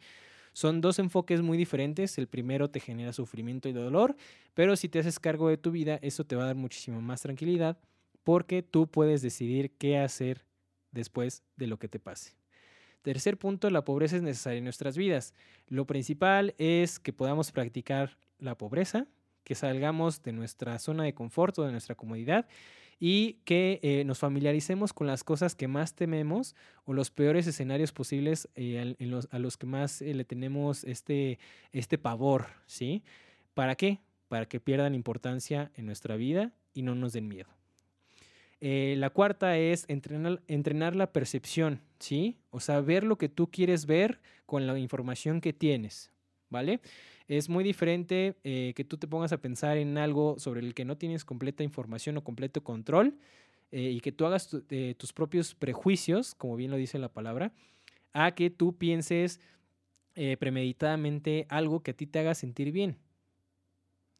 Son 0.58 0.82
dos 0.82 0.98
enfoques 0.98 1.44
muy 1.44 1.56
diferentes. 1.56 2.18
El 2.18 2.26
primero 2.26 2.68
te 2.68 2.80
genera 2.80 3.14
sufrimiento 3.14 3.70
y 3.70 3.74
dolor, 3.74 4.16
pero 4.56 4.76
si 4.76 4.90
te 4.90 4.98
haces 4.98 5.20
cargo 5.20 5.50
de 5.50 5.58
tu 5.58 5.70
vida, 5.70 6.00
eso 6.02 6.24
te 6.24 6.36
va 6.36 6.42
a 6.42 6.46
dar 6.48 6.56
muchísima 6.56 7.00
más 7.00 7.22
tranquilidad 7.22 7.78
porque 8.24 8.64
tú 8.64 8.88
puedes 8.88 9.22
decidir 9.22 9.70
qué 9.78 10.00
hacer 10.00 10.46
después 10.92 11.44
de 11.58 11.68
lo 11.68 11.78
que 11.78 11.88
te 11.88 12.00
pase. 12.00 12.34
Tercer 13.04 13.38
punto, 13.38 13.70
la 13.70 13.86
pobreza 13.86 14.16
es 14.16 14.24
necesaria 14.24 14.58
en 14.58 14.64
nuestras 14.64 14.98
vidas. 14.98 15.36
Lo 15.68 15.86
principal 15.86 16.56
es 16.58 16.98
que 16.98 17.14
podamos 17.14 17.52
practicar 17.52 18.18
la 18.40 18.58
pobreza, 18.58 19.06
que 19.44 19.54
salgamos 19.54 20.24
de 20.24 20.32
nuestra 20.32 20.80
zona 20.80 21.04
de 21.04 21.14
confort 21.14 21.60
o 21.60 21.66
de 21.66 21.72
nuestra 21.72 21.94
comodidad 21.94 22.48
y 23.00 23.34
que 23.46 23.80
eh, 23.84 24.04
nos 24.06 24.20
familiaricemos 24.20 24.94
con 24.94 25.08
las 25.08 25.24
cosas 25.24 25.56
que 25.56 25.68
más 25.68 25.94
tememos 25.94 26.56
o 26.86 26.94
los 26.94 27.12
peores 27.12 27.46
escenarios 27.46 27.92
posibles 27.92 28.50
eh, 28.56 28.96
a 29.30 29.40
los 29.40 29.58
que 29.58 29.68
más 29.68 30.02
eh, 30.02 30.14
le 30.14 30.26
tenemos 30.26 30.84
este, 30.84 31.38
este 31.72 31.98
pavor, 31.98 32.48
¿sí? 32.66 33.04
¿Para 33.54 33.76
qué? 33.76 34.00
Para 34.28 34.48
que 34.48 34.60
pierdan 34.60 34.96
importancia 34.96 35.72
en 35.76 35.86
nuestra 35.86 36.16
vida 36.16 36.54
y 36.74 36.82
no 36.82 36.96
nos 36.96 37.14
den 37.14 37.28
miedo. 37.28 37.50
la 38.60 39.10
cuarta 39.12 39.58
es 39.58 39.86
entrenar, 39.88 40.42
entrenar 40.48 40.96
la 40.96 41.12
percepción, 41.12 41.82
¿sí? 42.00 42.38
O 42.50 42.60
sea, 42.60 42.82
ver 42.82 43.04
lo 43.04 43.18
que 43.18 43.30
tú 43.30 43.52
quieres 43.52 43.86
ver 43.86 44.20
con 44.46 44.66
la 44.66 44.78
información 44.80 45.42
que 45.42 45.54
tienes, 45.54 46.12
¿vale? 46.50 46.80
Es 47.28 47.50
muy 47.50 47.64
diferente 47.64 48.38
eh, 48.44 48.74
que 48.76 48.86
tú 48.86 48.98
te 48.98 49.08
pongas 49.08 49.34
a 49.34 49.42
pensar 49.42 49.78
en 49.78 49.98
algo 49.98 50.40
sobre 50.40 50.62
el 50.62 50.74
que 50.74 50.86
no 50.86 50.98
tienes 50.98 51.26
completa 51.26 51.64
información 51.64 52.16
o 52.18 52.24
completo 52.24 52.64
control 52.64 53.18
eh, 53.72 53.92
y 53.92 54.00
que 54.00 54.14
tú 54.14 54.26
hagas 54.26 54.56
eh, 54.70 54.96
tus 54.98 55.12
propios 55.12 55.54
prejuicios, 55.54 56.36
como 56.36 56.56
bien 56.56 56.72
lo 56.72 56.78
dice 56.78 57.00
la 57.00 57.12
palabra, 57.12 57.52
a 58.14 58.34
que 58.34 58.50
tú 58.50 58.78
pienses 58.78 59.40
premeditadamente 60.40 61.46
algo 61.48 61.84
que 61.84 61.92
a 61.92 61.94
ti 61.94 62.08
te 62.08 62.18
haga 62.18 62.34
sentir 62.34 62.72
bien. 62.72 62.98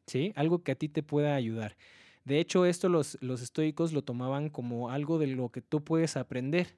¿Sí? 0.06 0.32
Algo 0.36 0.62
que 0.62 0.70
a 0.70 0.76
ti 0.76 0.88
te 0.88 1.02
pueda 1.02 1.34
ayudar. 1.34 1.76
De 2.24 2.38
hecho, 2.38 2.66
esto 2.66 2.88
los, 2.88 3.18
los 3.20 3.42
estoicos 3.42 3.92
lo 3.92 4.02
tomaban 4.02 4.48
como 4.48 4.90
algo 4.90 5.18
de 5.18 5.26
lo 5.26 5.48
que 5.48 5.60
tú 5.60 5.82
puedes 5.82 6.16
aprender. 6.16 6.76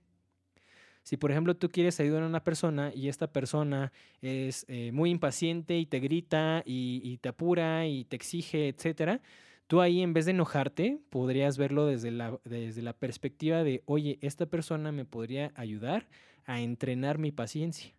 Si, 1.02 1.16
por 1.16 1.30
ejemplo, 1.30 1.56
tú 1.56 1.70
quieres 1.70 1.98
ayudar 2.00 2.22
a 2.22 2.26
una 2.26 2.44
persona 2.44 2.92
y 2.94 3.08
esta 3.08 3.32
persona 3.32 3.92
es 4.20 4.64
eh, 4.68 4.92
muy 4.92 5.10
impaciente 5.10 5.78
y 5.78 5.86
te 5.86 5.98
grita 6.00 6.62
y, 6.64 7.16
te 7.18 7.30
apura 7.30 7.86
y 7.86 8.04
te 8.04 8.16
exige, 8.16 8.68
etcétera, 8.68 9.20
tú 9.66 9.80
ahí 9.80 10.02
en 10.02 10.12
vez 10.12 10.26
de 10.26 10.32
enojarte, 10.32 11.00
podrías 11.10 11.58
verlo 11.58 11.86
desde 11.86 12.10
la, 12.10 12.38
desde 12.44 12.82
la 12.82 12.92
perspectiva 12.92 13.64
de, 13.64 13.82
oye, 13.86 14.18
esta 14.20 14.46
persona 14.46 14.92
me 14.92 15.04
podría 15.04 15.52
ayudar 15.54 16.08
a 16.44 16.60
entrenar 16.60 17.18
mi 17.18 17.32
paciencia. 17.32 17.94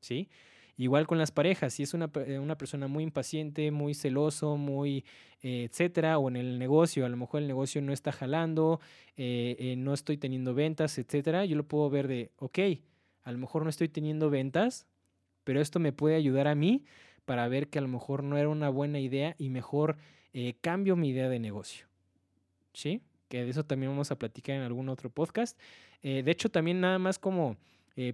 ¿Sí? 0.00 0.28
Igual 0.76 1.06
con 1.06 1.18
las 1.18 1.30
parejas, 1.30 1.74
si 1.74 1.84
es 1.84 1.94
una, 1.94 2.10
eh, 2.26 2.38
una 2.38 2.58
persona 2.58 2.88
muy 2.88 3.04
impaciente, 3.04 3.70
muy 3.70 3.94
celoso, 3.94 4.56
muy 4.56 5.04
eh, 5.40 5.68
etcétera, 5.70 6.18
o 6.18 6.28
en 6.28 6.36
el 6.36 6.58
negocio, 6.58 7.06
a 7.06 7.08
lo 7.08 7.16
mejor 7.16 7.42
el 7.42 7.46
negocio 7.46 7.80
no 7.80 7.92
está 7.92 8.10
jalando, 8.10 8.80
eh, 9.16 9.74
no 9.78 9.94
estoy 9.94 10.16
teniendo 10.16 10.52
ventas, 10.52 10.98
etcétera, 10.98 11.44
yo 11.44 11.56
lo 11.56 11.64
puedo 11.64 11.88
ver 11.90 12.08
de, 12.08 12.32
ok, 12.38 12.58
a 13.22 13.30
lo 13.30 13.38
mejor 13.38 13.62
no 13.62 13.70
estoy 13.70 13.88
teniendo 13.88 14.30
ventas, 14.30 14.86
pero 15.44 15.60
esto 15.60 15.78
me 15.78 15.92
puede 15.92 16.16
ayudar 16.16 16.48
a 16.48 16.56
mí 16.56 16.84
para 17.24 17.46
ver 17.46 17.68
que 17.68 17.78
a 17.78 17.82
lo 17.82 17.88
mejor 17.88 18.24
no 18.24 18.36
era 18.36 18.48
una 18.48 18.68
buena 18.68 18.98
idea 18.98 19.36
y 19.38 19.50
mejor 19.50 19.96
cambio 20.60 20.96
mi 20.96 21.10
idea 21.10 21.28
de 21.28 21.38
negocio. 21.38 21.86
¿Sí? 22.72 23.02
Que 23.28 23.44
de 23.44 23.50
eso 23.50 23.64
también 23.64 23.92
vamos 23.92 24.10
a 24.10 24.18
platicar 24.18 24.56
en 24.56 24.62
algún 24.62 24.88
otro 24.88 25.08
podcast. 25.08 25.58
de 26.02 26.28
hecho, 26.28 26.50
también 26.50 26.80
nada 26.80 26.98
más 26.98 27.18
como 27.18 27.56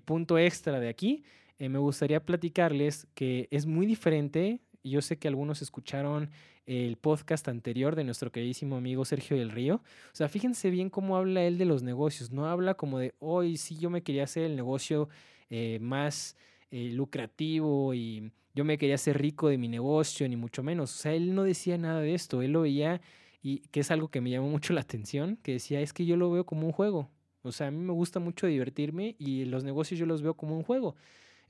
punto 0.05 0.39
extra 0.39 0.79
de 0.79 0.89
aquí, 0.89 1.25
eh, 1.61 1.69
me 1.69 1.79
gustaría 1.79 2.25
platicarles 2.25 3.07
que 3.15 3.47
es 3.51 3.67
muy 3.67 3.85
diferente. 3.85 4.61
Yo 4.83 5.03
sé 5.03 5.19
que 5.19 5.29
algunos 5.29 5.61
escucharon 5.61 6.31
el 6.65 6.97
podcast 6.97 7.49
anterior 7.49 7.97
de 7.97 8.03
nuestro 8.03 8.33
queridísimo 8.33 8.77
amigo 8.77 9.05
Sergio 9.05 9.37
del 9.37 9.51
Río. 9.51 9.77
O 9.77 10.15
sea, 10.15 10.31
fíjense 10.31 10.71
bien 10.71 10.89
cómo 10.89 11.19
habla 11.19 11.45
él 11.45 11.59
de 11.59 11.67
los 11.67 11.83
negocios. 11.83 12.31
No 12.31 12.47
habla 12.47 12.75
como 12.75 12.99
de, 12.99 13.15
hoy 13.19 13.59
sí 13.59 13.77
yo 13.77 13.91
me 13.91 14.03
quería 14.03 14.25
hacer 14.25 14.45
el 14.45 14.57
negocio 14.57 15.11
eh, 15.51 15.79
más 15.83 16.35
eh, 16.71 16.93
lucrativo 16.95 17.93
y 17.93 18.33
yo 18.55 18.65
me 18.65 18.79
quería 18.79 18.95
hacer 18.95 19.21
rico 19.21 19.49
de 19.49 19.59
mi 19.59 19.69
negocio, 19.69 20.27
ni 20.31 20.37
mucho 20.37 20.63
menos. 20.63 20.95
O 20.95 20.99
sea, 20.99 21.13
él 21.13 21.35
no 21.35 21.43
decía 21.43 21.77
nada 21.77 22.01
de 22.01 22.15
esto. 22.15 22.41
Él 22.41 22.53
lo 22.53 22.63
veía 22.63 23.03
y 23.43 23.59
que 23.71 23.81
es 23.81 23.91
algo 23.91 24.09
que 24.09 24.23
me 24.23 24.31
llamó 24.31 24.49
mucho 24.49 24.73
la 24.73 24.81
atención, 24.81 25.37
que 25.43 25.53
decía, 25.53 25.83
es 25.83 25.93
que 25.93 26.07
yo 26.07 26.17
lo 26.17 26.31
veo 26.31 26.47
como 26.47 26.65
un 26.65 26.73
juego. 26.73 27.11
O 27.43 27.53
sea, 27.53 27.67
a 27.67 27.71
mí 27.71 27.85
me 27.85 27.93
gusta 27.93 28.19
mucho 28.19 28.47
divertirme 28.47 29.15
y 29.19 29.45
los 29.45 29.63
negocios 29.63 30.01
yo 30.01 30.07
los 30.07 30.23
veo 30.23 30.33
como 30.33 30.57
un 30.57 30.63
juego. 30.63 30.97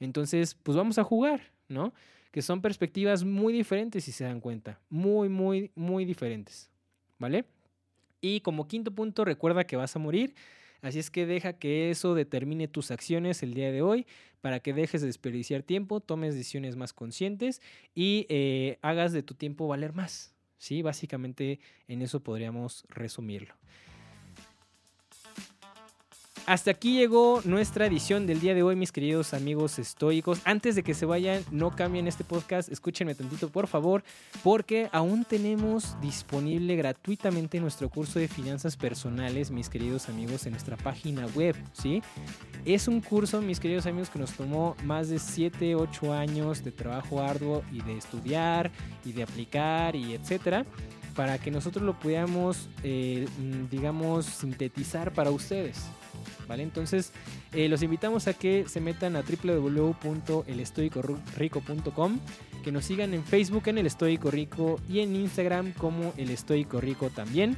Entonces, 0.00 0.54
pues 0.54 0.76
vamos 0.76 0.98
a 0.98 1.04
jugar, 1.04 1.52
¿no? 1.68 1.94
Que 2.32 2.42
son 2.42 2.62
perspectivas 2.62 3.24
muy 3.24 3.52
diferentes 3.52 4.04
si 4.04 4.12
se 4.12 4.24
dan 4.24 4.40
cuenta. 4.40 4.80
Muy, 4.88 5.28
muy, 5.28 5.70
muy 5.74 6.04
diferentes. 6.04 6.70
¿Vale? 7.18 7.44
Y 8.20 8.40
como 8.40 8.66
quinto 8.66 8.90
punto, 8.92 9.24
recuerda 9.24 9.64
que 9.64 9.76
vas 9.76 9.94
a 9.94 9.98
morir. 9.98 10.34
Así 10.82 10.98
es 10.98 11.10
que 11.10 11.26
deja 11.26 11.52
que 11.52 11.90
eso 11.90 12.14
determine 12.14 12.66
tus 12.66 12.90
acciones 12.90 13.42
el 13.42 13.52
día 13.52 13.70
de 13.70 13.82
hoy 13.82 14.06
para 14.40 14.60
que 14.60 14.72
dejes 14.72 15.02
de 15.02 15.08
desperdiciar 15.08 15.62
tiempo, 15.62 16.00
tomes 16.00 16.34
decisiones 16.34 16.76
más 16.76 16.94
conscientes 16.94 17.60
y 17.94 18.26
eh, 18.30 18.78
hagas 18.80 19.12
de 19.12 19.22
tu 19.22 19.34
tiempo 19.34 19.68
valer 19.68 19.92
más. 19.92 20.34
Sí, 20.56 20.82
básicamente 20.82 21.60
en 21.88 22.02
eso 22.02 22.20
podríamos 22.20 22.84
resumirlo. 22.88 23.54
Hasta 26.50 26.72
aquí 26.72 26.94
llegó 26.94 27.42
nuestra 27.44 27.86
edición 27.86 28.26
del 28.26 28.40
día 28.40 28.56
de 28.56 28.64
hoy, 28.64 28.74
mis 28.74 28.90
queridos 28.90 29.34
amigos 29.34 29.78
estoicos. 29.78 30.40
Antes 30.44 30.74
de 30.74 30.82
que 30.82 30.94
se 30.94 31.06
vayan, 31.06 31.44
no 31.52 31.70
cambien 31.70 32.08
este 32.08 32.24
podcast, 32.24 32.72
escúchenme 32.72 33.14
tantito, 33.14 33.50
por 33.50 33.68
favor, 33.68 34.02
porque 34.42 34.88
aún 34.90 35.24
tenemos 35.24 35.96
disponible 36.00 36.74
gratuitamente 36.74 37.60
nuestro 37.60 37.88
curso 37.88 38.18
de 38.18 38.26
finanzas 38.26 38.76
personales, 38.76 39.52
mis 39.52 39.68
queridos 39.68 40.08
amigos, 40.08 40.44
en 40.44 40.50
nuestra 40.50 40.76
página 40.76 41.24
web, 41.36 41.54
¿sí? 41.72 42.02
Es 42.64 42.88
un 42.88 43.00
curso, 43.00 43.40
mis 43.40 43.60
queridos 43.60 43.86
amigos, 43.86 44.10
que 44.10 44.18
nos 44.18 44.32
tomó 44.32 44.74
más 44.82 45.08
de 45.08 45.20
7, 45.20 45.76
8 45.76 46.12
años 46.12 46.64
de 46.64 46.72
trabajo 46.72 47.22
arduo 47.22 47.62
y 47.70 47.80
de 47.82 47.96
estudiar 47.96 48.72
y 49.04 49.12
de 49.12 49.22
aplicar 49.22 49.94
y 49.94 50.14
etcétera 50.14 50.66
para 51.14 51.38
que 51.38 51.50
nosotros 51.52 51.84
lo 51.84 51.98
pudiéramos, 51.98 52.68
eh, 52.82 53.28
digamos, 53.70 54.26
sintetizar 54.26 55.12
para 55.12 55.30
ustedes. 55.30 55.76
¿Vale? 56.48 56.62
Entonces, 56.62 57.12
eh, 57.52 57.68
los 57.68 57.82
invitamos 57.82 58.28
a 58.28 58.34
que 58.34 58.68
se 58.68 58.80
metan 58.80 59.16
a 59.16 59.22
www.elestoicorico.com, 59.22 62.20
que 62.62 62.70
nos 62.72 62.84
sigan 62.84 63.14
en 63.14 63.24
Facebook 63.24 63.62
en 63.66 63.78
El 63.78 63.86
Estoico 63.86 64.30
Rico 64.30 64.78
y 64.88 65.00
en 65.00 65.16
Instagram 65.16 65.72
como 65.72 66.12
El 66.16 66.30
Estoico 66.30 66.80
Rico 66.80 67.10
también. 67.10 67.56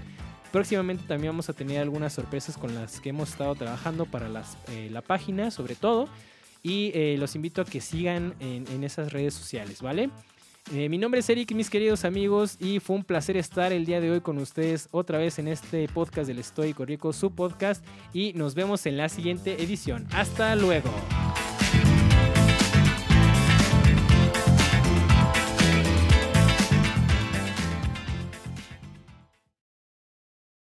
Próximamente 0.52 1.04
también 1.06 1.32
vamos 1.32 1.48
a 1.48 1.54
tener 1.54 1.80
algunas 1.80 2.12
sorpresas 2.12 2.58
con 2.58 2.74
las 2.74 3.00
que 3.00 3.08
hemos 3.10 3.30
estado 3.30 3.54
trabajando 3.54 4.06
para 4.06 4.28
las, 4.28 4.58
eh, 4.68 4.88
la 4.90 5.00
página, 5.00 5.50
sobre 5.50 5.74
todo. 5.74 6.08
Y 6.62 6.92
eh, 6.94 7.16
los 7.18 7.34
invito 7.34 7.62
a 7.62 7.64
que 7.64 7.80
sigan 7.80 8.34
en, 8.38 8.68
en 8.68 8.84
esas 8.84 9.12
redes 9.12 9.34
sociales, 9.34 9.82
¿vale? 9.82 10.10
Eh, 10.70 10.88
mi 10.88 10.96
nombre 10.96 11.20
es 11.20 11.28
Eric, 11.28 11.52
mis 11.52 11.68
queridos 11.68 12.04
amigos, 12.04 12.56
y 12.60 12.78
fue 12.78 12.96
un 12.96 13.04
placer 13.04 13.36
estar 13.36 13.72
el 13.72 13.84
día 13.84 14.00
de 14.00 14.10
hoy 14.10 14.20
con 14.20 14.38
ustedes 14.38 14.88
otra 14.92 15.18
vez 15.18 15.38
en 15.38 15.48
este 15.48 15.86
podcast 15.88 16.28
del 16.28 16.38
Estoico 16.38 16.84
Rico, 16.84 17.12
su 17.12 17.34
podcast, 17.34 17.84
y 18.14 18.32
nos 18.34 18.54
vemos 18.54 18.86
en 18.86 18.96
la 18.96 19.08
siguiente 19.08 19.62
edición. 19.62 20.06
Hasta 20.12 20.54
luego. 20.54 20.90